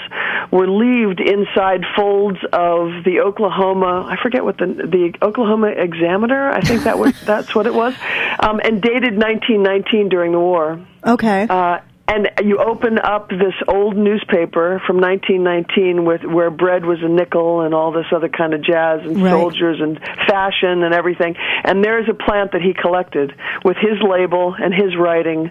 were 0.50 0.68
leaved 0.68 1.20
inside 1.20 1.82
folds 1.96 2.38
of 2.52 3.04
the 3.04 3.20
Oklahoma, 3.24 4.06
I 4.08 4.16
forget 4.22 4.44
what 4.44 4.58
the, 4.58 4.66
the 4.66 5.12
Oklahoma 5.20 5.68
Examiner, 5.68 6.50
I 6.50 6.60
think 6.60 6.84
that 6.84 6.98
was, 6.98 7.20
that's 7.24 7.54
what 7.54 7.66
it 7.66 7.74
was, 7.74 7.94
um, 8.40 8.60
and 8.60 8.80
dated 8.80 9.16
1919 9.18 10.08
during 10.08 10.32
the 10.32 10.38
war. 10.38 10.80
Okay. 11.04 11.46
Uh, 11.48 11.80
and 12.08 12.30
you 12.42 12.56
open 12.58 12.98
up 12.98 13.28
this 13.28 13.54
old 13.68 13.96
newspaper 13.96 14.80
from 14.86 14.98
1919 14.98 16.06
with 16.06 16.24
where 16.24 16.50
bread 16.50 16.86
was 16.86 16.98
a 17.02 17.08
nickel 17.08 17.60
and 17.60 17.74
all 17.74 17.92
this 17.92 18.06
other 18.12 18.30
kind 18.30 18.54
of 18.54 18.62
jazz 18.62 19.02
and 19.04 19.22
Right. 19.22 19.30
soldiers 19.30 19.80
and 19.80 20.00
fashion 20.26 20.82
and 20.82 20.94
everything. 20.94 21.36
And 21.64 21.84
there's 21.84 22.08
a 22.08 22.14
plant 22.14 22.52
that 22.52 22.62
he 22.62 22.72
collected 22.72 23.34
with 23.62 23.76
his 23.76 24.00
label 24.00 24.54
and 24.58 24.72
his 24.72 24.96
writing 24.96 25.50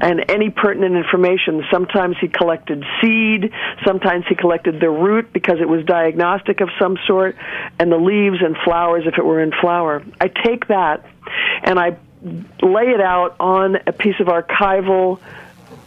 and 0.00 0.24
any 0.30 0.48
pertinent 0.48 0.96
information. 0.96 1.64
Sometimes 1.70 2.16
he 2.20 2.28
collected 2.28 2.84
seed, 3.02 3.52
sometimes 3.84 4.24
he 4.28 4.34
collected 4.34 4.80
the 4.80 4.90
root 4.90 5.32
because 5.32 5.60
it 5.60 5.68
was 5.68 5.84
diagnostic 5.84 6.60
of 6.62 6.70
some 6.78 6.96
sort, 7.06 7.36
and 7.78 7.92
the 7.92 7.98
leaves 7.98 8.38
and 8.40 8.56
flowers 8.64 9.04
if 9.06 9.18
it 9.18 9.24
were 9.24 9.42
in 9.42 9.52
flower. 9.60 10.02
I 10.20 10.28
take 10.28 10.68
that 10.68 11.04
and 11.62 11.78
I 11.78 11.96
lay 12.62 12.88
it 12.88 13.00
out 13.00 13.36
on 13.38 13.76
a 13.86 13.92
piece 13.92 14.18
of 14.20 14.26
archival 14.26 15.20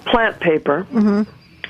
plant 0.05 0.39
paper. 0.39 0.85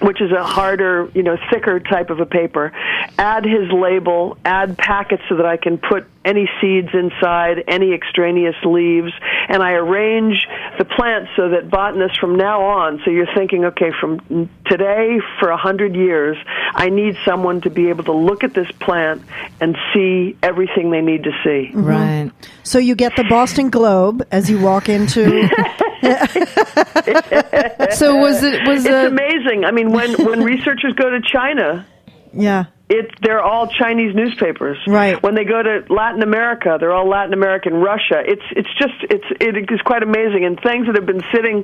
Which 0.02 0.20
is 0.20 0.32
a 0.32 0.44
harder, 0.44 1.12
you 1.14 1.22
know, 1.22 1.38
thicker 1.52 1.80
type 1.80 2.10
of 2.10 2.20
a 2.20 2.26
paper. 2.26 2.72
Add 3.20 3.46
his 3.46 3.72
label, 3.72 4.36
add 4.44 4.76
packets 4.76 5.22
so 5.30 5.36
that 5.36 5.46
I 5.46 5.58
can 5.58 5.78
put 5.78 6.08
any 6.26 6.50
seeds 6.60 6.90
inside, 6.94 7.64
any 7.68 7.94
extraneous 7.94 8.56
leaves, 8.64 9.12
and 9.48 9.62
I 9.62 9.74
arrange 9.74 10.48
the 10.80 10.86
plants 10.86 11.30
so 11.36 11.50
that 11.50 11.70
botanists 11.70 12.18
from 12.18 12.36
now 12.36 12.64
on, 12.64 13.02
so 13.04 13.12
you're 13.12 13.32
thinking, 13.36 13.66
okay, 13.66 13.92
from 14.00 14.50
today 14.66 15.20
for 15.40 15.50
a 15.50 15.58
hundred 15.58 15.96
years, 15.96 16.38
I 16.74 16.90
need 16.90 17.18
someone 17.26 17.62
to 17.62 17.70
be 17.70 17.90
able 17.90 18.06
to 18.06 18.14
look 18.14 18.44
at 18.44 18.56
this 18.56 18.72
plant 18.80 19.22
and 19.60 19.78
see 19.94 20.36
everything 20.42 20.90
they 20.90 21.02
need 21.02 21.26
to 21.26 21.32
see. 21.44 21.72
Right. 21.74 22.32
So 22.64 22.80
you 22.80 22.96
get 22.96 23.16
the 23.16 23.26
Boston 23.26 23.70
Globe 23.70 24.26
as 24.32 24.50
you 24.50 24.60
walk 24.60 24.90
into. 24.90 25.48
So 27.92 28.16
was 28.16 28.42
it 28.44 28.68
was 28.68 28.86
It's 28.86 28.94
it 28.94 29.06
amazing. 29.06 29.66
I 29.66 29.72
mean, 29.72 29.92
when 29.92 30.14
when 30.26 30.44
researchers 30.54 30.94
go 30.94 31.10
to 31.10 31.20
China, 31.22 31.86
yeah. 32.34 32.66
it 32.90 33.12
they're 33.22 33.42
all 33.42 33.68
Chinese 33.68 34.16
newspapers. 34.16 34.78
Right. 34.88 35.22
When 35.22 35.36
they 35.36 35.44
go 35.44 35.62
to 35.62 35.84
Latin 35.90 36.24
America, 36.24 36.78
they're 36.80 36.94
all 36.94 37.08
Latin 37.08 37.34
American. 37.34 37.74
Russia, 37.76 38.24
it's 38.26 38.44
it's 38.56 38.70
just 38.80 38.94
it's 39.10 39.26
it 39.40 39.72
is 39.72 39.82
quite 39.82 40.04
amazing. 40.04 40.46
And 40.46 40.60
things 40.62 40.88
that 40.88 40.96
have 40.96 41.06
been 41.06 41.24
sitting 41.34 41.64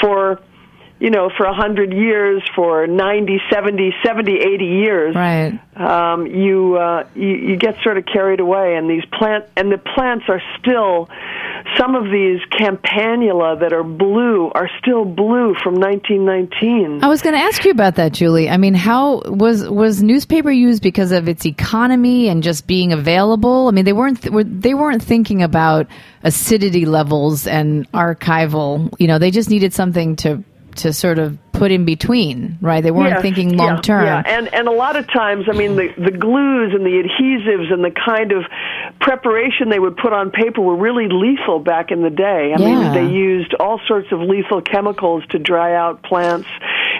for 0.00 0.40
you 0.98 1.10
know 1.10 1.30
for 1.36 1.44
a 1.44 1.54
hundred 1.54 1.92
years, 1.92 2.42
for 2.54 2.86
90, 2.86 3.40
70, 3.52 3.94
70, 4.04 4.32
80 4.32 4.64
years. 4.64 5.14
right? 5.14 5.60
Um, 5.76 6.26
you, 6.26 6.76
uh, 6.76 7.06
you 7.14 7.28
you 7.28 7.56
get 7.56 7.76
sort 7.82 7.98
of 7.98 8.06
carried 8.06 8.40
away, 8.40 8.76
and 8.76 8.88
these 8.88 9.04
plant 9.06 9.44
and 9.56 9.70
the 9.70 9.78
plants 9.78 10.24
are 10.28 10.42
still. 10.58 11.08
Some 11.76 11.96
of 11.96 12.04
these 12.04 12.40
campanula 12.52 13.60
that 13.60 13.72
are 13.72 13.82
blue 13.82 14.50
are 14.54 14.70
still 14.80 15.04
blue 15.04 15.54
from 15.62 15.74
1919. 15.74 17.02
I 17.02 17.08
was 17.08 17.22
going 17.22 17.34
to 17.34 17.40
ask 17.40 17.64
you 17.64 17.72
about 17.72 17.96
that, 17.96 18.12
Julie. 18.12 18.48
I 18.48 18.56
mean, 18.56 18.72
how 18.72 19.20
was 19.26 19.68
was 19.68 20.02
newspaper 20.02 20.50
used 20.50 20.82
because 20.82 21.12
of 21.12 21.28
its 21.28 21.44
economy 21.44 22.28
and 22.28 22.42
just 22.42 22.66
being 22.66 22.92
available? 22.92 23.68
I 23.68 23.72
mean, 23.72 23.84
they 23.84 23.92
weren't 23.92 24.22
th- 24.22 24.32
were, 24.32 24.44
they 24.44 24.74
weren't 24.74 25.02
thinking 25.02 25.42
about 25.42 25.88
acidity 26.22 26.86
levels 26.86 27.46
and 27.46 27.90
archival. 27.92 28.94
You 28.98 29.08
know, 29.08 29.18
they 29.18 29.30
just 29.30 29.50
needed 29.50 29.74
something 29.74 30.16
to 30.16 30.42
to 30.76 30.92
sort 30.92 31.18
of 31.18 31.38
put 31.52 31.70
in 31.72 31.84
between, 31.86 32.58
right? 32.60 32.82
They 32.82 32.90
weren't 32.90 33.08
Yeah, 33.14 33.22
thinking 33.22 33.56
long 33.56 33.80
term. 33.80 34.04
Yeah, 34.04 34.22
and 34.26 34.52
and 34.52 34.68
a 34.68 34.72
lot 34.72 34.96
of 34.96 35.06
times, 35.10 35.46
I 35.50 35.56
mean, 35.56 35.76
the 35.76 35.88
the 35.96 36.10
glues 36.10 36.72
and 36.74 36.84
the 36.84 37.02
adhesives 37.02 37.72
and 37.72 37.82
the 37.84 37.90
kind 37.90 38.32
of 38.32 38.44
preparation 39.00 39.68
they 39.70 39.78
would 39.78 39.96
put 39.96 40.12
on 40.12 40.30
paper 40.30 40.60
were 40.60 40.76
really 40.76 41.08
lethal 41.08 41.58
back 41.60 41.90
in 41.90 42.02
the 42.02 42.10
day. 42.10 42.52
I 42.56 42.60
Yeah. 42.60 42.66
mean, 42.92 42.92
they 42.92 43.12
used 43.14 43.54
all 43.54 43.80
sorts 43.86 44.12
of 44.12 44.20
lethal 44.20 44.60
chemicals 44.60 45.24
to 45.30 45.38
dry 45.38 45.74
out 45.74 46.02
plants, 46.02 46.48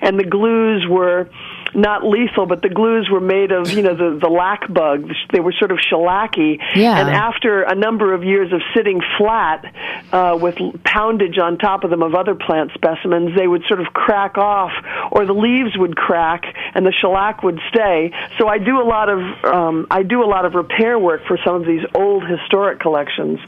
and 0.03 0.19
the 0.19 0.25
glues 0.25 0.87
were 0.89 1.29
not 1.75 2.05
lethal, 2.05 2.47
but 2.47 2.63
the 2.63 2.69
glues 2.69 3.09
were 3.11 3.21
made 3.21 3.53
of, 3.53 3.71
you 3.71 3.83
know, 3.83 3.95
the, 3.95 4.19
the 4.21 4.29
lac 4.29 4.73
bug. 4.73 5.11
They 5.33 5.41
were 5.41 5.53
sort 5.59 5.71
of 5.71 5.79
shellacky. 5.79 6.59
Yeah. 6.75 6.99
And 6.99 7.11
after 7.11 7.63
a 7.63 7.75
number 7.75 8.15
of 8.15 8.25
years 8.25 8.53
of 8.53 8.61
sitting 8.75 9.01
flat 9.19 9.65
uh, 10.13 10.39
with 10.41 10.57
poundage 10.85 11.39
on 11.39 11.59
top 11.59 11.85
of 11.85 11.91
them 11.91 12.03
of 12.03 12.15
other 12.15 12.35
plant 12.35 12.71
specimens, 12.75 13.37
they 13.37 13.47
would 13.47 13.65
sort 13.69 13.81
of 13.81 13.87
crack 13.93 14.39
off, 14.39 14.73
or 15.11 15.27
the 15.27 15.35
leaves 15.35 15.77
would 15.77 15.97
crack, 15.97 16.45
and 16.75 16.87
the 16.87 16.93
shellac 16.93 17.43
would 17.43 17.59
stay. 17.69 18.13
So 18.39 18.49
I 18.49 18.59
do 18.59 18.81
a 18.81 18.87
lot 18.87 19.09
of 19.09 19.19
um, 19.45 19.87
I 19.91 20.03
do 20.03 20.23
a 20.23 20.29
lot 20.29 20.45
of 20.45 20.55
repair 20.55 20.99
work 20.99 21.23
for 21.27 21.39
some 21.45 21.57
of 21.57 21.67
these 21.67 21.85
old 21.95 22.25
historic 22.27 22.81
collections. 22.81 23.39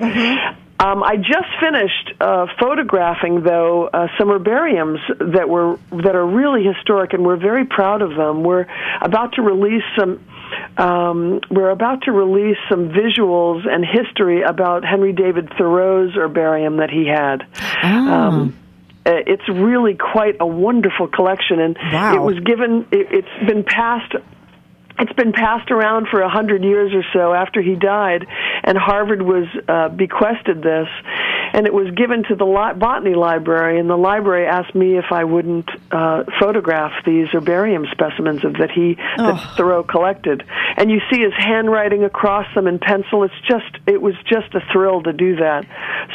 Um, 0.80 1.02
I 1.02 1.16
just 1.16 1.48
finished 1.60 2.12
uh, 2.20 2.46
photographing, 2.60 3.42
though, 3.42 3.88
uh, 3.88 4.06
some 4.16 4.28
herbariums 4.28 5.00
that 5.34 5.48
were 5.48 5.76
that 5.90 6.14
are 6.14 6.24
really 6.26 6.62
historic, 6.62 7.12
and 7.14 7.24
we're 7.26 7.36
very 7.36 7.64
proud 7.64 8.00
of 8.00 8.10
them. 8.14 8.44
We're 8.44 8.66
about 9.00 9.32
to 9.34 9.42
release 9.42 9.82
some. 9.98 10.24
Um, 10.76 11.40
we're 11.50 11.70
about 11.70 12.02
to 12.02 12.12
release 12.12 12.56
some 12.68 12.90
visuals 12.90 13.66
and 13.68 13.84
history 13.84 14.42
about 14.42 14.84
Henry 14.84 15.12
David 15.12 15.50
Thoreau's 15.58 16.14
herbarium 16.14 16.76
that 16.76 16.90
he 16.90 17.06
had. 17.06 17.42
Um, 17.82 18.56
uh, 19.04 19.10
it's 19.26 19.48
really 19.48 19.94
quite 19.94 20.36
a 20.38 20.46
wonderful 20.46 21.08
collection, 21.08 21.58
and 21.58 21.76
Wow. 21.92 22.14
it 22.14 22.20
was 22.20 22.38
given. 22.44 22.86
It, 22.92 23.08
it's 23.10 23.46
been 23.52 23.64
passed 23.64 24.14
it's 24.98 25.12
been 25.12 25.32
passed 25.32 25.70
around 25.70 26.08
for 26.10 26.20
a 26.20 26.28
hundred 26.28 26.64
years 26.64 26.92
or 26.92 27.04
so 27.12 27.32
after 27.32 27.62
he 27.62 27.74
died, 27.74 28.26
and 28.64 28.76
Harvard 28.76 29.22
was 29.22 29.46
uh, 29.68 29.88
bequested 29.88 30.62
this, 30.62 30.88
and 31.52 31.66
it 31.66 31.72
was 31.74 31.90
given 31.94 32.24
to 32.28 32.34
the 32.34 32.44
li- 32.44 32.78
botany 32.78 33.14
library, 33.14 33.78
and 33.78 33.88
the 33.88 33.96
library 33.96 34.46
asked 34.46 34.74
me 34.74 34.98
if 34.98 35.06
I 35.10 35.24
wouldn't 35.24 35.68
uh, 35.90 36.24
photograph 36.40 36.92
these 37.06 37.28
herbarium 37.32 37.86
specimens 37.92 38.44
of 38.44 38.54
that 38.54 38.70
he 38.70 38.96
that 39.16 39.54
Thoreau 39.56 39.82
collected, 39.82 40.44
and 40.76 40.90
you 40.90 41.00
see 41.10 41.20
his 41.20 41.32
handwriting 41.36 42.04
across 42.04 42.46
them 42.54 42.66
in 42.66 42.78
pencil. 42.78 43.22
It's 43.24 43.34
just 43.48 43.66
it 43.86 44.00
was 44.00 44.14
just 44.26 44.54
a 44.54 44.60
thrill 44.72 45.02
to 45.02 45.12
do 45.12 45.36
that. 45.36 45.64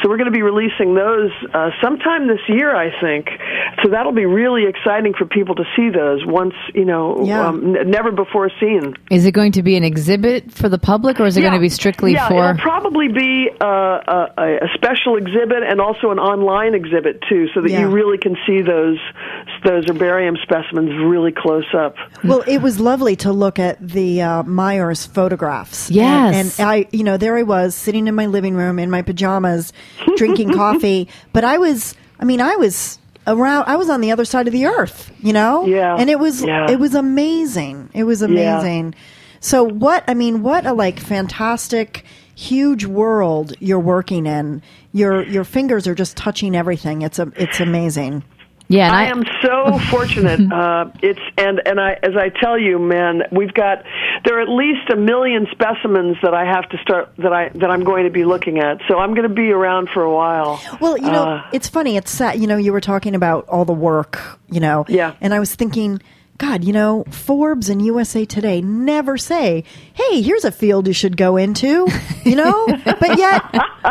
So 0.02 0.08
we're 0.08 0.16
going 0.16 0.30
to 0.32 0.36
be 0.36 0.42
releasing 0.42 0.94
those 0.94 1.30
uh, 1.52 1.70
sometime 1.82 2.26
this 2.28 2.40
year, 2.48 2.74
I 2.74 2.90
think. 3.00 3.28
So 3.82 3.90
that'll 3.90 4.12
be 4.12 4.26
really 4.26 4.64
exciting 4.66 5.14
for 5.16 5.26
people 5.26 5.54
to 5.56 5.64
see 5.76 5.90
those 5.90 6.24
once 6.26 6.54
you 6.74 6.84
know 6.84 7.24
Yeah. 7.24 7.48
um, 7.48 7.76
n- 7.76 7.90
never 7.90 8.10
before 8.10 8.50
seen. 8.60 8.94
Is 9.10 9.24
it 9.26 9.32
going 9.32 9.52
to 9.52 9.62
be 9.62 9.76
an 9.76 9.84
exhibit 9.84 10.52
for 10.52 10.68
the 10.68 10.78
public, 10.78 11.20
or 11.20 11.26
is 11.26 11.36
it 11.36 11.40
going 11.42 11.54
to 11.54 11.60
be 11.60 11.68
strictly 11.68 12.12
yeah, 12.12 12.28
for? 12.28 12.50
it'll 12.50 12.62
probably 12.62 13.08
be 13.08 13.48
uh, 13.60 13.66
a, 13.66 14.32
a, 14.38 14.56
a 14.64 14.68
special 14.74 15.16
exhibit 15.26 15.62
and 15.62 15.80
also 15.80 16.10
an 16.10 16.18
online 16.18 16.74
exhibit 16.74 17.22
too, 17.28 17.48
so 17.54 17.60
that 17.62 17.70
Yeah. 17.70 17.80
you 17.80 17.88
really 17.88 18.18
can 18.18 18.36
see 18.46 18.60
those 18.62 18.98
those 19.64 19.84
herbarium 19.88 20.36
specimens 20.42 20.90
really 21.04 21.32
close 21.32 21.64
up. 21.74 21.96
Well, 22.22 22.42
it 22.46 22.58
was 22.58 22.78
lovely 22.80 23.16
to 23.16 23.32
look 23.32 23.58
at 23.58 23.76
the 23.80 24.20
uh, 24.22 24.42
Myers 24.42 25.06
photographs. 25.06 25.90
Yes. 25.90 26.34
And, 26.34 26.60
and 26.60 26.68
I, 26.74 26.88
you 26.92 27.02
know, 27.04 27.16
there 27.16 27.36
I 27.36 27.42
was 27.42 27.74
sitting 27.74 28.06
in 28.06 28.14
my 28.14 28.26
living 28.26 28.54
room 28.54 28.78
in 28.78 28.90
my 28.90 29.00
pajamas, 29.02 29.72
drinking 30.16 30.52
coffee. 30.52 31.08
But 31.32 31.44
I 31.44 31.56
was, 31.58 31.94
I 32.20 32.24
mean, 32.24 32.40
I 32.42 32.56
was 32.56 32.98
around, 33.26 33.64
I 33.66 33.76
was 33.76 33.88
on 33.88 34.02
the 34.02 34.12
other 34.12 34.26
side 34.26 34.46
of 34.46 34.52
the 34.52 34.66
earth, 34.66 35.10
you 35.20 35.32
know? 35.32 35.64
Yeah. 35.66 35.96
And 35.98 36.10
it 36.10 36.18
was, 36.18 36.44
Yeah. 36.44 36.70
it 36.70 36.78
was 36.78 36.94
amazing. 36.94 37.88
It 37.94 38.04
was 38.04 38.20
amazing. 38.20 38.94
So 39.40 39.62
what, 39.64 40.04
I 40.08 40.14
mean, 40.14 40.42
what 40.42 40.66
a 40.66 40.74
like 40.74 41.00
fantastic, 41.00 42.04
huge 42.34 42.84
world 42.84 43.54
you're 43.60 43.78
working 43.80 44.26
in. 44.26 44.62
Your, 44.92 45.22
your 45.24 45.44
fingers 45.44 45.86
are 45.86 45.94
just 45.94 46.16
touching 46.16 46.54
everything. 46.56 47.02
It's 47.02 47.18
a, 47.18 47.32
it's 47.36 47.60
amazing. 47.60 48.22
yeah, 48.68 48.86
and 48.86 48.96
I 48.96 49.04
am 49.06 49.24
so 49.42 49.78
fortunate. 49.90 50.40
Uh, 50.52 50.86
it's 51.02 51.20
and 51.36 51.60
and 51.66 51.78
I 51.78 51.98
as 52.02 52.16
I 52.16 52.30
tell 52.30 52.58
you, 52.58 52.78
man, 52.78 53.22
we've 53.30 53.52
got 53.52 53.84
there 54.24 54.38
are 54.38 54.40
at 54.40 54.48
least 54.48 54.88
a 54.90 54.96
million 54.96 55.46
specimens 55.50 56.16
that 56.22 56.32
I 56.32 56.44
have 56.46 56.66
to 56.70 56.78
start 56.78 57.12
that 57.18 57.32
I 57.32 57.50
that 57.50 57.70
I'm 57.70 57.84
going 57.84 58.04
to 58.04 58.10
be 58.10 58.24
looking 58.24 58.58
at. 58.60 58.80
So 58.88 58.98
I'm 58.98 59.10
going 59.14 59.28
to 59.28 59.34
be 59.34 59.50
around 59.50 59.90
for 59.92 60.02
a 60.02 60.10
while. 60.12 60.62
Well, 60.80 60.96
you 60.96 61.10
know, 61.10 61.24
Uh, 61.24 61.50
it's 61.52 61.68
funny. 61.68 61.96
It's 61.98 62.10
sad. 62.10 62.40
You 62.40 62.46
know, 62.46 62.56
you 62.56 62.72
were 62.72 62.80
talking 62.80 63.14
about 63.14 63.46
all 63.48 63.66
the 63.66 63.74
work, 63.74 64.18
you 64.50 64.60
know. 64.60 64.86
Yeah. 64.88 65.14
And 65.20 65.34
I 65.34 65.40
was 65.40 65.54
thinking, 65.54 66.00
God, 66.36 66.64
you 66.64 66.72
know, 66.72 67.04
Forbes 67.10 67.68
and 67.68 67.80
USA 67.84 68.24
Today 68.24 68.60
never 68.60 69.16
say, 69.16 69.62
"Hey, 69.92 70.20
here's 70.20 70.44
a 70.44 70.50
field 70.50 70.88
you 70.88 70.92
should 70.92 71.16
go 71.16 71.36
into," 71.36 71.86
you 72.24 72.34
know. 72.34 72.66
but 72.84 73.16
yet, 73.18 73.42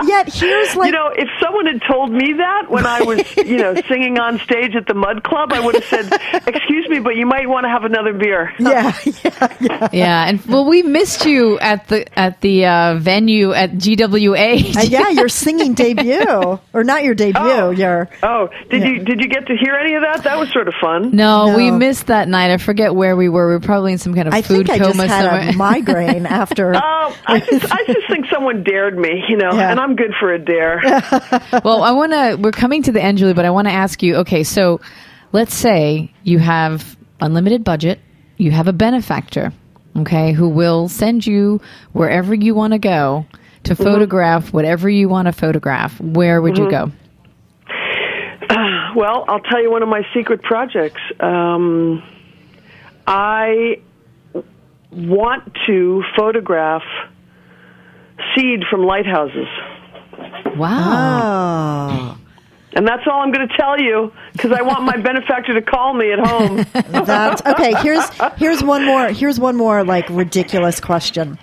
yet 0.05 0.33
here's 0.33 0.75
like, 0.75 0.87
you 0.87 0.91
know, 0.91 1.07
if 1.15 1.29
someone 1.41 1.65
had 1.67 1.81
told 1.89 2.11
me 2.11 2.33
that 2.33 2.69
when 2.69 2.85
I 2.85 3.01
was, 3.01 3.21
you 3.37 3.57
know, 3.57 3.73
singing 3.87 4.19
on 4.19 4.39
stage 4.39 4.75
at 4.75 4.87
the 4.87 4.93
Mud 4.93 5.23
Club, 5.23 5.53
I 5.53 5.61
would 5.61 5.75
have 5.75 5.85
said, 5.85 6.11
"Excuse 6.45 6.89
me, 6.89 6.99
but 6.99 7.15
you 7.15 7.25
might 7.25 7.47
want 7.47 7.63
to 7.63 7.69
have 7.69 7.85
another 7.85 8.11
beer." 8.13 8.51
yeah, 8.59 8.93
yeah, 9.05 9.57
yeah. 9.61 9.87
yeah, 9.93 10.27
and 10.27 10.45
well, 10.45 10.65
we 10.65 10.83
missed 10.83 11.25
you 11.25 11.57
at 11.59 11.87
the 11.87 12.05
at 12.19 12.41
the 12.41 12.65
uh, 12.65 12.95
venue 12.99 13.53
at 13.53 13.77
GWA. 13.77 14.55
Uh, 14.77 14.81
yeah, 14.81 15.09
your 15.09 15.29
singing 15.29 15.75
debut, 15.75 16.59
or 16.73 16.83
not 16.83 17.03
your 17.05 17.15
debut? 17.15 17.41
Oh. 17.41 17.69
Your 17.71 18.09
Oh, 18.21 18.49
did 18.69 18.81
Yeah. 18.81 18.87
you 18.89 18.99
did 18.99 19.21
you 19.21 19.29
get 19.29 19.47
to 19.47 19.55
hear 19.55 19.75
any 19.75 19.95
of 19.95 20.01
that? 20.01 20.23
That 20.25 20.37
was 20.37 20.51
sort 20.51 20.67
of 20.67 20.73
fun. 20.81 21.11
no, 21.15 21.55
we 21.55 21.71
missed 21.71 22.07
that 22.07 22.27
night. 22.33 22.51
I 22.51 22.57
forget 22.57 22.93
where 22.93 23.15
we 23.15 23.29
were. 23.29 23.47
We 23.47 23.53
were 23.53 23.59
probably 23.61 23.93
in 23.93 23.97
some 23.97 24.13
kind 24.13 24.27
of 24.27 24.33
I 24.33 24.41
food 24.41 24.67
think 24.67 24.69
I 24.71 24.77
coma 24.79 24.93
just 24.93 25.07
had 25.07 25.23
somewhere. 25.25 25.49
a 25.49 25.53
migraine 25.53 26.25
after. 26.41 26.75
Oh, 26.75 27.17
I 27.25 27.39
just 27.39 27.71
I 27.71 27.85
just 27.87 28.07
think 28.09 28.25
someone 28.31 28.63
dared 28.63 28.97
me, 28.97 29.23
you 29.29 29.37
know, 29.37 29.51
Yeah. 29.53 29.71
and 29.71 29.79
I'm 29.79 29.95
good 29.95 30.11
for 30.19 30.33
a 30.33 30.37
dare. 30.39 30.81
well, 31.63 31.81
I 31.83 31.91
want 31.91 32.11
to. 32.11 32.37
We're 32.41 32.51
coming 32.51 32.83
to 32.83 32.91
the 32.91 33.01
end, 33.01 33.17
Julie, 33.19 33.33
but 33.33 33.45
I 33.45 33.51
want 33.51 33.67
to 33.69 33.73
ask 33.73 34.03
you. 34.03 34.17
Okay, 34.17 34.43
so 34.43 34.81
let's 35.31 35.53
say 35.53 36.11
you 36.23 36.39
have 36.39 36.97
unlimited 37.21 37.63
budget. 37.63 37.99
You 38.37 38.51
have 38.51 38.67
a 38.67 38.73
benefactor, 38.73 39.53
okay, 39.99 40.33
who 40.33 40.49
will 40.49 40.89
send 40.89 41.25
you 41.25 41.61
wherever 41.93 42.33
you 42.33 42.53
want 42.55 42.73
to 42.73 42.79
go 42.79 43.25
to 43.63 43.75
photograph 43.75 44.51
whatever 44.51 44.89
you 44.89 45.07
want 45.07 45.27
to 45.27 45.31
photograph. 45.31 45.97
Where 46.01 46.41
would 46.41 46.57
you 46.57 46.69
go? 46.69 46.91
Well, 48.95 49.25
I'll 49.27 49.39
tell 49.39 49.59
you 49.61 49.71
one 49.71 49.81
of 49.81 49.89
my 49.89 50.03
secret 50.13 50.43
projects. 50.43 51.01
Um, 51.19 52.03
I 53.07 53.79
want 54.91 55.55
to 55.67 56.03
photograph 56.15 56.83
seed 58.35 58.63
from 58.69 58.85
lighthouses. 58.85 59.47
Wow. 60.55 62.15
Oh, 62.15 62.17
And 62.75 62.87
that's 62.87 63.03
all 63.07 63.21
I'm 63.21 63.31
going 63.31 63.47
to 63.47 63.57
tell 63.57 63.79
you 63.79 64.11
because 64.33 64.51
I 64.51 64.61
want 64.61 64.83
my 64.83 64.97
benefactor 65.01 65.53
to 65.53 65.61
call 65.61 65.93
me 65.93 66.11
at 66.11 66.19
home. 66.19 66.65
that's 67.05 67.41
okay. 67.45 67.73
Here's 67.81 68.07
here's 68.37 68.63
one 68.63 68.85
more. 68.85 69.07
Here's 69.09 69.39
one 69.39 69.55
more 69.55 69.83
like 69.83 70.07
ridiculous 70.09 70.79
question. 70.79 71.37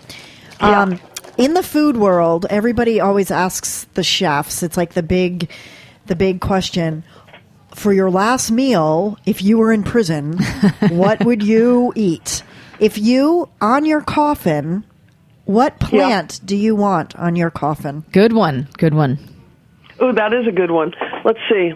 Um, 0.61 1.01
in 1.37 1.55
the 1.55 1.63
food 1.63 1.97
world, 1.97 2.47
everybody 2.51 3.01
always 3.01 3.31
asks 3.31 3.85
the 3.95 4.03
chefs. 4.03 4.63
It's 4.63 4.77
like 4.77 4.93
the 4.93 5.03
big, 5.03 5.51
the 6.07 6.15
big 6.17 6.41
question. 6.41 7.03
For 7.75 7.93
your 7.93 8.11
last 8.11 8.51
meal, 8.51 9.19
if 9.27 9.43
you 9.43 9.59
were 9.59 9.73
in 9.73 9.83
prison, 9.83 10.39
what 10.91 11.25
would 11.25 11.43
you 11.43 11.93
eat? 11.97 12.43
If 12.79 12.99
you 12.99 13.49
on 13.61 13.85
your 13.85 14.01
coffin, 14.01 14.85
what 15.45 15.79
plant 15.81 16.41
do 16.45 16.57
you 16.57 16.75
want 16.75 17.17
on 17.17 17.37
your 17.37 17.51
coffin? 17.51 18.05
Good 18.13 18.33
one. 18.33 18.69
Good 18.79 18.95
one. 18.95 19.19
Oh, 19.99 20.13
that 20.13 20.33
is 20.33 20.47
a 20.47 20.53
good 20.53 20.71
one. 20.71 20.93
Let's 21.25 21.39
see. 21.51 21.73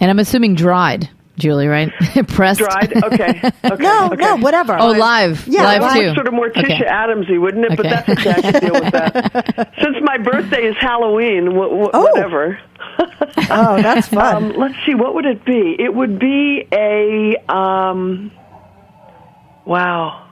And 0.00 0.10
I'm 0.10 0.18
assuming 0.18 0.54
dried, 0.54 1.10
Julie, 1.38 1.66
right? 1.68 1.90
Pressed. 2.28 2.58
Dried? 2.60 2.92
Okay. 3.04 3.40
okay. 3.64 3.82
No, 3.82 4.06
okay. 4.12 4.16
no, 4.22 4.36
whatever. 4.36 4.76
Oh, 4.78 4.90
live. 4.90 5.46
Yeah, 5.46 5.62
live 5.64 5.82
live. 5.82 5.94
too. 5.94 6.14
Sort 6.14 6.26
of 6.28 6.34
more 6.34 6.50
Tisha 6.50 6.64
Okay. 6.64 6.84
Addamsy, 6.84 7.40
wouldn't 7.40 7.64
it? 7.66 7.76
But 7.76 7.84
that's 7.84 8.08
okay. 8.08 8.30
I 8.30 8.40
can 8.40 8.60
deal 8.60 8.72
with 8.74 8.92
that. 8.92 9.74
Since 9.82 9.96
my 10.02 10.18
birthday 10.18 10.66
is 10.66 10.76
Halloween, 10.80 11.46
wh- 11.52 11.86
wh- 11.86 11.90
Oh. 11.94 12.02
whatever. 12.12 12.58
Oh, 13.50 13.80
that's 13.80 14.08
fun. 14.08 14.36
Um, 14.36 14.52
let's 14.56 14.74
see. 14.84 14.94
What 14.94 15.14
would 15.14 15.24
it 15.26 15.44
be? 15.44 15.76
It 15.78 15.94
would 15.94 16.18
be 16.18 16.66
a. 16.72 17.36
Um, 17.48 18.30
wow. 19.64 20.28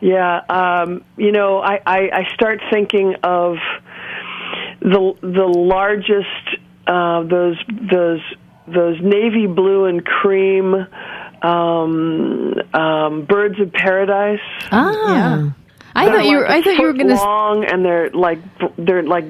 Yeah. 0.00 0.40
Um, 0.48 1.04
you 1.16 1.32
know, 1.32 1.58
I, 1.60 1.80
I, 1.86 1.98
I 2.12 2.34
start 2.34 2.60
thinking 2.70 3.14
of 3.22 3.56
the 4.80 5.14
the 5.20 5.46
largest 5.46 6.26
uh, 6.86 7.22
those 7.24 7.56
those 7.90 8.20
those 8.72 9.00
navy 9.00 9.46
blue 9.46 9.86
and 9.86 10.04
cream 10.04 10.74
um, 11.42 12.54
um, 12.74 13.24
birds 13.24 13.60
of 13.60 13.72
paradise. 13.72 14.40
Ah. 14.70 15.54
I 15.94 16.04
They're 16.04 16.14
thought 16.14 16.26
you 16.26 16.36
were, 16.36 16.42
like 16.44 16.50
I 16.50 16.58
a 16.58 16.62
thought 16.62 16.76
you 16.76 16.82
were 16.82 16.92
foot 16.92 16.98
going 16.98 17.08
to 17.08 17.14
long, 17.14 17.64
and 17.64 17.84
they're 17.84 18.10
like 18.10 18.38
they're 18.78 19.02
like 19.02 19.24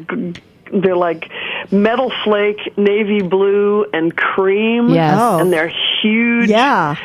they're 0.72 0.96
like 0.96 1.30
metal 1.72 2.12
flake 2.24 2.76
navy 2.76 3.22
blue 3.22 3.86
and 3.92 4.14
cream. 4.16 4.90
Yes. 4.90 5.16
Oh. 5.18 5.38
and 5.38 5.52
they're 5.52 5.72
huge. 6.02 6.50
yeah. 6.50 6.96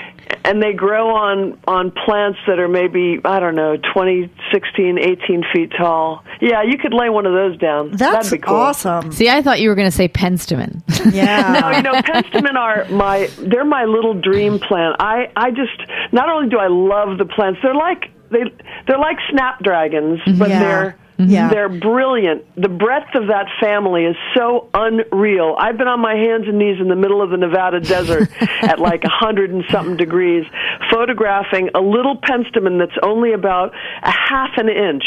And 0.45 0.61
they 0.61 0.73
grow 0.73 1.09
on 1.15 1.59
on 1.67 1.91
plants 1.91 2.39
that 2.47 2.59
are 2.59 2.67
maybe 2.67 3.19
I 3.25 3.39
don't 3.39 3.55
know 3.55 3.75
20, 3.93 4.31
16, 4.53 4.97
18 4.99 5.43
feet 5.53 5.71
tall. 5.77 6.23
Yeah, 6.41 6.63
you 6.63 6.77
could 6.77 6.93
lay 6.93 7.09
one 7.09 7.25
of 7.25 7.33
those 7.33 7.57
down. 7.57 7.91
That's 7.91 8.29
That'd 8.29 8.31
be 8.41 8.45
cool. 8.45 8.55
awesome. 8.55 9.11
See, 9.11 9.29
I 9.29 9.41
thought 9.41 9.59
you 9.59 9.69
were 9.69 9.75
going 9.75 9.89
to 9.89 9.95
say 9.95 10.07
penstemon. 10.07 10.81
Yeah. 11.13 11.43
No, 11.61 11.71
you 11.71 11.81
know, 11.83 11.93
penstemon 12.01 12.55
are 12.55 12.85
my 12.89 13.29
they're 13.39 13.65
my 13.65 13.85
little 13.85 14.13
dream 14.13 14.59
plant. 14.59 14.95
I 14.99 15.31
I 15.35 15.51
just 15.51 15.79
not 16.11 16.29
only 16.29 16.49
do 16.49 16.57
I 16.57 16.67
love 16.67 17.17
the 17.17 17.25
plants, 17.25 17.59
they're 17.63 17.73
like 17.75 18.05
they 18.31 18.43
they're 18.87 18.97
like 18.99 19.17
snapdragons, 19.29 20.19
but 20.37 20.49
Yeah. 20.49 20.59
they're 20.59 20.97
Mm-hmm. 21.17 21.31
Yeah. 21.31 21.49
they're 21.49 21.69
brilliant. 21.69 22.43
The 22.55 22.67
breadth 22.67 23.15
of 23.15 23.27
that 23.27 23.45
family 23.61 24.03
is 24.03 24.17
so 24.35 24.69
unreal. 24.73 25.55
I've 25.57 25.77
been 25.77 25.87
on 25.87 26.01
my 26.01 26.13
hands 26.15 26.43
and 26.47 26.59
knees 26.59 26.81
in 26.81 26.89
the 26.89 26.95
middle 26.95 27.21
of 27.21 27.29
the 27.29 27.37
Nevada 27.37 27.79
desert 27.79 28.29
at 28.41 28.79
like 28.79 29.05
a 29.05 29.09
hundred 29.09 29.51
and 29.51 29.63
something 29.71 29.95
degrees, 29.95 30.45
photographing 30.91 31.69
a 31.73 31.79
little 31.79 32.17
penstemon 32.17 32.79
that's 32.79 32.97
only 33.01 33.31
about 33.31 33.73
a 34.03 34.11
half 34.11 34.57
an 34.57 34.67
inch, 34.67 35.05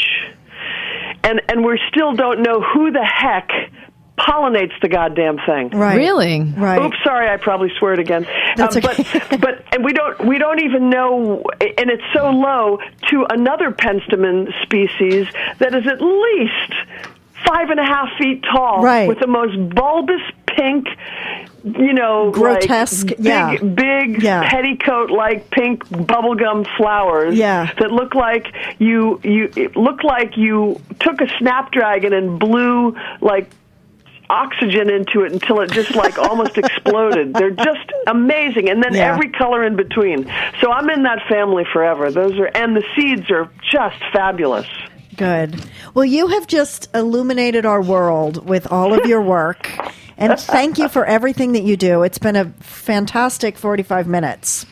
and 1.23 1.41
and 1.47 1.63
we 1.63 1.79
still 1.89 2.13
don't 2.15 2.41
know 2.41 2.59
who 2.61 2.91
the 2.91 3.05
heck 3.05 3.49
pollinates 4.19 4.73
the 4.81 4.87
goddamn 4.89 5.37
thing. 5.45 5.69
Right. 5.69 5.95
Really? 5.97 6.41
Right. 6.41 6.81
Oops, 6.81 6.97
sorry, 7.03 7.29
I 7.29 7.37
probably 7.37 7.71
swear 7.79 7.93
it 7.93 7.99
again. 7.99 8.27
That's 8.55 8.75
Uh, 8.75 8.79
okay. 8.79 9.05
but 9.29 9.41
but 9.41 9.63
and 9.73 9.83
we 9.83 9.93
don't 9.93 10.25
we 10.25 10.37
don't 10.37 10.61
even 10.63 10.89
know, 10.89 11.43
and 11.61 11.89
it's 11.89 12.03
so 12.13 12.29
low 12.29 12.79
to 13.09 13.25
another 13.29 13.71
penstemon 13.71 14.51
species 14.63 15.27
that 15.59 15.73
is 15.73 15.87
at 15.87 16.01
least 16.01 16.73
five 17.47 17.69
and 17.69 17.79
a 17.79 17.85
half 17.85 18.09
feet 18.19 18.43
tall, 18.43 18.83
Right. 18.83 19.07
with 19.07 19.19
the 19.19 19.27
most 19.27 19.55
bulbous 19.73 20.21
pink. 20.45 20.87
You 21.63 21.91
know, 21.93 22.31
Grotesque, 22.31 23.07
like 23.07 23.17
big, 23.17 23.25
yeah. 23.25 23.57
big 23.57 24.23
Yeah. 24.23 24.49
petticoat-like 24.49 25.49
pink 25.51 25.85
bubblegum 25.89 26.65
flowers. 26.77 27.35
Yeah. 27.35 27.69
that 27.79 27.91
look 27.91 28.15
like 28.15 28.47
you 28.77 29.19
you 29.23 29.51
it 29.57 29.75
look 29.75 30.03
like 30.05 30.37
you 30.37 30.79
took 31.01 31.19
a 31.19 31.27
snapdragon 31.37 32.13
and 32.13 32.39
blew 32.39 32.95
like 33.19 33.49
oxygen 34.29 34.89
into 34.89 35.23
it 35.23 35.31
until 35.31 35.59
it 35.61 35.71
just 35.71 35.95
like 35.95 36.17
almost 36.29 36.57
exploded. 36.57 37.33
They're 37.33 37.49
just 37.51 37.91
amazing, 38.07 38.69
and 38.69 38.83
then 38.83 38.93
Yeah. 38.93 39.13
every 39.13 39.29
color 39.29 39.63
in 39.63 39.75
between. 39.75 40.25
So 40.61 40.71
I'm 40.71 40.89
in 40.89 41.03
that 41.03 41.19
family 41.27 41.65
forever. 41.71 42.11
Those 42.11 42.37
are 42.39 42.45
and 42.55 42.75
the 42.75 42.83
seeds 42.95 43.29
are 43.31 43.49
just 43.71 43.97
fabulous. 44.13 44.67
Good. 45.17 45.61
Well, 45.93 46.05
you 46.05 46.27
have 46.27 46.47
just 46.47 46.89
illuminated 46.95 47.65
our 47.65 47.81
world 47.81 48.47
with 48.47 48.71
all 48.71 48.93
of 48.93 49.05
your 49.05 49.21
work. 49.21 49.69
And 50.17 50.37
thank 50.39 50.77
you 50.77 50.87
for 50.89 51.05
everything 51.05 51.53
that 51.53 51.63
you 51.63 51.75
do. 51.77 52.03
It's 52.03 52.17
been 52.19 52.35
a 52.35 52.45
fantastic 52.59 53.57
45 53.57 54.07
minutes. 54.07 54.65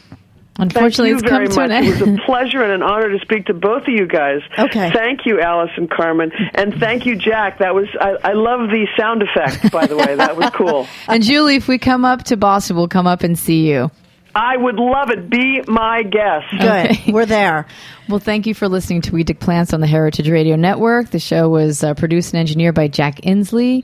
Unfortunately, 0.60 1.12
Thank 1.12 1.24
it's 1.24 1.24
you 1.24 1.30
come 1.30 1.38
very 1.38 1.48
to 1.50 1.56
much. 1.56 1.72
an 1.72 1.84
It 1.84 2.08
was 2.08 2.20
a 2.20 2.22
pleasure 2.26 2.64
and 2.64 2.72
an 2.72 2.82
honor 2.84 3.10
to 3.10 3.20
speak 3.20 3.46
to 3.46 3.54
both 3.54 3.84
of 3.84 3.90
you 3.90 4.08
guys. 4.08 4.42
Okay. 4.58 4.92
Thank 4.92 5.26
you, 5.26 5.40
Alice 5.40 5.72
and 5.78 5.90
Carmen, 5.90 6.32
and 6.56 6.74
thank 6.80 7.06
you, 7.06 7.16
Jack. 7.16 7.60
That 7.60 7.76
was 7.76 7.88
I, 8.00 8.30
I 8.30 8.34
love 8.34 8.70
the 8.70 8.88
sound 8.98 9.22
effect. 9.24 9.72
By 9.72 9.86
the 9.86 9.96
way, 9.98 10.16
that 10.16 10.36
was 10.36 10.50
cool. 10.52 10.88
and 11.08 11.22
Julie, 11.24 11.56
if 11.58 11.68
we 11.68 11.78
come 11.78 12.06
up 12.06 12.24
to 12.26 12.38
Boston, 12.38 12.76
we'll 12.76 12.88
come 12.88 13.08
up 13.08 13.24
and 13.24 13.38
see 13.38 13.70
you. 13.70 13.92
I 14.36 14.56
would 14.56 14.76
love 14.76 15.10
it. 15.10 15.32
Be 15.32 15.64
my 15.68 16.04
guest. 16.04 16.46
Good. 16.52 16.62
Okay. 16.92 17.12
We're 17.12 17.26
there. 17.26 17.66
Well, 18.08 18.20
thank 18.20 18.46
you 18.46 18.54
for 18.54 18.68
listening 18.70 19.02
to 19.02 19.12
We 19.12 19.24
Dig 19.24 19.40
Plants 19.40 19.74
on 19.74 19.82
the 19.82 19.88
Heritage 19.88 20.30
Radio 20.30 20.56
Network. 20.56 21.10
The 21.10 21.18
show 21.20 21.50
was 21.50 21.84
uh, 21.84 21.96
produced 21.96 22.34
and 22.34 22.40
engineered 22.40 22.76
by 22.76 22.88
Jack 22.88 23.22
Inslee. 23.22 23.84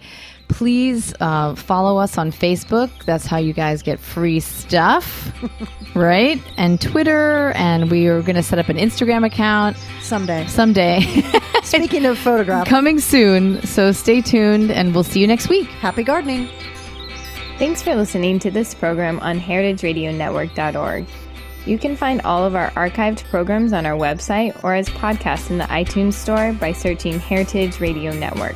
Please 0.54 1.14
uh, 1.20 1.56
follow 1.56 1.98
us 1.98 2.18
on 2.18 2.32
Facebook. 2.32 2.90
That's 3.06 3.26
how 3.26 3.38
you 3.38 3.54
guys 3.54 3.82
get 3.82 4.00
free 4.00 4.40
stuff, 4.40 5.34
right? 5.96 6.40
And 6.58 6.80
Twitter. 6.80 7.52
And 7.56 7.90
we 7.90 8.06
are 8.08 8.22
going 8.22 8.36
to 8.36 8.44
set 8.44 8.60
up 8.60 8.70
an 8.70 8.78
Instagram 8.78 9.26
account 9.26 9.76
Someday. 10.02 10.46
someday, 10.48 11.02
Speaking 11.64 12.06
of 12.06 12.20
photograph, 12.20 12.68
coming 12.68 13.00
soon. 13.00 13.62
So 13.66 13.92
stay 13.92 14.22
tuned, 14.22 14.70
and 14.70 14.94
we'll 14.94 15.04
see 15.04 15.20
you 15.22 15.28
next 15.28 15.50
week. 15.50 15.68
happy 15.68 16.04
gardening. 16.04 16.48
Thanks 17.58 17.82
for 17.82 17.96
listening 17.96 18.38
to 18.40 18.52
this 18.52 18.74
program 18.76 19.20
on 19.22 19.40
heritageradionetwork.org. 19.40 21.08
You 21.66 21.78
can 21.80 21.96
find 21.96 22.22
all 22.22 22.46
of 22.46 22.56
our 22.56 22.70
archived 22.72 23.24
programs 23.30 23.74
on 23.74 23.86
our 23.86 23.98
website 23.98 24.62
or 24.64 24.76
as 24.76 24.88
podcasts 24.90 25.50
in 25.50 25.58
the 25.58 25.64
iTunes 25.66 26.14
Store 26.14 26.54
by 26.54 26.74
searching 26.74 27.20
Heritage 27.20 27.80
Radio 27.80 28.12
Network. 28.14 28.56